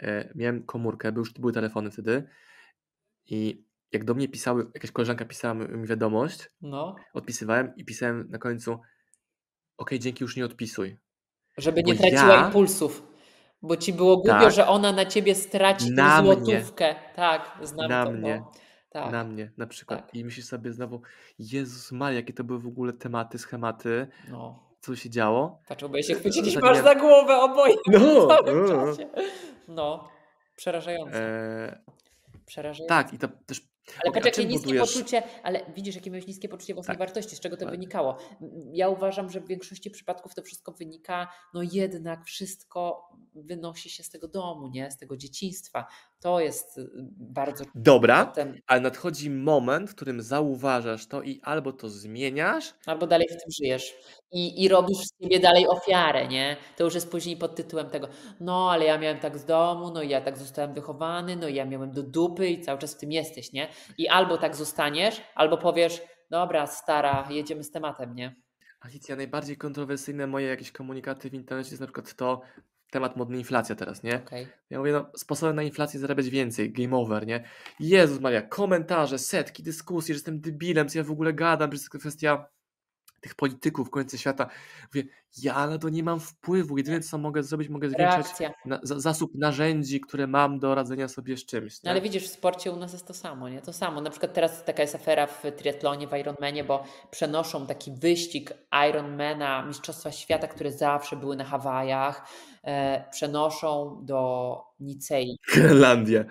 e, 0.03 0.33
miałem 0.35 0.63
komórkę, 0.63 1.13
bo 1.13 1.19
już 1.19 1.33
były 1.33 1.53
telefony 1.53 1.91
wtedy 1.91 2.29
i 3.27 3.65
jak 3.93 4.05
do 4.05 4.15
mnie 4.15 4.29
pisały, 4.29 4.67
jakaś 4.75 4.91
koleżanka 4.91 5.25
pisała 5.25 5.55
mi 5.55 5.87
wiadomość, 5.87 6.51
no. 6.61 6.97
odpisywałem 7.15 7.77
i 7.77 7.85
pisałem 7.85 8.27
na 8.31 8.39
końcu 8.39 8.79
ok, 9.77 9.91
dzięki, 9.99 10.25
już 10.25 10.37
nie 10.37 10.45
odpisuj. 10.45 10.99
Żeby 11.59 11.83
nie 11.83 11.97
traciła 11.97 12.35
ja... 12.35 12.47
impulsów. 12.47 13.14
Bo 13.65 13.77
ci 13.77 13.93
było 13.93 14.17
głupio, 14.17 14.41
tak. 14.41 14.53
że 14.53 14.67
ona 14.67 14.93
na 14.93 15.07
ciebie 15.07 15.35
straci 15.35 15.91
na 15.91 16.17
tę 16.17 16.25
złotówkę. 16.25 16.93
Mnie. 16.93 17.01
Tak, 17.17 17.59
znam 17.63 17.89
na 17.89 18.05
to. 18.05 18.13
Mnie. 18.13 18.39
No. 18.39 18.53
Tak. 18.91 19.13
Na 19.13 19.25
mnie 19.25 19.51
na 19.57 19.67
przykład. 19.67 20.07
Tak. 20.07 20.15
I 20.15 20.25
myślisz 20.25 20.47
sobie 20.47 20.73
znowu, 20.73 21.01
Jezus 21.39 21.93
Maria, 21.93 22.17
jakie 22.17 22.33
to 22.33 22.45
były 22.45 22.59
w 22.61 22.67
ogóle 22.67 22.93
tematy, 22.93 23.39
schematy. 23.39 24.07
No. 24.31 24.59
Co 24.81 24.97
się 24.97 25.11
działo? 25.11 25.59
Oboje 25.85 26.03
się 26.03 26.15
chwyciliśmy 26.15 26.63
aż 26.63 26.79
za 26.79 26.95
głowę, 26.95 27.37
oboje. 27.37 27.75
No, 27.87 27.99
no. 28.69 28.95
no. 29.69 30.09
przerażające. 30.57 31.19
E... 31.19 31.81
Przerażające. 32.47 32.89
Tak, 32.89 33.13
i 33.13 33.19
to 33.19 33.29
też 33.47 33.61
ale 34.03 34.11
okay, 34.11 34.23
poczekaj, 34.23 34.47
niskie 34.47 34.67
budujesz... 34.67 34.95
poczucie, 34.95 35.23
ale 35.43 35.61
widzisz, 35.75 35.95
jakie 35.95 36.11
miałeś 36.11 36.27
niskie 36.27 36.49
poczucie 36.49 36.75
własnej 36.75 36.97
tak. 36.97 37.07
wartości, 37.07 37.37
z 37.37 37.41
czego 37.41 37.57
to 37.57 37.65
tak. 37.65 37.71
wynikało. 37.71 38.17
Ja 38.73 38.89
uważam, 38.89 39.31
że 39.31 39.41
w 39.41 39.47
większości 39.47 39.91
przypadków 39.91 40.35
to 40.35 40.43
wszystko 40.43 40.73
wynika, 40.73 41.29
no 41.55 41.63
jednak 41.63 42.25
wszystko 42.25 43.09
wynosi 43.35 43.91
się 43.91 44.03
z 44.03 44.11
tego 44.11 44.29
domu, 44.29 44.69
nie? 44.69 44.91
Z 44.91 44.97
tego 44.97 45.17
dzieciństwa. 45.17 45.87
To 46.25 46.41
jest 46.41 46.79
y, 46.79 46.91
bardzo. 47.17 47.65
Dobra, 47.75 48.27
ten... 48.27 48.61
ale 48.67 48.81
nadchodzi 48.81 49.31
moment, 49.31 49.91
w 49.91 49.95
którym 49.95 50.23
zauważasz 50.23 51.07
to 51.07 51.23
i 51.23 51.41
albo 51.43 51.73
to 51.73 51.89
zmieniasz, 51.89 52.75
albo 52.87 53.07
dalej 53.07 53.29
w 53.29 53.43
tym 53.43 53.53
żyjesz. 53.63 53.95
I, 54.33 54.63
i 54.65 54.69
robisz 54.69 54.99
z 54.99 55.23
siebie 55.23 55.41
dalej 55.41 55.69
ofiarę, 55.69 56.29
nie? 56.29 56.57
To 56.77 56.85
już 56.85 56.95
jest 56.95 57.11
później 57.11 57.37
pod 57.37 57.57
tytułem 57.57 57.91
tego, 57.91 58.09
no 58.41 58.71
ale 58.71 58.85
ja 58.85 58.99
miałem 58.99 59.19
tak 59.19 59.39
z 59.39 59.45
domu, 59.45 59.91
no 59.91 60.03
i 60.03 60.09
ja 60.09 60.21
tak 60.21 60.39
zostałem 60.39 60.75
wychowany, 60.75 61.37
no 61.37 61.49
i 61.49 61.55
ja 61.55 61.65
miałem 61.65 61.93
do 61.93 62.03
dupy 62.03 62.49
i 62.49 62.61
cały 62.61 62.79
czas 62.79 62.95
w 62.95 62.99
tym 62.99 63.13
jesteś, 63.13 63.53
nie? 63.53 63.69
I 63.99 64.09
albo 64.09 64.39
tak 64.39 64.57
zostaniesz, 64.57 65.23
albo 65.35 65.59
powiesz, 65.59 66.03
dobra, 66.31 66.67
stara, 66.67 67.29
jedziemy 67.31 67.65
z 67.65 67.71
tematem, 67.71 68.15
nie? 68.15 68.35
Alicja, 68.81 69.17
najbardziej 69.17 69.57
kontrowersyjne 69.57 70.27
moje 70.27 70.47
jakieś 70.47 70.73
komunikaty 70.73 71.31
w 71.31 71.35
internecie 71.35 71.71
jest 71.71 71.81
na 71.81 71.87
przykład 71.87 72.15
to, 72.15 72.41
temat 72.91 73.17
modny 73.17 73.39
inflacja 73.39 73.75
teraz, 73.75 74.03
nie? 74.03 74.15
Okay. 74.15 74.47
Ja 74.71 74.79
mówię, 74.79 74.93
no 74.93 75.11
sposobem 75.17 75.57
na 75.57 75.63
inflację 75.63 76.01
zarabiać 76.01 76.29
więcej, 76.31 76.73
game 76.73 76.97
over, 76.97 77.27
nie? 77.27 77.45
Jezus 77.81 78.21
Maria, 78.21 78.43
komentarze, 78.43 79.19
setki, 79.19 79.63
dyskusje, 79.63 80.15
że 80.15 80.17
jestem 80.17 80.41
debilem, 80.41 80.89
co 80.89 80.99
ja 80.99 81.05
w 81.05 81.11
ogóle 81.11 81.33
gadam, 81.33 81.71
że 81.71 81.77
jest 81.77 81.91
kwestia 81.91 82.47
tych 83.25 83.35
polityków 83.35 83.89
w 83.89 83.91
końcu 83.91 84.19
świata. 84.19 84.49
Mówię, 84.95 85.09
ja 85.43 85.67
na 85.67 85.79
to 85.79 85.89
nie 85.89 86.03
mam 86.03 86.21
wpływu. 86.21 86.79
Jedyne 86.79 87.01
co 87.01 87.19
mogę 87.19 87.43
zrobić, 87.43 87.69
mogę 87.69 87.91
zwiększać 87.91 88.27
na, 88.65 88.81
zasób 88.83 89.35
narzędzi, 89.35 90.01
które 90.01 90.27
mam 90.27 90.59
do 90.59 90.75
radzenia 90.75 91.09
sobie 91.09 91.37
z 91.37 91.47
czymś. 91.47 91.83
No 91.83 91.91
ale 91.91 92.01
widzisz, 92.01 92.25
w 92.29 92.33
sporcie 92.33 92.73
u 92.73 92.77
nas 92.77 92.93
jest 92.93 93.07
to 93.07 93.15
samo, 93.15 93.49
nie? 93.49 93.63
To 93.63 93.73
samo. 93.73 94.01
Na 94.01 94.11
przykład 94.11 94.33
teraz 94.33 94.65
taka 94.65 94.83
jest 94.83 94.95
afera 94.95 95.27
w 95.27 95.43
triatlonie, 95.57 96.09
w 96.09 96.17
Ironmanie, 96.17 96.65
bo 96.65 96.85
przenoszą 97.11 97.67
taki 97.67 97.93
wyścig 97.93 98.53
Ironmana, 98.91 99.67
Mistrzostwa 99.67 100.13
Świata, 100.13 100.47
które 100.49 100.73
zawsze 100.73 101.17
były 101.17 101.37
na 101.37 101.45
Hawajach, 101.45 102.29
e, 102.65 103.05
przenoszą 103.11 104.01
do 104.03 104.61
Nicei. 104.81 105.39
Grenlandia. 105.55 106.25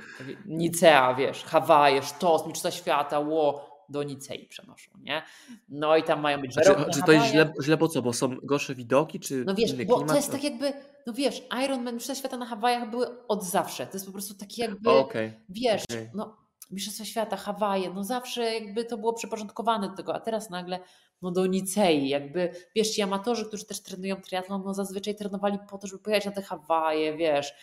Nicea, 0.45 1.13
wiesz, 1.13 1.43
Hawaje, 1.43 2.03
sztos, 2.03 2.47
Mistrzostwa 2.47 2.71
Świata, 2.81 3.19
ło, 3.19 3.72
do 3.93 4.03
Nicei 4.03 4.47
przenoszą, 4.47 4.91
nie? 5.01 5.23
No 5.69 5.97
i 5.97 6.03
tam 6.03 6.21
mają 6.21 6.41
być 6.41 6.53
Czy, 6.53 6.75
czy 6.93 7.01
to 7.05 7.11
jest 7.11 7.25
źle, 7.25 7.53
źle 7.63 7.77
po 7.77 7.87
co? 7.87 8.01
Bo 8.01 8.13
są 8.13 8.35
gorsze 8.43 8.75
widoki, 8.75 9.19
czy 9.19 9.43
No 9.45 9.55
wiesz, 9.55 9.73
bo 9.85 10.01
to 10.01 10.15
jest 10.15 10.31
tak 10.31 10.43
jakby, 10.43 10.73
no 11.07 11.13
wiesz, 11.13 11.41
Ironman, 11.65 11.93
Mistrzostwa 11.93 12.19
Świata 12.19 12.37
na 12.37 12.45
Hawajach 12.45 12.89
były 12.89 13.27
od 13.27 13.43
zawsze. 13.43 13.87
To 13.87 13.93
jest 13.93 14.05
po 14.05 14.11
prostu 14.11 14.33
taki 14.33 14.61
jakby, 14.61 14.89
okay. 14.89 15.33
wiesz, 15.49 15.83
okay. 15.83 16.11
no 16.13 16.37
Mistrzostwa 16.71 17.05
Świata, 17.05 17.37
Hawaje, 17.37 17.93
no 17.93 18.03
zawsze 18.03 18.53
jakby 18.53 18.85
to 18.85 18.97
było 18.97 19.13
przyporządkowane 19.13 19.89
do 19.89 19.95
tego, 19.95 20.15
a 20.15 20.19
teraz 20.19 20.49
nagle 20.49 20.79
no 21.21 21.31
do 21.31 21.45
Nicei, 21.45 22.09
jakby, 22.09 22.51
wiesz, 22.75 22.89
ci 22.89 23.01
amatorzy, 23.01 23.45
którzy 23.45 23.65
też 23.65 23.83
trenują 23.83 24.15
triatlon, 24.15 24.63
no 24.65 24.73
zazwyczaj 24.73 25.15
trenowali 25.15 25.57
po 25.69 25.77
to, 25.77 25.87
żeby 25.87 26.03
pojechać 26.03 26.25
na 26.25 26.31
te 26.31 26.41
Hawaje, 26.41 27.17
wiesz, 27.17 27.53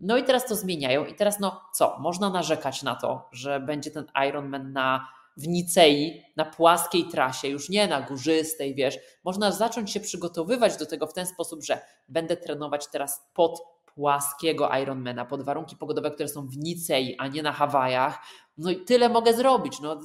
no 0.00 0.16
i 0.16 0.24
teraz 0.24 0.46
to 0.46 0.56
zmieniają 0.56 1.04
i 1.04 1.14
teraz 1.14 1.40
no 1.40 1.60
co, 1.72 1.96
można 1.98 2.30
narzekać 2.30 2.82
na 2.82 2.94
to, 2.94 3.28
że 3.32 3.60
będzie 3.60 3.90
ten 3.90 4.04
Ironman 4.28 4.72
na 4.72 5.08
w 5.36 5.48
Nicei 5.48 6.22
na 6.36 6.44
płaskiej 6.44 7.04
trasie, 7.08 7.48
już 7.48 7.68
nie 7.68 7.88
na 7.88 8.00
górzystej, 8.00 8.74
wiesz, 8.74 8.98
można 9.24 9.52
zacząć 9.52 9.92
się 9.92 10.00
przygotowywać 10.00 10.76
do 10.76 10.86
tego 10.86 11.06
w 11.06 11.12
ten 11.12 11.26
sposób, 11.26 11.64
że 11.64 11.80
będę 12.08 12.36
trenować 12.36 12.86
teraz 12.86 13.30
pod 13.34 13.62
płaskiego 13.96 14.70
Ironmana, 14.82 15.24
pod 15.24 15.42
warunki 15.42 15.76
pogodowe, 15.76 16.10
które 16.10 16.28
są 16.28 16.48
w 16.48 16.56
Nicei, 16.56 17.16
a 17.18 17.28
nie 17.28 17.42
na 17.42 17.52
Hawajach. 17.52 18.18
No 18.58 18.70
i 18.70 18.84
tyle 18.84 19.08
mogę 19.08 19.34
zrobić. 19.34 19.80
No, 19.80 19.96
to, 19.96 20.02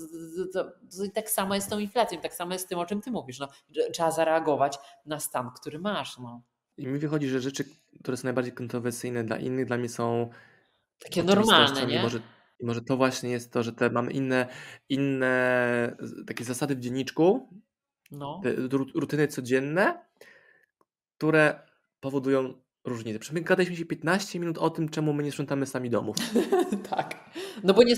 to, 0.53 0.63
to 0.63 1.11
tak 1.13 1.29
samo 1.29 1.55
jest 1.55 1.67
z 1.67 1.69
tą 1.69 1.79
inflacją, 1.79 2.21
tak 2.21 2.33
samo 2.33 2.53
jest 2.53 2.65
z 2.65 2.67
tym, 2.67 2.79
o 2.79 2.85
czym 2.85 3.01
ty 3.01 3.11
mówisz. 3.11 3.39
No, 3.39 3.47
trzeba 3.93 4.11
zareagować 4.11 4.77
na 5.05 5.19
stan, 5.19 5.51
który 5.55 5.79
masz. 5.79 6.17
No. 6.17 6.41
I 6.77 6.87
mi 6.87 6.99
wychodzi, 6.99 7.27
że 7.27 7.41
rzeczy, 7.41 7.65
które 8.03 8.17
są 8.17 8.23
najbardziej 8.23 8.53
kontrowersyjne 8.53 9.23
dla 9.23 9.37
innych, 9.37 9.65
dla 9.65 9.77
mnie 9.77 9.89
są 9.89 10.29
takie 10.99 11.23
normalne, 11.23 11.85
nie? 11.85 12.01
Może 12.01 12.19
i 12.61 12.65
może 12.65 12.81
to 12.81 12.97
właśnie 12.97 13.29
jest 13.29 13.53
to, 13.53 13.63
że 13.63 13.73
te 13.73 13.89
mamy 13.89 14.11
inne, 14.11 14.47
inne 14.89 15.97
takie 16.27 16.43
zasady 16.43 16.75
w 16.75 16.79
dzienniczku, 16.79 17.49
no. 18.11 18.41
rutyny 18.95 19.27
codzienne, 19.27 20.05
które 21.17 21.59
powodują 21.99 22.53
różnice. 22.85 23.19
Przecież 23.19 23.33
my 23.33 23.41
gadaliśmy 23.41 23.75
się 23.75 23.85
15 23.85 24.39
minut 24.39 24.57
o 24.57 24.69
tym, 24.69 24.89
czemu 24.89 25.13
my 25.13 25.23
nie 25.23 25.31
sprzątamy 25.31 25.65
sami 25.65 25.89
domów. 25.89 26.15
tak. 26.89 27.29
No 27.63 27.73
bo 27.73 27.83
nie, 27.83 27.95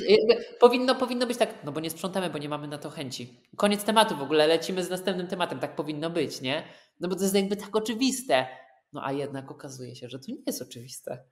powinno, 0.60 0.96
powinno 0.96 1.28
być 1.28 1.38
tak, 1.38 1.56
no 1.64 1.72
bo 1.72 1.80
nie 1.80 1.90
sprzątamy, 1.90 2.30
bo 2.30 2.38
nie 2.38 2.50
mamy 2.50 2.68
na 2.68 2.78
to 2.78 2.90
chęci. 2.90 3.42
Koniec 3.56 3.84
tematu 3.84 4.18
w 4.18 4.22
ogóle, 4.22 4.48
lecimy 4.48 4.84
z 4.84 4.90
następnym 4.90 5.28
tematem, 5.28 5.60
tak 5.60 5.76
powinno 5.76 6.10
być, 6.10 6.42
nie? 6.42 6.64
No 7.00 7.10
bo 7.10 7.16
to 7.16 7.24
jest 7.24 7.36
jakby 7.36 7.56
tak 7.56 7.76
oczywiste. 7.76 8.48
No 8.94 9.06
a 9.06 9.12
jednak 9.12 9.52
okazuje 9.52 9.96
się, 9.96 10.10
że 10.10 10.20
to 10.20 10.26
nie 10.28 10.38
jest 10.48 10.62
oczywiste. 10.62 11.24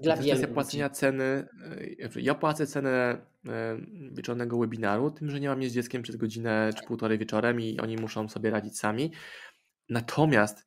Dla 0.00 0.16
to 0.16 0.22
jest 0.22 0.46
płacenia 0.46 0.90
ceny. 0.90 1.48
E, 2.16 2.20
ja 2.20 2.34
płacę 2.34 2.66
cenę 2.66 3.26
e, 3.48 3.78
wieczornego 4.12 4.58
webinaru, 4.58 5.10
tym, 5.10 5.30
że 5.30 5.40
nie 5.40 5.48
mam 5.48 5.62
je 5.62 5.70
z 5.70 5.72
dzieckiem 5.72 6.02
przez 6.02 6.16
godzinę 6.16 6.70
czy 6.76 6.86
półtorej 6.86 7.18
wieczorem 7.18 7.60
i 7.60 7.80
oni 7.80 7.96
muszą 7.96 8.28
sobie 8.28 8.50
radzić 8.50 8.78
sami. 8.78 9.12
Natomiast 9.88 10.66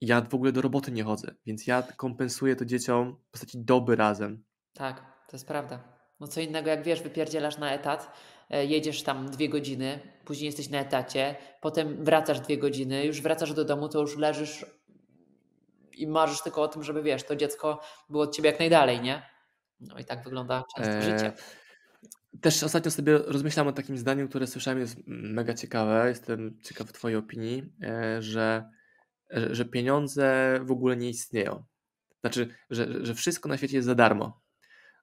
ja 0.00 0.20
w 0.20 0.34
ogóle 0.34 0.52
do 0.52 0.62
roboty 0.62 0.92
nie 0.92 1.04
chodzę, 1.04 1.34
więc 1.46 1.66
ja 1.66 1.82
kompensuję 1.96 2.56
to 2.56 2.64
dzieciom 2.64 3.16
w 3.28 3.30
postaci 3.30 3.64
doby 3.64 3.96
razem. 3.96 4.44
Tak, 4.74 5.00
to 5.28 5.36
jest 5.36 5.48
prawda. 5.48 5.92
No 6.20 6.28
co 6.28 6.40
innego, 6.40 6.70
jak 6.70 6.82
wiesz, 6.82 7.02
wypierdzielasz 7.02 7.58
na 7.58 7.72
etat, 7.72 8.12
e, 8.50 8.66
jedziesz 8.66 9.02
tam 9.02 9.30
dwie 9.30 9.48
godziny, 9.48 9.98
później 10.24 10.46
jesteś 10.46 10.70
na 10.70 10.80
etacie, 10.80 11.36
potem 11.60 12.04
wracasz 12.04 12.40
dwie 12.40 12.58
godziny, 12.58 13.06
już 13.06 13.22
wracasz 13.22 13.52
do 13.52 13.64
domu, 13.64 13.88
to 13.88 14.00
już 14.00 14.16
leżysz 14.16 14.66
i 15.94 16.06
marzysz 16.06 16.42
tylko 16.42 16.62
o 16.62 16.68
tym, 16.68 16.82
żeby 16.82 17.02
wiesz, 17.02 17.24
to 17.24 17.36
dziecko 17.36 17.80
było 18.08 18.22
od 18.22 18.36
ciebie 18.36 18.50
jak 18.50 18.58
najdalej, 18.58 19.00
nie? 19.00 19.22
No 19.80 19.98
i 19.98 20.04
tak 20.04 20.24
wygląda 20.24 20.64
często 20.76 20.92
eee, 20.92 21.02
życie. 21.02 21.32
Też 22.40 22.62
ostatnio 22.62 22.90
sobie 22.90 23.18
rozmyślam 23.18 23.68
o 23.68 23.72
takim 23.72 23.98
zdaniu, 23.98 24.28
które 24.28 24.46
słyszałem, 24.46 24.80
jest 24.80 24.96
mega 25.06 25.54
ciekawe. 25.54 26.08
Jestem 26.08 26.58
ciekaw 26.62 26.92
Twojej 26.92 27.16
opinii, 27.16 27.72
e, 27.82 28.22
że, 28.22 28.70
że 29.30 29.64
pieniądze 29.64 30.58
w 30.62 30.70
ogóle 30.70 30.96
nie 30.96 31.08
istnieją. 31.08 31.64
Znaczy, 32.20 32.48
że, 32.70 33.06
że 33.06 33.14
wszystko 33.14 33.48
na 33.48 33.56
świecie 33.56 33.76
jest 33.76 33.86
za 33.86 33.94
darmo. 33.94 34.42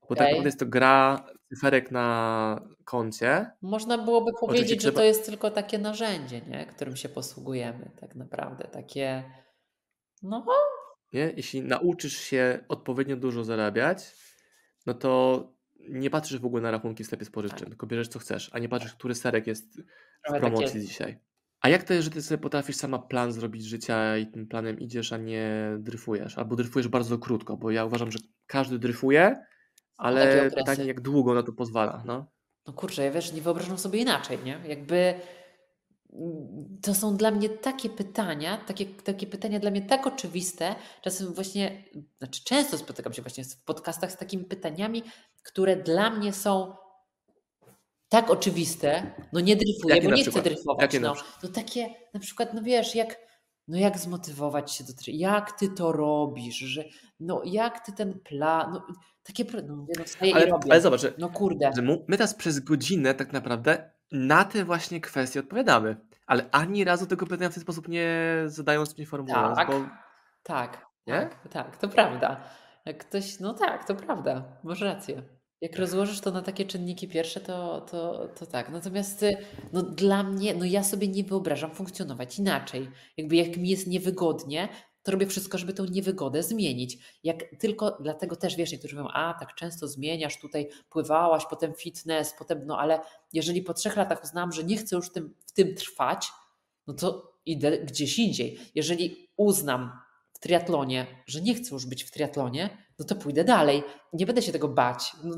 Bo 0.01 0.05
okay. 0.05 0.17
tak 0.17 0.27
naprawdę 0.27 0.47
jest 0.47 0.59
to 0.59 0.65
gra 0.65 1.27
cyferek 1.49 1.91
na 1.91 2.61
koncie. 2.85 3.51
Można 3.61 3.97
byłoby 3.97 4.31
powiedzieć, 4.39 4.81
że 4.81 4.91
to 4.91 5.03
jest 5.03 5.25
tylko 5.25 5.51
takie 5.51 5.77
narzędzie, 5.79 6.41
nie? 6.41 6.65
którym 6.65 6.95
się 6.95 7.09
posługujemy, 7.09 7.91
tak 7.99 8.15
naprawdę. 8.15 8.67
Takie. 8.67 9.23
No, 10.23 10.45
nie? 11.13 11.33
Jeśli 11.37 11.61
nauczysz 11.61 12.17
się 12.17 12.59
odpowiednio 12.67 13.15
dużo 13.15 13.43
zarabiać, 13.43 14.15
no 14.85 14.93
to 14.93 15.43
nie 15.89 16.09
patrzysz 16.09 16.39
w 16.39 16.45
ogóle 16.45 16.61
na 16.61 16.71
rachunki 16.71 17.03
w 17.03 17.07
sklepie 17.07 17.25
spożywczym, 17.25 17.59
tak. 17.59 17.69
tylko 17.69 17.87
bierzesz 17.87 18.07
co 18.07 18.19
chcesz, 18.19 18.49
a 18.53 18.59
nie 18.59 18.69
patrzysz, 18.69 18.93
który 18.93 19.15
serek 19.15 19.47
jest 19.47 19.81
w 20.29 20.39
promocji 20.39 20.67
takie, 20.67 20.79
dzisiaj. 20.79 21.19
A 21.61 21.69
jak 21.69 21.83
to 21.83 21.93
jest, 21.93 22.05
że 22.05 22.11
ty 22.11 22.21
sobie 22.21 22.37
potrafisz 22.37 22.75
sama 22.75 22.99
plan 22.99 23.31
zrobić 23.31 23.65
życia 23.65 24.17
i 24.17 24.27
tym 24.27 24.47
planem 24.47 24.79
idziesz, 24.79 25.13
a 25.13 25.17
nie 25.17 25.77
dryfujesz? 25.79 26.37
Albo 26.37 26.55
dryfujesz 26.55 26.87
bardzo 26.87 27.17
krótko, 27.17 27.57
bo 27.57 27.71
ja 27.71 27.85
uważam, 27.85 28.11
że 28.11 28.19
każdy 28.45 28.79
dryfuje, 28.79 29.43
ale 29.97 30.51
pytanie, 30.51 30.85
jak 30.85 31.01
długo 31.01 31.33
na 31.33 31.43
to 31.43 31.53
pozwala. 31.53 32.03
No, 32.05 32.31
no 32.67 32.73
kurczę, 32.73 33.03
ja 33.03 33.11
wiesz, 33.11 33.33
nie 33.33 33.41
wyobrażam 33.41 33.77
sobie 33.77 33.99
inaczej, 33.99 34.37
nie? 34.45 34.59
Jakby 34.67 35.13
to 36.81 36.95
są 36.95 37.17
dla 37.17 37.31
mnie 37.31 37.49
takie 37.49 37.89
pytania, 37.89 38.57
takie, 38.57 38.85
takie 38.85 39.27
pytania 39.27 39.59
dla 39.59 39.71
mnie 39.71 39.81
tak 39.81 40.07
oczywiste. 40.07 40.75
Czasem 41.01 41.33
właśnie, 41.33 41.83
znaczy 42.17 42.43
często 42.43 42.77
spotykam 42.77 43.13
się 43.13 43.21
właśnie 43.21 43.43
w 43.43 43.63
podcastach 43.63 44.11
z 44.11 44.17
takimi 44.17 44.45
pytaniami, 44.45 45.03
które 45.43 45.75
dla 45.75 46.09
mnie 46.09 46.33
są 46.33 46.75
tak 48.09 48.29
oczywiste, 48.29 49.11
no 49.33 49.39
nie 49.39 49.55
dryfuję, 49.55 49.95
Jakie 49.95 50.07
bo 50.09 50.15
nie 50.15 50.21
przykład? 50.21 50.43
chcę 50.43 50.53
dryfować. 50.53 50.99
No. 50.99 51.13
no 51.43 51.49
takie 51.49 51.89
na 52.13 52.19
przykład, 52.19 52.53
no 52.53 52.61
wiesz, 52.61 52.95
jak, 52.95 53.19
no 53.67 53.77
jak 53.77 53.97
zmotywować 53.97 54.73
się 54.73 54.83
do 54.83 54.93
tego, 54.93 55.03
jak 55.17 55.51
ty 55.51 55.69
to 55.69 55.91
robisz, 55.91 56.55
że 56.55 56.83
no 57.19 57.41
jak 57.45 57.85
ty 57.85 57.91
ten 57.91 58.19
plan, 58.19 58.71
no 58.73 58.87
takie, 59.23 59.45
no, 59.67 59.75
no 59.75 59.85
ale, 60.33 60.47
i 60.47 60.49
robię. 60.49 60.71
ale 60.71 60.81
zobacz, 60.81 61.01
no 61.17 61.29
kurde. 61.29 61.71
My 62.07 62.17
teraz 62.17 62.33
przez 62.33 62.59
godzinę 62.59 63.13
tak 63.13 63.33
naprawdę 63.33 63.98
na 64.11 64.45
te 64.45 64.65
właśnie 64.65 65.01
kwestie 65.01 65.39
odpowiadamy, 65.39 65.97
ale 66.27 66.49
ani 66.51 66.83
razu 66.83 67.05
tego 67.05 67.25
pytania 67.25 67.49
w 67.49 67.53
ten 67.53 67.63
sposób 67.63 67.87
nie 67.87 68.09
zadając, 68.45 68.97
nie 68.97 69.05
formułując. 69.05 69.57
Tak, 69.57 69.67
bo... 69.67 69.73
tak, 70.43 70.85
nie? 71.07 71.13
tak, 71.13 71.47
tak, 71.51 71.77
to 71.77 71.87
prawda. 71.87 72.43
Jak 72.85 72.97
ktoś, 72.97 73.39
no 73.39 73.53
tak, 73.53 73.85
to 73.85 73.95
prawda, 73.95 74.43
masz 74.63 74.81
rację. 74.81 75.23
Jak 75.61 75.75
rozłożysz 75.75 76.21
to 76.21 76.31
na 76.31 76.41
takie 76.41 76.65
czynniki 76.65 77.07
pierwsze, 77.07 77.39
to, 77.39 77.81
to, 77.81 78.27
to 78.27 78.45
tak. 78.45 78.69
Natomiast 78.69 79.25
no, 79.73 79.81
dla 79.83 80.23
mnie, 80.23 80.53
no 80.53 80.65
ja 80.65 80.83
sobie 80.83 81.07
nie 81.07 81.23
wyobrażam 81.23 81.71
funkcjonować 81.71 82.39
inaczej. 82.39 82.89
Jakby 83.17 83.35
jak 83.35 83.57
mi 83.57 83.69
jest 83.69 83.87
niewygodnie, 83.87 84.69
to 85.03 85.11
robię 85.11 85.27
wszystko, 85.27 85.57
żeby 85.57 85.73
tę 85.73 85.83
niewygodę 85.83 86.43
zmienić. 86.43 86.97
Jak 87.23 87.43
tylko, 87.59 87.97
dlatego 87.99 88.35
też 88.35 88.55
wiesz, 88.55 88.71
niektórzy 88.71 88.95
mówią, 88.95 89.07
a 89.13 89.33
tak 89.39 89.55
często 89.55 89.87
zmieniasz, 89.87 90.39
tutaj 90.39 90.69
pływałaś, 90.89 91.43
potem 91.49 91.73
fitness, 91.73 92.33
potem, 92.39 92.65
no 92.65 92.79
ale 92.79 92.99
jeżeli 93.33 93.61
po 93.61 93.73
trzech 93.73 93.95
latach 93.95 94.23
uznałam, 94.23 94.51
że 94.51 94.63
nie 94.63 94.77
chcę 94.77 94.95
już 94.95 95.11
tym, 95.11 95.33
w 95.45 95.51
tym 95.51 95.75
trwać, 95.75 96.27
no 96.87 96.93
to 96.93 97.33
idę 97.45 97.77
gdzieś 97.77 98.19
indziej. 98.19 98.59
Jeżeli 98.75 99.29
uznam 99.37 99.91
w 100.33 100.39
triatlonie, 100.39 101.07
że 101.25 101.41
nie 101.41 101.55
chcę 101.55 101.75
już 101.75 101.85
być 101.85 102.03
w 102.03 102.11
triatlonie, 102.11 102.77
no 102.99 103.05
to 103.05 103.15
pójdę 103.15 103.43
dalej. 103.43 103.83
Nie 104.13 104.25
będę 104.25 104.41
się 104.41 104.51
tego 104.51 104.67
bać. 104.67 105.11
No, 105.23 105.35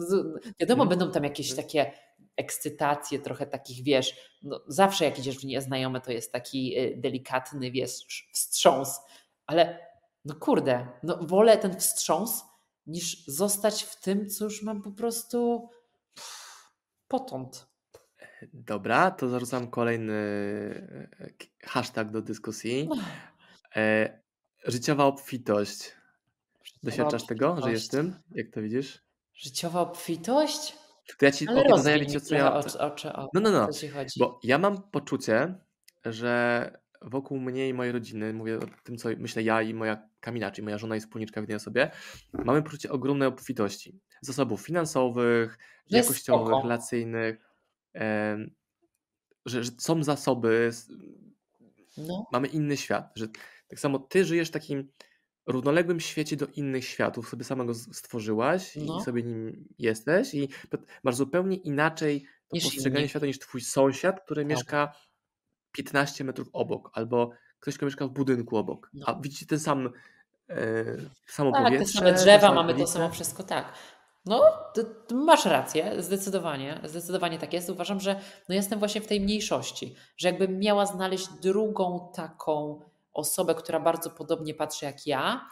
wiadomo, 0.59 0.83
hmm. 0.83 0.89
będą 0.89 1.11
tam 1.11 1.23
jakieś 1.23 1.47
hmm. 1.47 1.65
takie 1.65 1.91
ekscytacje, 2.37 3.19
trochę 3.19 3.45
takich, 3.45 3.83
wiesz, 3.83 4.15
no, 4.43 4.61
zawsze 4.67 5.05
jak 5.05 5.19
idziesz 5.19 5.37
w 5.37 5.45
nieznajome, 5.45 6.01
to 6.01 6.11
jest 6.11 6.31
taki 6.31 6.79
y, 6.79 6.97
delikatny, 6.97 7.71
wiesz, 7.71 8.27
wstrząs, 8.33 8.99
ale 9.51 9.87
no 10.25 10.35
kurde, 10.35 10.87
no 11.03 11.17
wolę 11.21 11.57
ten 11.57 11.79
wstrząs 11.79 12.43
niż 12.87 13.25
zostać 13.27 13.83
w 13.83 14.01
tym, 14.01 14.29
co 14.29 14.45
już 14.45 14.63
mam 14.63 14.81
po 14.81 14.91
prostu 14.91 15.69
potąd. 17.07 17.67
Dobra, 18.53 19.11
to 19.11 19.29
zarzucam 19.29 19.69
kolejny 19.69 20.13
e, 21.19 21.67
hashtag 21.67 22.11
do 22.11 22.21
dyskusji. 22.21 22.89
E, 23.75 24.19
życiowa 24.65 25.05
obfitość. 25.05 25.95
Doświadczasz 26.83 27.25
tego, 27.25 27.61
że 27.63 27.71
jest 27.71 27.91
tym? 27.91 28.15
Jak 28.35 28.49
to 28.53 28.61
widzisz? 28.61 29.03
Życiowa 29.33 29.81
obfitość? 29.81 30.77
To 31.19 31.25
ja 31.25 31.31
ci 31.31 31.47
Ale 31.47 32.05
ci, 32.05 32.21
co 32.21 32.35
ja... 32.35 32.55
O, 32.55 32.61
no, 33.33 33.41
no, 33.41 33.51
no. 33.51 33.67
Bo 34.19 34.39
ja 34.43 34.57
mam 34.57 34.91
poczucie, 34.91 35.55
że 36.05 36.81
wokół 37.01 37.39
mnie 37.39 37.69
i 37.69 37.73
mojej 37.73 37.93
rodziny, 37.93 38.33
mówię 38.33 38.57
o 38.57 38.61
tym, 38.83 38.97
co 38.97 39.09
myślę 39.17 39.43
ja 39.43 39.61
i 39.61 39.73
moja 39.73 40.09
Kamila, 40.19 40.51
czyli 40.51 40.65
moja 40.65 40.77
żona 40.77 40.95
i 40.95 40.99
wspólniczka 40.99 41.41
w 41.41 41.43
jednej 41.43 41.55
osobie, 41.55 41.91
mamy 42.33 42.63
poczucie 42.63 42.91
ogromnej 42.91 43.27
obfitości. 43.27 43.99
Zasobów 44.21 44.61
finansowych, 44.61 45.57
że 45.91 45.97
jakościowych, 45.97 46.63
relacyjnych, 46.63 47.37
e, 47.95 48.37
że, 49.45 49.63
że, 49.63 49.71
są 49.77 50.03
zasoby, 50.03 50.71
no. 51.97 52.27
mamy 52.31 52.47
inny 52.47 52.77
świat. 52.77 53.11
Że 53.15 53.27
tak 53.67 53.79
samo 53.79 53.99
ty 53.99 54.25
żyjesz 54.25 54.47
w 54.47 54.51
takim 54.51 54.91
równoległym 55.47 55.99
świecie 55.99 56.37
do 56.37 56.47
innych 56.47 56.85
światów, 56.85 57.29
sobie 57.29 57.43
samego 57.43 57.73
stworzyłaś 57.73 58.75
no. 58.75 58.99
i 58.99 59.03
sobie 59.03 59.23
nim 59.23 59.67
jesteś 59.79 60.33
i 60.33 60.49
masz 61.03 61.15
zupełnie 61.15 61.55
inaczej 61.55 62.25
to 62.47 62.57
postrzeganie 62.63 63.09
świata 63.09 63.25
niż 63.25 63.39
twój 63.39 63.61
sąsiad, 63.61 64.21
który 64.25 64.41
tak. 64.41 64.49
mieszka 64.49 64.93
15 65.71 66.23
metrów 66.23 66.49
obok, 66.53 66.89
albo 66.93 67.31
ktoś, 67.59 67.77
kto 67.77 67.85
mieszka 67.85 68.07
w 68.07 68.09
budynku 68.09 68.57
obok. 68.57 68.89
No. 68.93 69.05
A 69.07 69.15
widzicie 69.15 69.45
ten 69.45 69.59
sam 69.59 69.89
e, 70.49 70.85
samo 71.27 71.51
tak, 71.51 71.63
powietrze. 71.63 71.93
te 71.93 71.99
same 71.99 72.13
drzewa, 72.13 72.51
mamy 72.51 72.73
to 72.73 72.87
samo 72.87 73.09
wszystko, 73.09 73.43
tak. 73.43 73.73
No, 74.25 74.41
to, 74.73 74.83
to 74.83 75.15
masz 75.15 75.45
rację, 75.45 76.03
zdecydowanie, 76.03 76.81
zdecydowanie 76.83 77.39
tak 77.39 77.53
jest. 77.53 77.69
Uważam, 77.69 77.99
że 77.99 78.19
no 78.49 78.55
jestem 78.55 78.79
właśnie 78.79 79.01
w 79.01 79.07
tej 79.07 79.21
mniejszości, 79.21 79.95
że 80.17 80.27
jakbym 80.27 80.59
miała 80.59 80.85
znaleźć 80.85 81.27
drugą 81.41 82.11
taką 82.15 82.81
osobę, 83.13 83.55
która 83.55 83.79
bardzo 83.79 84.09
podobnie 84.09 84.53
patrzy 84.53 84.85
jak 84.85 85.07
ja, 85.07 85.49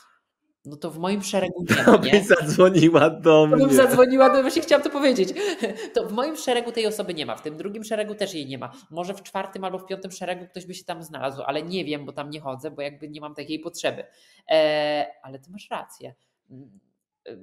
no 0.65 0.75
to 0.75 0.91
w 0.91 0.97
moim 0.97 1.23
szeregu 1.23 1.65
nie 1.69 1.83
ma. 1.83 1.97
Nie? 1.97 2.23
zadzwoniła 2.23 3.09
do 3.09 3.47
mnie. 3.47 3.57
Bym 3.57 3.73
zadzwoniła, 3.73 4.29
to 4.29 4.41
właśnie 4.41 4.61
chciałam 4.61 4.83
to 4.83 4.89
powiedzieć. 4.89 5.29
To 5.93 6.07
w 6.07 6.11
moim 6.11 6.37
szeregu 6.37 6.71
tej 6.71 6.87
osoby 6.87 7.13
nie 7.13 7.25
ma, 7.25 7.35
w 7.35 7.41
tym 7.41 7.57
drugim 7.57 7.83
szeregu 7.83 8.15
też 8.15 8.33
jej 8.33 8.47
nie 8.47 8.57
ma. 8.57 8.71
Może 8.91 9.13
w 9.13 9.23
czwartym 9.23 9.63
albo 9.63 9.79
w 9.79 9.85
piątym 9.85 10.11
szeregu 10.11 10.45
ktoś 10.47 10.65
by 10.65 10.73
się 10.73 10.83
tam 10.83 11.03
znalazł, 11.03 11.41
ale 11.41 11.63
nie 11.63 11.85
wiem, 11.85 12.05
bo 12.05 12.11
tam 12.11 12.29
nie 12.29 12.39
chodzę, 12.39 12.71
bo 12.71 12.81
jakby 12.81 13.09
nie 13.09 13.21
mam 13.21 13.35
takiej 13.35 13.59
potrzeby. 13.59 14.03
E, 14.51 15.07
ale 15.23 15.39
ty 15.39 15.51
masz 15.51 15.69
rację. 15.69 16.15
Mm, 16.51 16.79
e, 17.27 17.37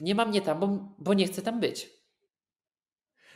nie 0.00 0.14
mam 0.14 0.28
mnie 0.28 0.40
tam, 0.40 0.60
bo, 0.60 0.94
bo 0.98 1.14
nie 1.14 1.26
chcę 1.26 1.42
tam 1.42 1.60
być. 1.60 2.01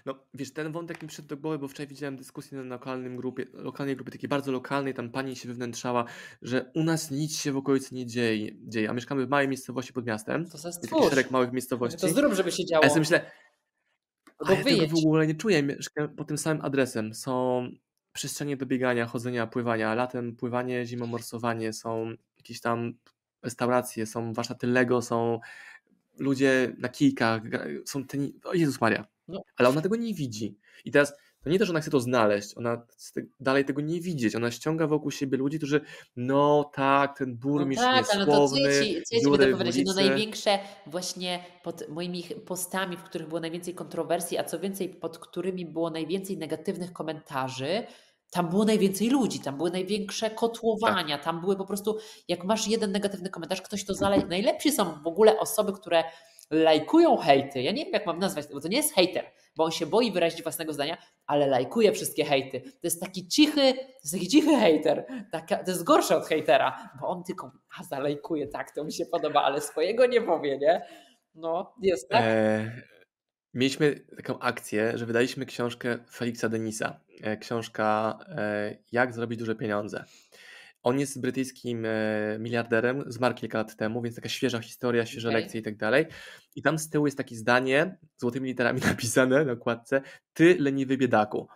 No 0.07 0.15
wiesz, 0.35 0.53
ten 0.53 0.73
wątek 0.73 1.03
mi 1.03 1.09
przyszedł 1.09 1.29
do 1.29 1.37
głowy, 1.37 1.59
bo 1.59 1.69
wczoraj 1.69 1.87
widziałem 1.87 2.17
dyskusję 2.17 2.59
na 2.59 2.65
lokalnym 2.65 3.17
grupie, 3.17 3.47
lokalnej 3.53 3.97
grupie, 3.97 4.13
takiej 4.13 4.29
bardzo 4.29 4.53
lokalnej, 4.53 4.95
tam 4.95 5.11
pani 5.11 5.37
się 5.37 5.49
wewnętrzała, 5.49 6.05
że 6.43 6.71
u 6.75 6.83
nas 6.83 7.11
nic 7.11 7.39
się 7.39 7.53
w 7.53 7.57
okolicy 7.57 7.95
nie 7.95 8.07
dzieje, 8.07 8.53
dzieje 8.69 8.91
a 8.91 8.93
mieszkamy 8.93 9.27
w 9.27 9.29
małej 9.29 9.49
miejscowości 9.49 9.93
pod 9.93 10.07
miastem. 10.07 10.47
To 10.51 10.69
jest 10.69 10.91
taki 10.91 11.09
szereg 11.11 11.31
małych 11.31 11.53
miejscowości. 11.53 11.99
To 11.99 12.09
zrób, 12.09 12.35
żeby 12.35 12.53
się 12.53 12.67
działo. 12.67 12.85
A 12.85 12.87
ja 12.87 12.91
sobie 12.91 13.01
myślę, 13.01 13.31
a 14.39 14.53
ja 14.53 14.65
tego 14.65 14.87
w 14.87 15.07
ogóle 15.07 15.27
nie 15.27 15.35
czuję, 15.35 15.63
mieszkam 15.63 16.09
pod 16.09 16.29
tym 16.29 16.39
samym 16.39 16.65
adresem. 16.65 17.15
Są 17.15 17.69
przestrzenie 18.13 18.57
do 18.57 18.67
biegania, 18.67 19.07
chodzenia, 19.07 19.47
pływania, 19.47 19.95
latem 19.95 20.37
pływanie, 20.37 20.87
zimą 20.87 21.07
morsowanie, 21.07 21.73
są 21.73 22.15
jakieś 22.37 22.61
tam 22.61 22.95
restauracje, 23.43 24.07
są 24.07 24.33
warsztaty 24.33 24.67
Lego, 24.67 25.03
są 25.03 25.41
ludzie 26.19 26.77
na 26.79 26.89
kijkach, 26.89 27.43
są 27.85 28.05
ten... 28.05 28.33
O 28.45 28.55
Jezus 28.55 28.81
Maria, 28.81 29.07
no. 29.29 29.43
Ale 29.57 29.69
ona 29.69 29.81
tego 29.81 29.97
nie 29.97 30.15
widzi. 30.15 30.59
I 30.85 30.91
teraz 30.91 31.13
to 31.47 31.51
nie 31.51 31.59
to, 31.59 31.65
że 31.65 31.73
ona 31.73 31.81
chce 31.81 31.91
to 31.91 32.01
znaleźć, 32.01 32.57
ona 32.57 32.87
dalej 33.41 33.65
tego 33.65 33.81
nie 33.81 34.01
widzieć. 34.01 34.35
Ona 34.35 34.51
ściąga 34.51 34.87
wokół 34.87 35.11
siebie 35.11 35.39
ludzi, 35.39 35.59
którzy, 35.59 35.81
no 36.17 36.71
tak, 36.75 37.19
ten 37.19 37.37
burmistrz 37.37 37.85
no 37.85 37.91
tak, 37.91 37.99
jest 37.99 38.15
ale 38.15 38.25
słowny, 38.25 38.61
no 38.61 38.67
to 38.67 38.73
co 38.73 38.79
ja 38.79 38.85
ci, 38.85 39.03
co 39.03 39.17
ja 39.17 39.21
ci 39.21 39.31
będę 39.31 39.57
powiedzieć? 39.57 39.87
No 39.87 39.95
największe 39.95 40.59
właśnie 40.87 41.45
pod 41.63 41.89
moimi 41.89 42.25
postami, 42.47 42.97
w 42.97 43.03
których 43.03 43.29
było 43.29 43.41
najwięcej 43.41 43.75
kontrowersji, 43.75 44.39
a 44.39 44.45
co 44.45 44.61
więcej, 44.61 44.89
pod 44.89 45.19
którymi 45.19 45.67
było 45.67 45.91
najwięcej 45.91 46.39
negatywnych 46.39 46.93
komentarzy, 46.93 47.87
tam 48.31 48.49
było 48.49 48.65
najwięcej 48.65 49.11
ludzi, 49.11 49.41
tam 49.41 49.57
były 49.57 49.71
największe 49.71 50.31
kotłowania, 50.31 51.17
tak. 51.17 51.25
tam 51.25 51.41
były 51.41 51.57
po 51.57 51.67
prostu, 51.67 51.99
jak 52.29 52.45
masz 52.45 52.69
jeden 52.69 52.93
negatywny 52.93 53.31
komentarz, 53.31 53.63
ktoś 53.63 53.85
to 53.85 53.95
zaleje. 53.95 54.27
Najlepsi 54.27 54.73
są 54.73 55.03
w 55.03 55.07
ogóle 55.07 55.39
osoby, 55.39 55.73
które 55.73 56.05
lajkują 56.51 57.17
hejty. 57.17 57.63
Ja 57.63 57.73
nie 57.73 57.85
wiem, 57.85 57.93
jak 57.93 58.07
mam 58.07 58.19
nazwać, 58.19 58.47
bo 58.53 58.61
to 58.61 58.69
nie 58.69 58.77
jest 58.77 58.95
hejter, 58.95 59.25
bo 59.57 59.65
on 59.65 59.71
się 59.71 59.87
boi 59.87 60.13
wyrazić 60.13 60.43
własnego 60.43 60.73
zdania, 60.73 60.97
ale 61.27 61.47
lajkuje 61.47 61.93
wszystkie 61.93 62.25
hejty. 62.25 62.61
To 62.61 62.81
jest 62.83 63.01
taki 63.01 63.29
cichy, 63.29 63.75
to 63.75 63.81
jest 64.05 64.13
taki 64.13 64.29
cichy 64.29 64.57
hejter. 64.57 65.07
Taka, 65.33 65.65
to 65.65 65.71
jest 65.71 65.85
gorsze 65.85 66.17
od 66.17 66.27
hejtera, 66.27 66.91
bo 67.01 67.09
on 67.09 67.25
tylko 67.25 67.53
a 67.79 67.85
zalajkuje, 67.85 68.49
tak, 68.49 68.71
to 68.71 68.85
mi 68.85 68.93
się 68.93 69.07
podoba, 69.07 69.43
ale 69.43 69.61
swojego 69.61 70.07
nie 70.07 70.23
powie, 70.23 70.59
nie? 70.59 70.87
No, 71.35 71.75
jest 71.83 72.09
tak. 72.09 72.23
E, 72.25 72.83
mieliśmy 73.55 74.01
taką 74.17 74.39
akcję, 74.39 74.99
że 74.99 75.07
wydaliśmy 75.07 75.47
książkę 75.47 75.99
Felixa 76.11 76.49
Denisa. 76.49 77.01
E, 77.23 77.37
książka 77.37 78.19
e, 78.29 78.77
Jak 78.93 79.13
zrobić 79.15 79.39
duże 79.39 79.55
pieniądze. 79.55 80.05
On 80.87 81.01
jest 81.01 81.21
brytyjskim 81.21 81.85
e, 81.85 81.89
miliarderem, 82.39 83.05
zmarł 83.07 83.35
kilka 83.35 83.59
lat 83.59 83.77
temu, 83.77 84.03
więc 84.03 84.17
taka 84.17 84.29
świeża 84.29 84.61
historia, 84.61 85.07
świeże 85.07 85.29
okay. 85.29 85.41
lekcje 85.41 85.61
i 85.61 85.63
tak 85.63 85.77
dalej. 85.77 86.07
I 86.57 86.63
tam 86.63 86.79
z 86.79 86.91
tyłu 86.91 87.07
jest 87.07 87.19
takie 87.19 87.37
zdanie, 87.37 87.99
złotymi 88.17 88.49
literami 88.49 88.81
napisane 88.91 89.45
na 89.45 89.53
okładce, 89.53 90.03
ty 90.33 90.57
leniwy 90.59 90.97
biedaku. 90.97 91.49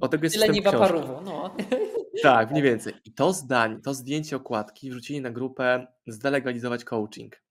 O 0.00 0.08
tego 0.08 0.24
jest 0.24 0.36
ty 0.36 0.46
leniwa 0.46 0.72
paruwo, 0.72 1.20
no. 1.24 1.56
Tak, 2.22 2.50
mniej 2.50 2.62
więcej. 2.62 2.92
I 3.04 3.12
to 3.12 3.32
zdanie, 3.32 3.78
to 3.80 3.94
zdjęcie 3.94 4.36
okładki 4.36 4.90
wrzucili 4.90 5.20
na 5.20 5.30
grupę 5.30 5.86
zdelegalizować 6.06 6.84
coaching. 6.84 7.42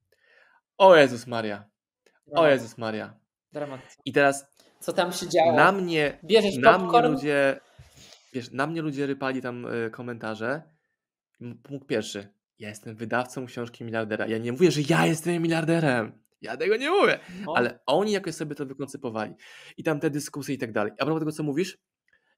O 0.77 0.95
Jezus 0.95 1.27
Maria. 1.27 1.65
O 2.31 2.47
Jezus 2.47 2.77
Maria. 2.77 3.13
Dramat. 3.51 3.81
I 4.05 4.13
teraz 4.13 4.47
co 4.79 4.93
tam 4.93 5.13
się 5.13 5.27
działo? 5.29 5.53
Na 5.55 5.71
mnie, 5.71 6.19
Bierzesz 6.23 6.57
na 6.57 6.79
popcorn? 6.79 7.07
mnie 7.07 7.15
ludzie 7.15 7.59
wiesz, 8.33 8.51
na 8.51 8.67
mnie 8.67 8.81
ludzie 8.81 9.05
rypali 9.05 9.41
tam 9.41 9.65
y, 9.65 9.89
komentarze. 9.91 10.76
Punkt 11.63 11.87
pierwszy. 11.87 12.27
Ja 12.59 12.69
jestem 12.69 12.95
wydawcą 12.95 13.45
książki 13.45 13.83
miliardera. 13.83 14.27
Ja 14.27 14.37
nie 14.37 14.51
mówię, 14.51 14.71
że 14.71 14.81
ja 14.89 15.05
jestem 15.05 15.41
miliarderem. 15.41 16.11
Ja 16.41 16.57
tego 16.57 16.77
nie 16.77 16.89
mówię. 16.91 17.19
No. 17.45 17.53
Ale 17.55 17.79
oni 17.85 18.11
jakoś 18.11 18.35
sobie 18.35 18.55
to 18.55 18.65
wykoncypowali. 18.65 19.33
I 19.77 19.83
tam 19.83 19.99
te 19.99 20.09
dyskusje 20.09 20.55
i 20.55 20.57
tak 20.57 20.71
dalej. 20.71 20.91
A 20.99 21.05
propos 21.05 21.19
tego, 21.21 21.31
co 21.31 21.43
mówisz, 21.43 21.77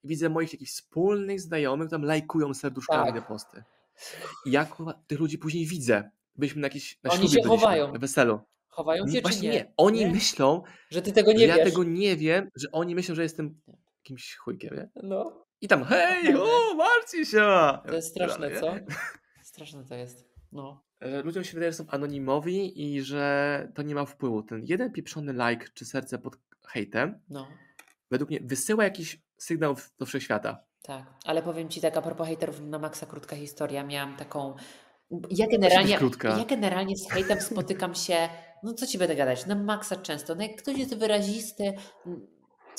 widzę 0.04 0.30
moich 0.30 0.54
jakichś 0.54 0.72
wspólnych 0.72 1.42
znajomych, 1.42 1.90
tam 1.90 2.04
lajkują 2.04 2.54
serduszkami 2.54 3.12
Tak. 3.14 3.22
te 3.22 3.28
posty. 3.28 3.64
I 4.46 4.52
ja 4.52 4.66
kurwa, 4.66 4.94
tych 5.08 5.20
ludzi 5.20 5.38
później 5.38 5.66
widzę. 5.66 6.12
Byliśmy 6.36 6.62
na 6.62 6.66
jakiś 6.66 7.00
na 7.04 7.10
Oni 7.12 7.30
się 7.30 7.44
chowają. 7.44 7.94
na 7.94 8.00
weselu. 8.00 8.40
Chowają 8.68 9.08
się 9.08 9.14
czy 9.14 9.22
Właśnie 9.22 9.50
nie? 9.50 9.56
nie. 9.56 9.74
Oni 9.78 10.00
Nie? 10.00 10.12
myślą, 10.12 10.64
Że 10.90 11.02
ty 11.02 11.12
tego 11.12 11.32
że 11.32 11.38
nie 11.38 11.46
ja 11.46 11.56
wiesz. 11.56 11.66
tego 11.66 11.84
nie 11.84 12.18
wiem, 12.18 12.50
że 12.56 12.68
oni 12.72 12.96
myślą, 12.96 13.16
że 13.16 13.24
jestem 13.24 13.62
jakimś 14.04 14.36
chujkiem, 14.36 14.76
nie? 14.76 14.90
No, 15.04 15.46
I 15.62 15.68
tam, 15.68 15.84
hej, 15.84 16.36
o, 16.36 16.74
Marcin 16.76 17.26
się! 17.26 17.48
to 17.88 17.96
jest 17.96 18.08
straszne, 18.08 18.60
co? 18.62 18.74
Straszne 19.44 19.86
to 19.86 19.96
jest. 19.96 20.30
No. 20.52 20.84
Że 21.02 21.22
ludziom 21.22 21.44
się 21.44 21.54
wydaje, 21.54 21.72
że 21.72 21.78
są 21.78 21.86
anonimowi 21.88 22.84
i 22.96 23.02
że 23.02 23.68
to 23.76 23.82
nie 23.82 23.96
ma 23.96 24.06
wpływu. 24.06 24.44
Ten 24.44 24.62
jeden 24.66 24.92
pieprzony 24.92 25.34
like 25.34 25.66
czy 25.74 25.86
serce 25.86 26.18
pod 26.20 26.38
hejtem, 26.68 27.20
No, 27.30 27.48
według 28.12 28.30
mnie 28.30 28.40
wysyła 28.44 28.84
jakiś 28.84 29.22
sygnał 29.38 29.76
do 30.00 30.06
wszechświata. 30.06 30.64
tak. 30.82 31.04
Ale 31.26 31.42
powiem 31.42 31.70
ci 31.70 31.82
tak, 31.82 31.98
a 31.98 32.02
propos 32.02 32.28
hejterów 32.28 32.62
na 32.62 32.80
maksa 32.80 33.06
krótka 33.06 33.36
historia, 33.36 33.84
miałam 33.84 34.16
taką... 34.18 34.56
Ja 35.30 35.48
generalnie, 35.52 35.98
krótka. 35.98 36.38
ja 36.38 36.46
generalnie 36.46 36.98
z 36.98 37.12
hejtem 37.12 37.42
spotykam 37.42 37.96
się, 37.96 38.30
no 38.64 38.74
co 38.74 38.88
ci 38.88 38.98
będę 38.98 39.16
gadać, 39.16 39.46
na 39.46 39.56
maksa 39.56 39.96
często. 39.96 40.36
No 40.36 40.44
jak 40.44 40.56
ktoś 40.56 40.78
jest 40.78 40.96
wyrazisty, 40.98 41.74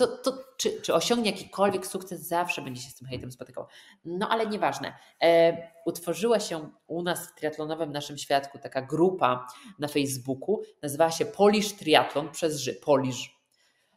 to, 0.06 0.32
to 0.32 0.44
czy, 0.56 0.82
czy 0.82 0.94
osiągnie 0.94 1.30
jakikolwiek 1.30 1.86
sukces, 1.86 2.20
zawsze 2.20 2.62
będzie 2.62 2.82
się 2.82 2.90
z 2.90 2.94
tym 2.94 3.08
hejtem 3.08 3.32
spotykał. 3.32 3.66
No 4.04 4.28
ale 4.28 4.46
nieważne. 4.46 4.94
E, 5.22 5.56
utworzyła 5.86 6.40
się 6.40 6.70
u 6.86 7.02
nas 7.02 7.28
w 7.28 7.34
triatlonowym 7.34 7.92
naszym 7.92 8.18
świadku 8.18 8.58
taka 8.58 8.82
grupa 8.82 9.46
na 9.78 9.88
Facebooku, 9.88 10.60
nazywała 10.82 11.10
się 11.10 11.24
Polish 11.24 11.72
Triathlon 11.72 12.30
przez 12.30 12.60
Ży, 12.60 12.74
Polish. 12.74 13.40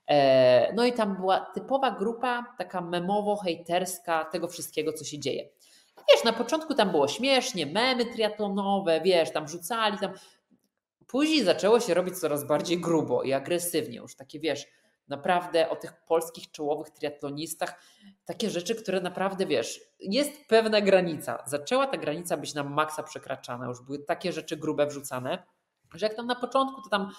E, 0.08 0.74
no 0.74 0.86
i 0.86 0.94
tam 0.94 1.16
była 1.16 1.40
typowa 1.40 1.92
grupa, 1.92 2.56
taka 2.58 2.82
memowo-hejterska 2.82 4.26
tego 4.26 4.48
wszystkiego, 4.48 4.94
co 4.94 5.06
się 5.06 5.20
dzieje. 5.20 5.50
Wiesz, 5.98 6.24
na 6.24 6.34
początku 6.34 6.76
tam 6.76 6.92
było 6.92 7.08
śmiesznie, 7.08 7.66
memy 7.66 8.06
triatlonowe, 8.06 9.02
wiesz, 9.02 9.32
tam 9.32 9.48
rzucali, 9.48 9.98
tam. 9.98 10.14
Później 11.08 11.44
zaczęło 11.44 11.80
się 11.80 11.94
robić 11.94 12.20
coraz 12.20 12.48
bardziej 12.48 12.82
grubo 12.82 13.24
i 13.24 13.34
agresywnie, 13.34 13.98
już 13.98 14.16
takie, 14.16 14.40
wiesz, 14.40 14.68
naprawdę 15.08 15.70
o 15.70 15.76
tych 15.76 16.06
polskich 16.06 16.52
czołowych 16.52 16.90
triatlonistach, 16.90 17.82
takie 18.26 18.50
rzeczy, 18.50 18.76
które 18.76 19.02
naprawdę, 19.02 19.46
wiesz, 19.46 19.82
jest 20.00 20.32
pewna 20.48 20.82
granica. 20.82 21.44
Zaczęła 21.46 21.88
ta 21.88 21.98
granica 21.98 22.38
być 22.38 22.54
na 22.54 22.64
maksa 22.64 23.04
przekraczana, 23.04 23.66
już 23.66 23.82
były 23.82 24.00
takie 24.00 24.34
rzeczy 24.34 24.58
grube 24.58 24.88
wrzucane, 24.88 25.44
że 25.94 26.06
jak 26.06 26.16
tam 26.16 26.28
na 26.28 26.36
początku, 26.36 26.82
to 26.82 26.90
tam 26.90 27.12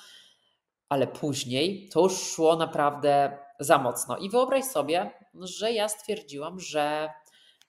ale 0.89 1.07
później 1.07 1.89
to 1.89 2.01
już 2.01 2.13
szło 2.13 2.57
naprawdę 2.57 3.39
za 3.61 3.79
mocno. 3.79 4.17
I 4.17 4.31
wyobraź 4.31 4.65
sobie, 4.65 5.11
że 5.41 5.73
ja 5.73 5.89
stwierdziłam, 5.89 6.61
że 6.61 7.11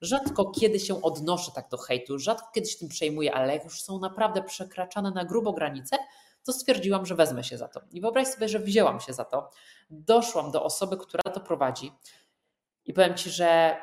rzadko 0.01 0.51
kiedy 0.51 0.80
się 0.80 1.01
odnoszę 1.01 1.51
tak 1.55 1.70
do 1.70 1.78
hejtu, 1.78 2.20
rzadko 2.20 2.47
kiedy 2.55 2.68
się 2.68 2.78
tym 2.78 2.89
przejmuję, 2.89 3.34
ale 3.34 3.53
jak 3.53 3.63
już 3.63 3.82
są 3.82 3.99
naprawdę 3.99 4.43
przekraczane 4.43 5.11
na 5.11 5.26
grubo 5.26 5.53
granice, 5.53 5.97
to 6.46 6.54
stwierdziłam, 6.54 7.06
że 7.06 7.16
wezmę 7.16 7.43
się 7.43 7.58
za 7.58 7.68
to. 7.68 7.82
I 7.91 8.02
wyobraź 8.02 8.28
sobie, 8.28 8.50
że 8.50 8.60
wzięłam 8.60 9.00
się 9.00 9.14
za 9.14 9.26
to. 9.26 9.50
Doszłam 9.89 10.52
do 10.52 10.64
osoby, 10.64 10.98
która 10.98 11.24
to 11.34 11.39
prowadzi 11.39 11.91
i 12.86 12.93
powiem 12.93 13.16
Ci, 13.16 13.30
że 13.30 13.78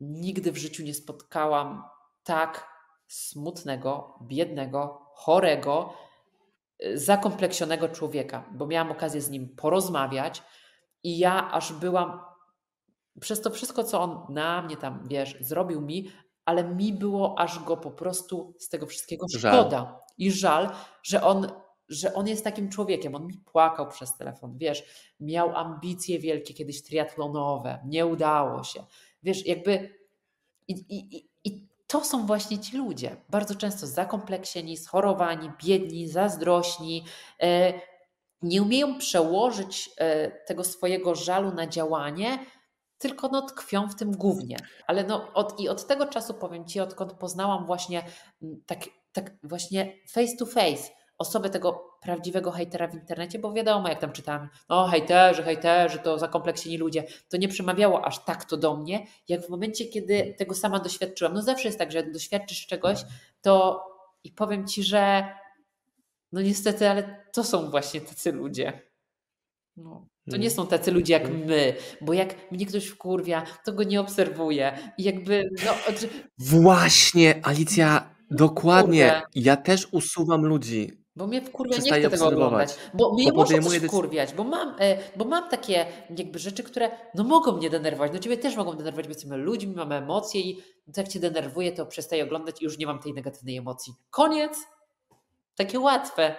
nigdy 0.00 0.52
w 0.52 0.56
życiu 0.56 0.82
nie 0.82 0.94
spotkałam 0.94 1.84
tak 2.24 2.70
smutnego, 3.08 4.18
biednego, 4.22 5.06
chorego, 5.14 5.92
zakompleksionego 6.94 7.88
człowieka, 7.88 8.44
bo 8.52 8.66
miałam 8.66 8.90
okazję 8.90 9.20
z 9.20 9.30
nim 9.30 9.56
porozmawiać 9.56 10.42
i 11.02 11.18
ja 11.18 11.50
aż 11.50 11.72
byłam 11.72 12.20
przez 13.20 13.40
to 13.40 13.50
wszystko, 13.50 13.84
co 13.84 14.00
on 14.00 14.34
na 14.34 14.62
mnie 14.62 14.76
tam, 14.76 15.08
wiesz, 15.08 15.36
zrobił 15.40 15.80
mi, 15.80 16.10
ale 16.44 16.64
mi 16.64 16.92
było 16.92 17.38
aż 17.38 17.64
go 17.64 17.76
po 17.76 17.90
prostu 17.90 18.54
z 18.58 18.68
tego 18.68 18.86
wszystkiego 18.86 19.26
Żal. 19.38 19.52
szkoda 19.52 20.00
i 20.18 20.32
żal, 20.32 20.70
że 21.02 21.22
on, 21.22 21.52
że 21.90 22.14
on 22.14 22.28
jest 22.28 22.44
takim 22.44 22.68
człowiekiem. 22.68 23.14
On 23.14 23.26
mi 23.26 23.34
płakał 23.34 23.88
przez 23.88 24.16
telefon, 24.16 24.58
wiesz, 24.58 24.84
miał 25.20 25.56
ambicje 25.56 26.18
wielkie 26.18 26.54
kiedyś 26.54 26.82
triatlonowe, 26.82 27.78
nie 27.86 28.06
udało 28.06 28.64
się. 28.64 28.84
Wiesz, 29.22 29.46
jakby 29.46 30.00
i, 30.68 30.72
i, 30.72 31.28
i, 31.44 31.68
to 31.86 32.04
są 32.04 32.26
właśnie 32.26 32.58
ci 32.58 32.76
ludzie. 32.76 33.16
Bardzo 33.28 33.54
często 33.54 33.86
zakompleksieni, 33.86 34.76
schorowani, 34.76 35.50
biedni, 35.64 36.08
zazdrośni. 36.08 37.04
E, 37.42 37.72
nie 38.42 38.62
umieją 38.62 38.98
przełożyć 38.98 39.90
e, 39.96 40.30
tego 40.30 40.64
swojego 40.64 41.14
żalu 41.14 41.54
na 41.54 41.66
działanie, 41.66 42.38
tylko 42.98 43.28
no 43.28 43.42
tkwią 43.42 43.88
w 43.88 43.94
tym 43.94 44.12
głównie. 44.12 44.56
Ale 44.86 45.04
no 45.04 45.32
od, 45.32 45.60
i 45.60 45.68
od 45.68 45.86
tego 45.86 46.06
czasu 46.06 46.34
powiem 46.34 46.64
Ci, 46.64 46.80
odkąd 46.80 47.12
poznałam 47.12 47.66
właśnie 47.66 48.02
tak, 48.66 48.78
tak 49.12 49.32
właśnie 49.42 49.92
face 50.08 50.36
to 50.36 50.46
face 50.46 50.99
osobę 51.20 51.50
tego 51.50 51.96
prawdziwego 52.02 52.50
hejtera 52.50 52.88
w 52.88 52.94
internecie, 52.94 53.38
bo 53.38 53.52
wiadomo, 53.52 53.88
jak 53.88 54.00
tam 54.00 54.12
czytałam, 54.12 54.48
no 54.68 54.86
hejterzy, 54.88 55.42
hejterzy, 55.42 55.98
to 55.98 56.18
zakompleksieni 56.18 56.78
ludzie, 56.78 57.04
to 57.28 57.36
nie 57.36 57.48
przemawiało 57.48 58.04
aż 58.06 58.24
tak 58.24 58.44
to 58.44 58.56
do 58.56 58.76
mnie, 58.76 59.06
jak 59.28 59.46
w 59.46 59.48
momencie, 59.48 59.84
kiedy 59.84 60.34
tego 60.38 60.54
sama 60.54 60.78
doświadczyłam. 60.78 61.34
No 61.34 61.42
zawsze 61.42 61.68
jest 61.68 61.78
tak, 61.78 61.92
że 61.92 61.98
jak 61.98 62.12
doświadczysz 62.12 62.66
czegoś, 62.66 62.98
to 63.42 63.84
i 64.24 64.32
powiem 64.32 64.66
Ci, 64.66 64.82
że 64.82 65.24
no 66.32 66.40
niestety, 66.40 66.88
ale 66.90 67.24
to 67.32 67.44
są 67.44 67.70
właśnie 67.70 68.00
tacy 68.00 68.32
ludzie. 68.32 68.82
No. 69.76 70.06
To 70.30 70.36
nie 70.36 70.46
Mm. 70.46 70.50
są 70.50 70.66
tacy 70.66 70.90
ludzie 70.90 71.12
jak 71.12 71.30
my, 71.30 71.74
bo 72.00 72.12
jak 72.12 72.52
mnie 72.52 72.66
ktoś 72.66 72.86
wkurwia, 72.86 73.44
to 73.64 73.72
go 73.72 73.82
nie 73.82 74.00
obserwuję. 74.00 74.78
I 74.98 75.02
jakby, 75.02 75.50
no, 75.66 75.72
Właśnie, 76.38 77.40
Alicja, 77.42 78.14
dokładnie. 78.30 79.22
Ja 79.34 79.56
też 79.56 79.88
usuwam 79.92 80.46
ludzi. 80.46 80.99
Bo 81.16 81.26
mnie 81.26 81.42
wkurwia, 81.42 81.76
nie 81.76 81.92
chcę 82.00 82.10
tego 82.10 82.26
oglądać. 82.26 82.76
Bo 82.94 83.14
mnie 83.14 83.32
Bo 83.32 83.44
wkurwiać, 83.88 84.34
bo 84.34 84.44
mam, 84.44 84.76
e, 84.78 84.98
bo 85.16 85.24
mam 85.24 85.50
takie 85.50 85.86
jakby 86.16 86.38
rzeczy, 86.38 86.62
które 86.62 86.90
no 87.14 87.24
mogą 87.24 87.56
mnie 87.56 87.70
denerwować. 87.70 88.12
No 88.12 88.18
ciebie 88.18 88.36
też 88.36 88.56
mogą 88.56 88.70
denerwować, 88.70 89.06
bo 89.06 89.10
jesteśmy 89.10 89.36
ludźmi, 89.36 89.74
mamy 89.74 89.94
emocje 89.94 90.40
i 90.40 90.62
jak 90.96 91.08
cię 91.08 91.20
denerwuje, 91.20 91.72
to 91.72 91.86
przestaję 91.86 92.24
oglądać 92.24 92.62
i 92.62 92.64
już 92.64 92.78
nie 92.78 92.86
mam 92.86 92.98
tej 92.98 93.14
negatywnej 93.14 93.56
emocji. 93.56 93.94
Koniec. 94.10 94.58
Takie 95.56 95.80
łatwe. 95.80 96.34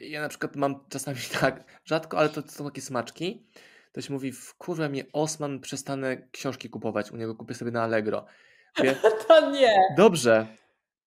Ja 0.00 0.20
na 0.20 0.28
przykład 0.28 0.56
mam 0.56 0.84
czasami 0.88 1.18
tak, 1.40 1.64
rzadko, 1.84 2.18
ale 2.18 2.28
to 2.28 2.42
są 2.48 2.64
takie 2.64 2.80
smaczki. 2.80 3.46
Ktoś 3.92 4.10
mówi, 4.10 4.32
wkurwia 4.32 4.88
mnie 4.88 5.04
Osman, 5.12 5.60
przestanę 5.60 6.28
książki 6.30 6.70
kupować 6.70 7.10
u 7.12 7.16
niego, 7.16 7.34
kupię 7.34 7.54
sobie 7.54 7.70
na 7.70 7.82
Allegro. 7.82 8.26
Mówię, 8.78 8.96
To 9.28 9.50
nie. 9.50 9.78
dobrze, 9.96 10.46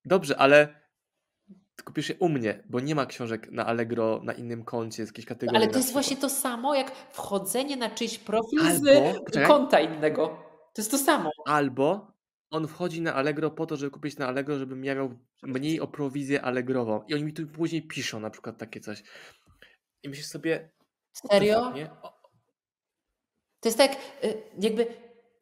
dobrze, 0.06 0.38
ale 0.38 0.87
kupisz 1.86 2.10
je 2.10 2.16
u 2.20 2.30
mnie, 2.30 2.64
bo 2.70 2.80
nie 2.80 2.96
ma 2.96 3.06
książek 3.06 3.52
na 3.52 3.66
Allegro 3.66 4.22
na 4.24 4.34
innym 4.34 4.64
koncie, 4.64 5.06
z 5.06 5.10
jakiejś 5.10 5.26
kategorii. 5.26 5.58
Ale 5.64 5.68
to 5.72 5.78
jest 5.78 5.94
właśnie 5.94 6.18
to 6.18 6.30
samo, 6.30 6.76
jak 6.76 6.92
wchodzenie 7.12 7.78
na 7.78 7.90
czyjś 7.90 8.18
profil 8.18 8.60
Albo- 8.62 9.14
z 9.14 9.18
poczekaj. 9.26 9.48
konta 9.48 9.80
innego. 9.80 10.28
To 10.74 10.82
jest 10.82 10.92
to 10.92 10.98
samo. 10.98 11.32
Albo 11.46 12.12
on 12.52 12.68
wchodzi 12.68 13.02
na 13.02 13.14
Allegro 13.14 13.52
po 13.52 13.66
to, 13.66 13.76
żeby 13.78 13.92
kupić 13.92 14.18
na 14.18 14.28
Allegro, 14.28 14.58
żebym 14.60 14.86
ja 14.86 14.96
miał 14.96 15.10
mniej 15.44 15.80
o 15.80 15.88
prowizję 15.88 16.42
Allegrową. 16.42 17.04
I 17.08 17.14
oni 17.14 17.24
mi 17.24 17.34
tu 17.34 17.48
później 17.48 17.88
piszą 17.88 18.20
na 18.20 18.30
przykład 18.30 18.58
takie 18.58 18.80
coś. 18.80 19.04
I 20.04 20.10
myślisz 20.10 20.28
sobie, 20.28 20.70
Serio? 21.32 21.74
To 23.60 23.70
jest 23.70 23.78
tak, 23.78 23.92
y, 24.24 24.42
jakby 24.60 24.88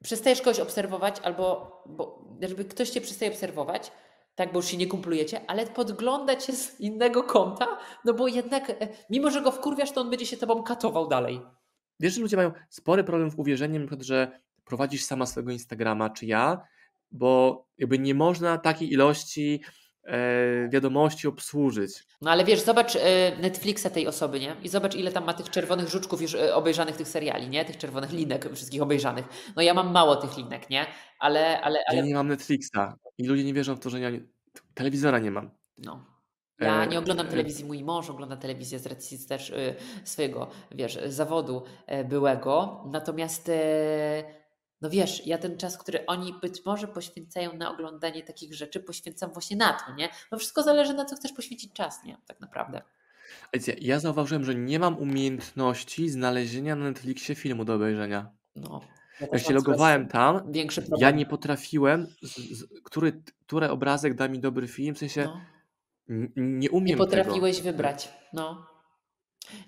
przestajesz 0.04 0.42
kogoś 0.42 0.60
obserwować, 0.60 1.20
albo 1.20 1.72
bo, 1.86 2.26
jakby 2.42 2.66
ktoś 2.66 2.90
cię 2.90 3.02
przestaje 3.02 3.32
obserwować, 3.32 3.92
tak, 4.36 4.52
bo 4.54 4.60
już 4.60 4.66
się 4.66 4.78
nie 4.78 4.88
kumplujecie, 4.88 5.50
ale 5.50 5.66
podgląda 5.68 6.36
cię 6.36 6.54
z 6.54 6.80
innego 6.80 7.24
konta, 7.24 7.78
no 8.06 8.14
bo 8.14 8.28
jednak, 8.28 8.70
e, 8.70 8.88
mimo 9.10 9.32
że 9.32 9.42
go 9.42 9.52
wkurwiasz, 9.52 9.92
to 9.92 10.02
on 10.02 10.10
będzie 10.10 10.26
się 10.26 10.38
tobą 10.38 10.64
katował 10.64 11.08
dalej. 11.08 11.42
Wiesz, 12.00 12.14
że 12.14 12.22
ludzie 12.22 12.38
mają 12.38 12.52
spory 12.70 13.04
problem 13.04 13.32
z 13.32 13.36
uwierzeniem, 13.36 13.88
że 14.00 14.40
prowadzisz 14.66 15.04
sama 15.04 15.26
swojego 15.26 15.52
Instagrama, 15.52 16.10
czy 16.10 16.26
ja, 16.26 16.62
bo 17.12 17.66
jakby 17.78 18.00
nie 18.00 18.16
można 18.16 18.58
takiej 18.58 18.94
ilości 18.94 19.62
wiadomości 20.70 21.28
obsłużyć. 21.28 22.04
No 22.22 22.32
ale 22.32 22.46
wiesz, 22.46 22.62
zobacz 22.62 22.96
e, 22.96 23.00
Netflixa 23.42 23.90
tej 23.94 24.08
osoby, 24.08 24.40
nie? 24.40 24.56
I 24.64 24.70
zobacz, 24.70 24.96
ile 24.96 25.12
tam 25.12 25.26
ma 25.26 25.34
tych 25.34 25.50
czerwonych 25.50 25.90
żuczków 25.90 26.22
już 26.22 26.36
e, 26.36 26.56
obejrzanych 26.56 26.96
tych 26.96 27.08
seriali, 27.08 27.50
nie? 27.50 27.66
Tych 27.66 27.78
czerwonych 27.78 28.12
linek 28.12 28.50
wszystkich 28.56 28.82
obejrzanych. 28.82 29.26
No 29.56 29.62
ja 29.62 29.74
mam 29.74 29.92
mało 29.92 30.16
tych 30.16 30.38
linek, 30.38 30.70
nie? 30.70 30.86
Ale, 31.20 31.62
ale, 31.62 31.80
ale 31.88 31.98
Ja 31.98 32.06
nie 32.06 32.14
mam 32.14 32.28
Netflixa 32.28 32.98
i 33.18 33.28
ludzie 33.28 33.44
nie 33.44 33.54
wierzą 33.54 33.76
w 33.76 33.80
to, 33.80 33.90
że 33.90 34.00
ja 34.00 34.10
nie, 34.10 34.22
telewizora 34.74 35.20
nie 35.20 35.32
mam. 35.32 35.52
No. 35.78 36.06
Ja 36.60 36.84
E, 36.84 36.88
nie 36.88 37.00
oglądam 37.00 37.28
e, 37.28 37.30
telewizji, 37.30 37.66
mój 37.66 37.84
mąż 37.84 38.10
ogląda 38.10 38.38
telewizję 38.38 38.80
z 38.80 38.86
racji 38.86 39.28
też 39.28 39.54
swojego, 40.04 40.48
wiesz, 40.72 41.00
zawodu 41.08 41.64
e, 41.88 42.04
byłego. 42.04 42.84
Natomiast 42.92 43.50
e, 43.50 44.24
no 44.82 44.90
wiesz, 44.90 45.28
ja 45.28 45.38
ten 45.38 45.58
czas, 45.58 45.78
który 45.78 46.06
oni 46.06 46.34
być 46.42 46.66
może 46.66 46.88
poświęcają 46.88 47.54
na 47.58 47.72
oglądanie 47.72 48.24
takich 48.24 48.54
rzeczy, 48.54 48.80
poświęcam 48.80 49.32
właśnie 49.32 49.58
na 49.58 49.74
to, 49.74 49.94
nie? 49.94 50.10
No 50.32 50.38
wszystko 50.38 50.64
zależy 50.64 50.94
na 50.94 51.06
co 51.06 51.16
chcesz 51.16 51.32
poświęcić 51.34 51.74
czas, 51.74 52.04
nie? 52.04 52.18
Tak 52.28 52.40
naprawdę. 52.40 52.82
Ja 53.82 54.00
zauważyłem, 54.00 54.44
że 54.44 54.56
nie 54.56 54.80
mam 54.80 54.98
umiejętności 54.98 56.10
znalezienia 56.10 56.76
na 56.76 56.86
Netflixie 56.86 57.36
filmu 57.36 57.66
do 57.66 57.74
obejrzenia. 57.74 58.32
No. 58.56 58.82
Ja 59.22 59.28
Jak 59.32 59.42
się 59.42 59.54
logowałem 59.54 60.08
tam, 60.08 60.52
ja 60.98 61.12
nie 61.12 61.26
potrafiłem, 61.26 62.08
z, 62.22 62.36
z, 62.38 62.66
który, 62.84 63.22
który 63.46 63.70
obrazek 63.70 64.14
da 64.16 64.28
mi 64.28 64.40
dobry 64.40 64.68
film, 64.68 64.96
w 64.96 64.98
sensie 64.98 65.24
no. 65.24 65.42
nie 66.36 66.72
umiem 66.72 66.86
Nie 66.88 66.98
potrafiłeś 66.98 67.58
tego. 67.58 67.72
wybrać. 67.72 68.10
No. 68.34 68.66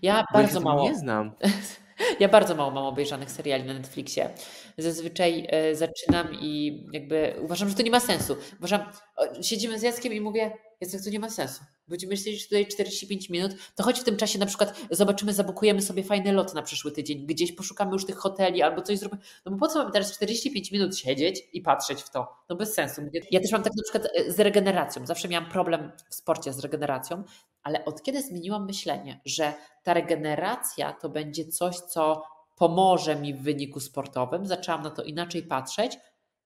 Ja 0.01 0.13
Bo 0.13 0.17
ja 0.17 0.21
się 0.21 0.27
bardzo 0.33 0.53
tym 0.59 0.63
mało. 0.63 0.89
nie 0.89 0.95
znam. 0.95 1.31
Ja 2.19 2.27
bardzo 2.27 2.55
mało 2.55 2.71
mam 2.71 2.85
obejrzanych 2.85 3.31
seriali 3.31 3.63
na 3.63 3.73
Netflixie. 3.73 4.29
Zazwyczaj 4.77 5.47
e, 5.49 5.75
zaczynam 5.75 6.33
i 6.33 6.83
jakby 6.91 7.35
uważam, 7.41 7.69
że 7.69 7.75
to 7.75 7.83
nie 7.83 7.91
ma 7.91 7.99
sensu. 7.99 8.37
Uważam, 8.59 8.81
o, 9.15 9.43
siedzimy 9.43 9.79
z 9.79 9.81
Jackiem 9.81 10.13
i 10.13 10.21
mówię, 10.21 10.51
Jacek, 10.81 11.03
to 11.03 11.09
nie 11.09 11.19
ma 11.19 11.29
sensu. 11.29 11.63
Będziemy 11.87 12.17
siedzieć 12.17 12.43
tutaj 12.43 12.67
45 12.67 13.29
minut, 13.29 13.51
to 13.75 13.83
choć 13.83 13.99
w 13.99 14.03
tym 14.03 14.17
czasie 14.17 14.39
na 14.39 14.45
przykład 14.45 14.81
zobaczymy, 14.91 15.33
zabukujemy 15.33 15.81
sobie 15.81 16.03
fajny 16.03 16.33
lot 16.33 16.53
na 16.53 16.61
przyszły 16.61 16.91
tydzień, 16.91 17.25
gdzieś 17.25 17.51
poszukamy 17.51 17.91
już 17.91 18.05
tych 18.05 18.17
hoteli 18.17 18.61
albo 18.61 18.81
coś 18.81 18.97
zrobimy. 18.97 19.21
No 19.45 19.51
bo 19.51 19.57
po 19.57 19.67
co 19.67 19.79
mamy 19.79 19.91
teraz 19.91 20.13
45 20.13 20.71
minut 20.71 20.97
siedzieć 20.97 21.43
i 21.53 21.61
patrzeć 21.61 22.01
w 22.01 22.09
to? 22.09 22.27
No 22.49 22.55
bez 22.55 22.73
sensu. 22.73 23.01
Ja 23.31 23.39
też 23.39 23.51
mam 23.51 23.63
tak 23.63 23.73
na 23.75 23.83
przykład 23.83 24.07
e, 24.15 24.31
z 24.31 24.39
regeneracją. 24.39 25.05
Zawsze 25.05 25.27
miałam 25.27 25.49
problem 25.49 25.91
w 26.09 26.15
sporcie 26.15 26.53
z 26.53 26.59
regeneracją, 26.59 27.23
ale 27.67 27.85
od 27.85 28.03
kiedy 28.03 28.21
zmieniłam 28.21 28.65
myślenie, 28.65 29.21
że 29.25 29.53
ta 29.83 29.93
regeneracja 29.93 30.93
to 30.93 31.09
będzie 31.09 31.45
coś, 31.45 31.77
co 31.77 32.23
pomoże 32.55 33.15
mi 33.15 33.33
w 33.33 33.41
wyniku 33.41 33.79
sportowym, 33.79 34.45
zaczęłam 34.45 34.83
na 34.83 34.89
to 34.89 35.03
inaczej 35.03 35.43
patrzeć, 35.43 35.97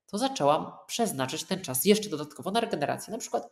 to 0.07 0.17
zaczęłam 0.17 0.72
przeznaczyć 0.88 1.43
ten 1.43 1.61
czas 1.61 1.86
jeszcze 1.86 2.09
dodatkowo 2.09 2.51
na 2.51 2.59
regenerację. 2.59 3.11
Na 3.11 3.17
przykład 3.17 3.49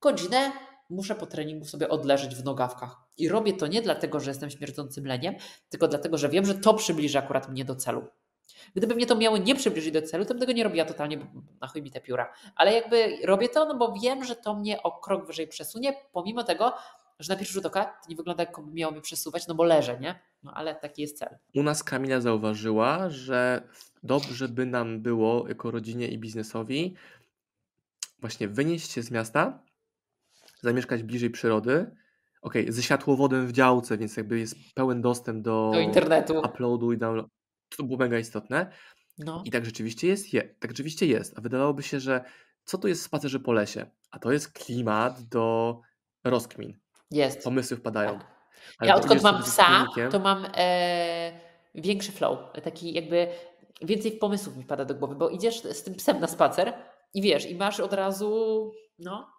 godzinę 0.00 0.52
muszę 0.90 1.14
po 1.14 1.26
treningu 1.26 1.64
sobie 1.64 1.88
odleżeć 1.88 2.34
w 2.34 2.44
nogawkach. 2.44 2.96
I 3.16 3.28
robię 3.28 3.52
to 3.52 3.66
nie 3.66 3.82
dlatego, 3.82 4.20
że 4.20 4.30
jestem 4.30 4.50
śmierdzącym 4.50 5.06
leniem, 5.06 5.34
tylko 5.68 5.88
dlatego, 5.88 6.18
że 6.18 6.28
wiem, 6.28 6.46
że 6.46 6.54
to 6.54 6.74
przybliży 6.74 7.18
akurat 7.18 7.48
mnie 7.48 7.64
do 7.64 7.76
celu. 7.76 8.06
Gdyby 8.74 8.94
mnie 8.94 9.06
to 9.06 9.16
miało 9.16 9.36
nie 9.36 9.54
przybliżyć 9.54 9.92
do 9.92 10.02
celu, 10.02 10.24
to 10.24 10.34
bym 10.34 10.40
tego 10.40 10.52
nie 10.52 10.64
robiła 10.64 10.84
totalnie, 10.84 11.16
bo 11.16 11.24
na 11.60 11.68
chuj 11.68 11.82
mi 11.82 11.90
te 11.90 12.00
pióra. 12.00 12.32
Ale 12.56 12.72
jakby 12.72 13.16
robię 13.24 13.48
to, 13.48 13.64
no 13.64 13.74
bo 13.74 13.92
wiem, 13.92 14.24
że 14.24 14.36
to 14.36 14.54
mnie 14.54 14.82
o 14.82 14.92
krok 14.92 15.26
wyżej 15.26 15.48
przesunie, 15.48 15.94
pomimo 16.12 16.44
tego, 16.44 16.72
że 17.18 17.32
na 17.32 17.38
pierwszy 17.38 17.54
rzut 17.54 17.66
oka 17.66 17.84
to 17.84 18.08
nie 18.08 18.16
wygląda 18.16 18.42
jak 18.42 18.56
miało 18.72 18.92
mnie 18.92 19.00
przesuwać, 19.00 19.46
no 19.46 19.54
bo 19.54 19.64
leżę, 19.64 20.00
nie? 20.00 20.18
No 20.42 20.52
ale 20.54 20.74
taki 20.74 21.02
jest 21.02 21.18
cel. 21.18 21.28
U 21.54 21.62
nas 21.62 21.84
Kamila 21.84 22.20
zauważyła, 22.20 23.10
że 23.10 23.68
dobrze 24.02 24.48
by 24.48 24.66
nam 24.66 25.02
było 25.02 25.48
jako 25.48 25.70
rodzinie 25.70 26.08
i 26.08 26.18
biznesowi 26.18 26.94
właśnie 28.20 28.48
wynieść 28.48 28.90
się 28.92 29.02
z 29.02 29.10
miasta, 29.10 29.62
zamieszkać 30.60 31.02
bliżej 31.02 31.30
przyrody. 31.30 31.96
Okej, 32.42 32.72
ze 32.72 32.82
światłowodem 32.82 33.46
w 33.46 33.52
działce, 33.52 33.98
więc 33.98 34.16
jakby 34.16 34.38
jest 34.38 34.56
pełen 34.74 35.02
dostęp 35.02 35.42
do, 35.44 35.70
Do 35.74 35.80
internetu. 35.80 36.38
uploadu 36.38 36.92
i 36.92 36.98
downloadu. 36.98 37.30
To 37.76 37.82
było 37.82 37.98
mega 37.98 38.18
istotne. 38.18 38.70
No, 39.18 39.42
I 39.46 39.50
tak 39.50 39.64
rzeczywiście 39.64 40.06
jest, 40.08 40.32
je, 40.32 40.42
tak 40.42 40.70
rzeczywiście 40.70 41.06
jest. 41.06 41.38
A 41.38 41.40
wydawałoby 41.40 41.82
się, 41.82 42.00
że 42.00 42.24
co 42.64 42.78
to 42.78 42.88
jest 42.88 43.02
w 43.02 43.04
spacerze 43.04 43.40
po 43.40 43.52
lesie? 43.52 43.86
A 44.10 44.18
to 44.18 44.32
jest 44.32 44.52
klimat 44.52 45.22
do 45.22 45.80
rozkmin. 46.24 46.78
Jest. 47.14 47.44
Pomysły 47.44 47.76
wpadają. 47.76 48.18
Tak. 48.18 48.34
Ale 48.78 48.88
Ja 48.88 48.96
odkąd 48.96 49.22
mam 49.22 49.42
psa, 49.42 49.86
to 50.10 50.18
mam 50.18 50.46
e, 50.56 51.40
większy 51.74 52.12
flow. 52.12 52.38
Taki 52.64 52.92
jakby 52.92 53.28
więcej 53.82 54.12
pomysłów 54.12 54.56
mi 54.56 54.64
pada 54.64 54.84
do 54.84 54.94
głowy, 54.94 55.14
bo 55.14 55.28
idziesz 55.28 55.62
z 55.62 55.82
tym 55.82 55.94
psem 55.94 56.20
na 56.20 56.26
spacer 56.26 56.74
i 57.14 57.22
wiesz, 57.22 57.46
i 57.50 57.56
masz 57.56 57.80
od 57.80 57.92
razu, 57.92 58.72
no. 58.98 59.34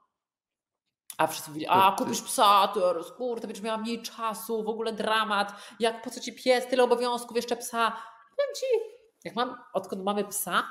A 1.18 1.28
wszyscy 1.28 1.50
mówili, 1.50 1.68
a 1.70 1.92
kupisz 1.98 2.22
psa, 2.22 2.68
teraz, 2.74 3.12
kurde, 3.12 3.48
będziesz 3.48 3.64
miała 3.64 3.78
mniej 3.78 4.02
czasu, 4.02 4.64
w 4.64 4.70
ogóle 4.70 4.94
dramat, 4.94 5.54
jak, 5.80 6.02
po 6.02 6.10
co 6.10 6.20
ci 6.20 6.34
pies, 6.34 6.68
tyle 6.68 6.84
obowiązków, 6.84 7.36
jeszcze 7.36 7.56
psa. 7.56 7.92
Powiem 8.38 8.56
ci, 8.56 8.66
jak 9.24 9.36
mam, 9.36 9.58
odkąd 9.74 10.04
mamy 10.04 10.24
psa, 10.24 10.64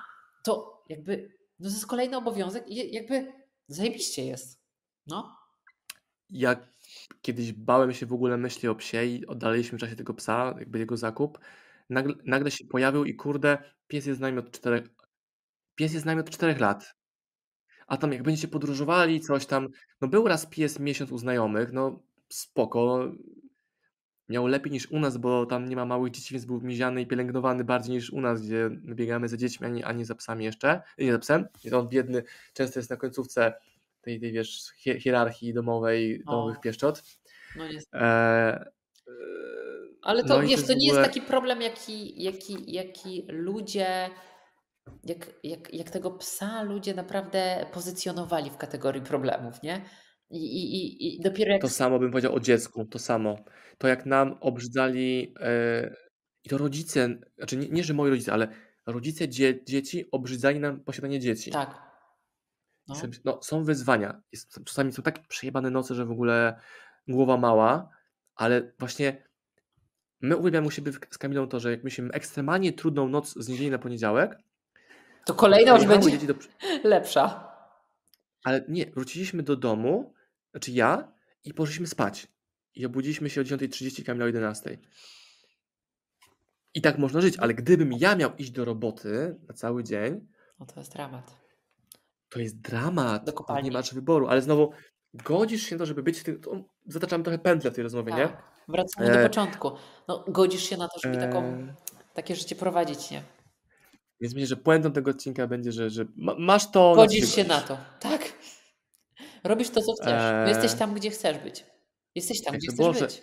to 0.45 0.83
jakby, 0.89 1.37
no 1.59 1.69
to 1.69 1.75
jest 1.75 1.87
kolejny 1.87 2.17
obowiązek 2.17 2.69
i 2.69 2.95
jakby 2.95 3.33
zajebiście 3.69 4.25
jest. 4.25 4.65
No, 5.07 5.37
Ja 6.31 6.57
kiedyś 7.23 7.53
bałem 7.53 7.93
się 7.93 8.07
w 8.07 8.13
ogóle 8.13 8.37
myśli 8.37 8.69
o 8.69 8.75
psie 8.75 9.05
i 9.05 9.27
oddaliśmy 9.27 9.79
w 9.79 9.81
czasie 9.81 9.97
tego 9.97 10.15
psa, 10.15 10.55
jakby 10.59 10.79
jego 10.79 10.97
zakup. 10.97 11.39
Nagle, 11.91 12.15
nagle 12.25 12.51
się 12.51 12.65
pojawił 12.67 13.05
i 13.05 13.15
kurde, 13.15 13.59
pies 13.89 14.07
jest 14.07 14.19
z 14.19 14.21
nami 14.21 14.39
od 14.39 14.51
czterech. 14.51 14.89
Pies 15.75 15.93
jest 15.93 16.03
z 16.03 16.07
nami 16.07 16.21
od 16.21 16.31
czterech 16.31 16.61
lat. 16.61 16.95
A 17.87 17.97
tam 17.97 18.13
jak 18.13 18.23
będziecie 18.23 18.49
podróżowali, 18.49 19.21
coś 19.21 19.47
tam. 19.47 19.69
No 20.01 20.09
był 20.09 20.29
raz 20.29 20.47
pies 20.47 20.81
miesiąc 20.81 21.13
u 21.13 21.19
znajomych, 21.19 21.73
no 21.73 22.03
spoko. 22.29 23.13
Miał 24.29 24.47
lepiej 24.47 24.73
niż 24.73 24.91
u 24.91 24.99
nas, 24.99 25.17
bo 25.17 25.47
tam 25.47 25.69
nie 25.69 25.77
ma 25.77 25.85
małych 25.85 26.13
dzieci, 26.13 26.35
więc 26.35 26.45
był 26.45 26.61
miziany 26.61 27.03
i 27.03 27.07
pielęgnowany 27.07 27.65
bardziej 27.65 27.95
niż 27.95 28.11
u 28.11 28.21
nas, 28.21 28.43
gdzie 28.43 28.71
my 28.83 28.95
biegamy 28.95 29.29
za 29.29 29.37
dziećmi, 29.37 29.67
a 29.67 29.71
nie, 29.71 29.87
a 29.87 29.93
nie 29.93 30.05
za 30.05 30.15
psami 30.15 30.45
jeszcze. 30.45 30.83
Nie 30.99 31.13
za 31.13 31.19
psem. 31.19 31.47
I 31.65 31.73
on 31.73 31.89
biedny 31.89 32.23
często 32.53 32.79
jest 32.79 32.91
na 32.91 32.97
końcówce 32.97 33.55
tej, 34.05 34.21
tej 34.21 34.33
wiesz, 34.33 34.73
hi- 34.79 35.01
hierarchii 35.01 35.55
domowej, 35.55 36.23
O. 36.27 36.31
domowych 36.31 36.61
pieszczot. 36.61 37.03
no 37.57 37.69
niestety. 37.69 38.05
Eee, 38.05 38.59
Ale 40.03 40.23
to 40.25 40.29
no 40.43 40.47
wiesz, 40.49 40.67
to 40.67 40.73
nie 40.75 40.89
ogóle- 40.91 41.01
jest 41.03 41.15
taki 41.15 41.23
problem, 41.27 41.63
jaki, 41.63 42.23
jaki, 42.23 42.73
jaki 42.73 43.25
ludzie, 43.29 44.11
jak, 45.05 45.31
jak, 45.45 45.75
jak 45.75 45.91
tego 45.91 46.11
psa 46.11 46.63
ludzie 46.63 46.95
naprawdę 46.95 47.67
pozycjonowali 47.73 48.51
w 48.51 48.57
kategorii 48.57 49.03
problemów, 49.03 49.63
nie? 49.63 49.85
I, 50.31 50.37
i, 50.39 51.17
i, 51.17 51.21
dopiero 51.21 51.53
jak. 51.53 51.63
To 51.63 51.69
samo 51.69 51.99
bym 51.99 52.11
powiedział 52.11 52.35
o 52.35 52.41
dziecku, 52.41 52.85
to 52.85 52.99
samo. 52.99 53.37
To 53.79 53.89
jak 53.89 54.07
nam 54.07 54.39
obrzydzali 54.41 55.35
e, 55.41 55.95
i 56.45 56.49
to 56.49 56.59
rodzice, 56.59 57.09
znaczy 57.39 57.57
nie, 57.57 57.69
nie, 57.69 57.85
że 57.85 57.95
moi 57.95 58.11
rodzice, 58.11 58.33
ale 58.33 58.49
rodzice 58.87 59.29
dzie, 59.29 59.65
dzieci 59.65 60.05
obrzydzali 60.13 60.61
nam 60.61 60.81
posiadanie 60.81 61.21
dzieci. 61.21 61.51
Tak. 61.51 61.94
No. 62.89 62.95
No, 63.25 63.43
są 63.43 63.65
wyzwania. 63.65 64.23
Jest, 64.33 64.61
czasami 64.65 64.93
są 64.93 65.03
takie 65.03 65.23
przejebane 65.29 65.71
noce, 65.71 65.95
że 65.95 66.05
w 66.05 66.11
ogóle 66.11 66.61
głowa 67.09 67.37
mała, 67.37 67.89
ale 68.37 68.73
właśnie 68.79 69.25
my 70.21 70.37
uwielbiamy 70.37 70.67
u 70.67 70.71
siebie 70.71 70.93
z 71.11 71.19
Kamilą 71.19 71.49
to, 71.49 71.61
że 71.61 71.71
jak 71.71 71.81
mieliśmy 71.81 72.11
ekstremalnie 72.11 72.73
trudną 72.73 73.09
noc 73.09 73.35
z 73.35 73.49
niedzieli 73.49 73.71
na 73.71 73.79
poniedziałek, 73.79 74.39
To 75.25 75.35
kolejna 75.35 75.75
już 75.77 75.87
będzie 75.87 76.27
do, 76.27 76.35
lepsza. 76.85 77.55
Ale 78.45 78.65
nie, 78.69 78.87
wróciliśmy 78.87 79.43
do 79.43 79.57
domu, 79.57 80.15
znaczy 80.51 80.71
ja, 80.71 81.13
i 81.45 81.55
poszliśmy 81.55 81.87
spać. 81.87 82.29
I 82.75 82.87
obudziliśmy 82.87 83.31
się 83.31 83.41
o 83.41 83.45
10.30, 83.45 84.05
Kamila 84.05 84.27
o 84.27 84.29
11.00. 84.29 84.77
I 86.75 86.81
tak 86.81 86.99
można 86.99 87.21
żyć, 87.21 87.37
ale 87.39 87.55
gdybym 87.55 87.93
ja 87.93 88.17
miał 88.17 88.37
iść 88.37 88.51
do 88.51 88.65
roboty 88.65 89.37
na 89.49 89.55
cały 89.55 89.85
dzień, 89.85 90.27
No 90.59 90.67
to 90.67 90.81
jest 90.81 90.93
dramat. 90.93 91.44
To 92.35 92.41
jest 92.41 92.61
dramat. 92.61 93.25
Do 93.25 93.33
kopalni. 93.33 93.65
Nie 93.65 93.71
masz 93.73 93.95
wyboru, 93.95 94.29
ale 94.29 94.43
znowu 94.43 94.73
godzisz 95.15 95.63
się 95.63 95.75
na 95.75 95.79
to, 95.79 95.87
żeby 95.87 96.03
być 96.03 96.21
w 96.21 96.25
tym. 96.25 96.41
To 96.41 96.65
zataczamy 96.87 97.25
trochę 97.25 97.39
pętlę 97.39 97.71
w 97.71 97.75
tej 97.75 97.83
rozmowie, 97.83 98.13
nie? 98.13 98.29
Tak. 98.29 98.43
Wracamy 98.69 99.07
do 99.13 99.21
E, 99.21 99.23
początku. 99.23 99.71
No, 100.09 100.25
godzisz 100.29 100.63
się 100.63 100.77
na 100.77 100.89
to, 100.89 101.01
żeby 101.03 101.17
taką, 101.17 101.45
Eee, 101.45 101.73
takie 102.15 102.37
życie 102.37 102.57
prowadzić, 102.57 103.11
nie? 103.11 103.23
Więc 104.21 104.35
myślę, 104.35 104.47
że 104.47 104.57
puentą 104.57 104.93
tego 104.93 105.11
odcinka 105.11 105.47
będzie, 105.47 105.73
że, 105.73 105.91
że 105.91 106.05
ma, 106.17 106.35
masz 106.39 106.71
to. 106.71 106.91
na 106.91 106.97
Godzisz 106.97 107.35
się 107.35 107.45
na 107.45 107.61
to. 107.61 107.79
Tak. 108.01 108.33
Robisz 109.45 109.71
to, 109.71 109.81
co 109.83 109.93
chcesz. 109.93 110.23
Bo 110.45 110.49
jesteś 110.49 110.73
Eee, 110.73 110.79
tam, 110.79 110.95
gdzie 110.95 111.11
chcesz 111.11 111.39
być. 111.39 111.67
Jesteś 112.15 112.43
tam, 112.43 112.55
gdzie 112.57 112.73
chcesz 112.73 113.01
być. 113.01 113.23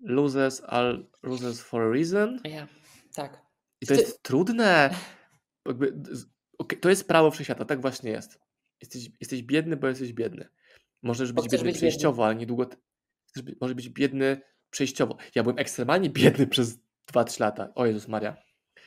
losers 0.00 0.62
are 0.66 0.98
losers 1.22 1.60
for 1.60 1.82
a 1.82 1.90
reason. 1.92 2.40
Ja. 2.44 2.66
Tak. 3.14 3.42
I 3.80 3.86
to 3.86 3.94
Ty- 3.94 4.00
jest 4.00 4.22
trudne. 4.22 4.90
Jakby, 5.68 5.92
okej, 6.58 6.80
to 6.80 6.88
jest 6.88 7.08
prawo 7.08 7.30
wszechświata, 7.30 7.64
tak 7.64 7.80
właśnie 7.80 8.10
jest. 8.10 8.40
Jesteś, 8.80 9.10
jesteś 9.20 9.42
biedny, 9.42 9.76
bo 9.76 9.88
jesteś 9.88 10.12
biedny. 10.12 10.48
Możesz 11.02 11.32
być 11.32 11.44
biedny 11.44 11.58
być 11.58 11.64
biedny. 11.64 11.78
przejściowo, 11.78 12.26
ale 12.26 12.34
niedługo. 12.34 12.66
Chcesz 13.26 13.42
być, 13.42 13.56
możesz 13.60 13.74
być 13.74 13.88
biedny 13.88 14.40
przejściowo. 14.70 15.16
Ja 15.34 15.42
byłem 15.42 15.58
ekstremalnie 15.58 16.10
biedny 16.10 16.46
przez 16.54 16.78
2-3 17.12 17.40
lata. 17.40 17.72
O 17.74 17.86
Jezus 17.86 18.08
Maria. 18.08 18.36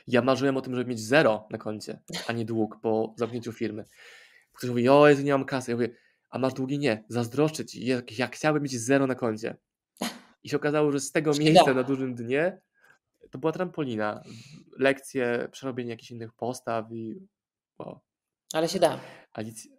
Ja 0.07 0.21
marzyłem 0.21 0.57
o 0.57 0.61
tym, 0.61 0.75
żeby 0.75 0.89
mieć 0.89 0.99
zero 0.99 1.47
na 1.51 1.57
koncie, 1.57 1.99
a 2.27 2.33
nie 2.33 2.45
dług 2.45 2.79
po 2.81 3.13
zamknięciu 3.17 3.51
firmy. 3.51 3.85
Ktoś 4.53 4.69
mówi, 4.69 4.89
o 4.89 5.07
Jezu, 5.07 5.23
nie 5.23 5.31
mam 5.31 5.45
kasy. 5.45 5.71
Ja 5.71 5.77
mówię, 5.77 5.89
a 6.29 6.39
masz 6.39 6.53
długi? 6.53 6.79
Nie. 6.79 7.03
Zazdroszczę 7.07 7.65
ci. 7.65 7.85
Ja, 7.85 8.01
ja 8.17 8.27
chciałbym 8.27 8.63
mieć 8.63 8.79
zero 8.79 9.07
na 9.07 9.15
koncie. 9.15 9.57
I 10.43 10.49
się 10.49 10.57
okazało, 10.57 10.91
że 10.91 10.99
z 10.99 11.11
tego 11.11 11.31
miejsca 11.39 11.73
na 11.73 11.83
dużym 11.83 12.15
dnie 12.15 12.61
to 13.31 13.37
była 13.37 13.51
trampolina. 13.51 14.23
Lekcje, 14.77 15.47
przerobienie 15.51 15.89
jakichś 15.89 16.11
innych 16.11 16.33
postaw 16.33 16.85
i 16.91 17.27
wow. 17.85 17.99
Ale 18.53 18.69
się 18.69 18.79
da. 18.79 18.99
Alicja, 19.33 19.71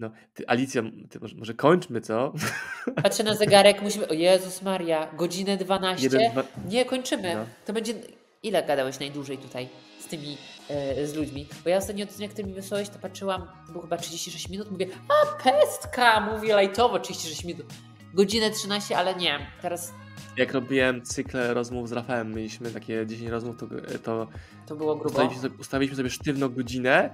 no, 0.00 0.10
ty, 0.34 0.48
Alicja, 0.48 0.82
ty 1.10 1.20
może, 1.20 1.36
może 1.36 1.54
kończmy, 1.54 2.00
co? 2.00 2.32
Patrzę 3.02 3.22
na 3.22 3.34
zegarek, 3.34 3.82
musimy. 3.82 4.08
O 4.08 4.12
Jezus 4.12 4.62
Maria, 4.62 5.08
godzinę 5.16 5.56
12. 5.56 6.04
Jeden, 6.04 6.32
dwa, 6.32 6.42
Nie, 6.68 6.84
kończymy. 6.84 7.34
no. 7.34 7.46
To 7.66 7.72
będzie. 7.72 7.94
Ile 8.42 8.62
gadałeś 8.62 9.00
najdłużej 9.00 9.38
tutaj 9.38 9.68
z 10.00 10.06
tymi 10.06 10.36
e, 10.68 11.06
z 11.06 11.14
ludźmi. 11.14 11.46
Bo 11.64 11.70
ja 11.70 11.76
ostatnio 11.76 12.04
odcinek, 12.04 12.30
który 12.32 12.48
mi 12.48 12.54
wysłałeś, 12.54 12.88
to 12.88 12.98
patrzyłam, 12.98 13.46
to 13.66 13.72
było 13.72 13.82
chyba 13.82 13.96
36 13.96 14.48
minut, 14.48 14.70
mówię, 14.70 14.86
a 15.08 15.42
pestka, 15.42 16.20
mówię 16.20 16.54
lajtowo, 16.54 16.98
36 16.98 17.44
minut. 17.44 17.66
Godzinę 18.14 18.50
13, 18.50 18.96
ale 18.96 19.14
nie, 19.14 19.46
teraz 19.62 19.92
Jak 20.36 20.52
robiłem 20.52 21.02
cykl 21.02 21.38
rozmów 21.38 21.88
z 21.88 21.92
Rafałem, 21.92 22.34
mieliśmy 22.34 22.70
takie 22.70 23.06
10 23.06 23.30
rozmów, 23.30 23.56
to, 23.56 23.66
to 24.02 24.26
to 24.66 24.76
było 24.76 24.96
grubo. 24.96 25.10
ustawiliśmy 25.10 25.42
sobie, 25.42 25.54
ustawiliśmy 25.60 25.96
sobie 25.96 26.10
sztywno 26.10 26.48
godzinę, 26.48 27.10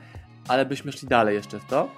ale 0.49 0.67
byśmy 0.67 0.93
szli 0.93 1.09
dalej 1.09 1.35
jeszcze 1.35 1.61
w 1.61 1.65
to. 1.65 1.91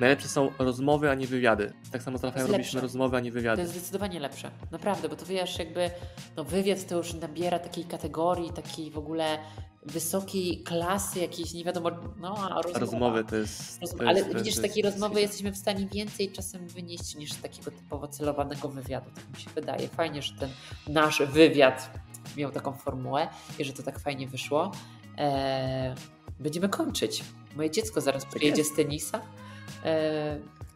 Najlepsze 0.00 0.28
są 0.28 0.50
rozmowy, 0.58 1.10
a 1.10 1.14
nie 1.14 1.26
wywiady. 1.26 1.72
Tak 1.92 2.02
samo 2.02 2.18
z 2.18 2.24
Rafałem 2.24 2.46
robiliśmy 2.50 2.80
rozmowy, 2.80 3.16
a 3.16 3.20
nie 3.20 3.30
To 3.30 3.34
wywiady. 3.34 3.62
jest 3.62 3.74
zdecydowanie 3.74 4.20
lepsze. 4.20 4.50
Naprawdę, 4.70 5.08
bo 5.08 5.16
to 5.16 5.26
wiesz, 5.26 5.58
jakby 5.58 5.90
no 6.36 6.44
wywiad 6.44 6.86
to 6.86 6.96
już 6.96 7.14
nabiera 7.14 7.58
takiej 7.58 7.84
kategorii, 7.84 8.52
takiej 8.52 8.90
w 8.90 8.98
ogóle 8.98 9.38
wysokiej 9.86 10.62
klasy, 10.62 11.18
jakiejś 11.20 11.52
nie 11.54 11.64
wiadomo, 11.64 11.90
no 12.20 12.34
a 12.36 12.62
rozmowa. 12.62 12.78
Rozmowy 12.78 13.24
to 13.24 13.36
jest. 13.36 13.80
Rozm- 13.82 13.98
to 13.98 14.04
ale 14.08 14.18
jest, 14.18 14.30
to 14.32 14.38
widzisz, 14.38 14.46
jest, 14.46 14.58
z 14.58 14.62
takiej 14.62 14.82
to 14.82 14.90
rozmowy 14.90 15.20
jesteśmy 15.20 15.52
w 15.52 15.56
stanie 15.56 15.86
więcej 15.86 16.32
czasem 16.32 16.68
wynieść 16.68 17.14
niż 17.14 17.32
takiego 17.34 17.70
typowo 17.70 18.08
celowanego 18.08 18.68
wywiadu. 18.68 19.10
Tak 19.14 19.24
mi 19.36 19.42
się 19.44 19.50
wydaje. 19.54 19.88
Fajnie, 19.88 20.22
że 20.22 20.34
ten 20.38 20.50
nasz 20.88 21.22
wywiad 21.22 21.90
miał 22.36 22.50
taką 22.50 22.72
formułę 22.72 23.28
i 23.58 23.64
że 23.64 23.72
to 23.72 23.82
tak 23.82 23.98
fajnie 23.98 24.26
wyszło. 24.28 24.72
Eee, 25.18 25.94
będziemy 26.40 26.68
kończyć. 26.68 27.24
Moje 27.56 27.70
dziecko 27.70 28.00
zaraz 28.00 28.26
przyjedzie 28.26 28.64
z 28.64 28.74
tenisa, 28.74 29.20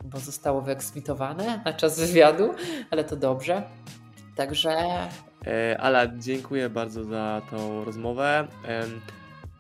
bo 0.05 0.19
zostało 0.19 0.63
wyeksmitowane 0.63 1.63
na 1.65 1.73
czas 1.73 2.01
wywiadu, 2.01 2.55
ale 2.91 3.05
to 3.05 3.17
dobrze. 3.17 3.63
Także 4.37 4.77
E, 5.47 5.81
Ala, 5.81 6.07
dziękuję 6.17 6.71
bardzo 6.71 7.05
za 7.05 7.43
tą 7.51 7.85
rozmowę. 7.85 8.49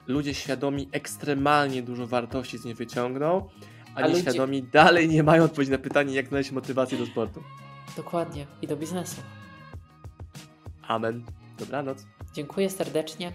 Ludzie 0.06 0.34
świadomi 0.34 0.88
ekstremalnie 0.92 1.82
dużo 1.82 2.06
wartości 2.06 2.58
z 2.58 2.64
niej 2.64 2.74
wyciągną, 2.74 3.48
a, 3.94 3.98
A 3.98 4.00
ludzie- 4.06 4.14
nieświadomi 4.14 4.62
dalej 4.62 5.08
nie 5.08 5.22
mają 5.22 5.44
odpowiedzi 5.44 5.72
na 5.72 5.78
pytanie, 5.78 6.14
jak 6.14 6.28
znaleźć 6.28 6.50
motywację 6.50 6.98
do 6.98 7.06
sportu. 7.06 7.42
dokładnie 7.96 8.46
i 8.62 8.66
do 8.66 8.76
biznesu. 8.76 9.20
Amen. 10.88 11.24
Dobranoc. 11.58 12.06
Dziękuję 12.32 12.70
serdecznie 12.70 13.32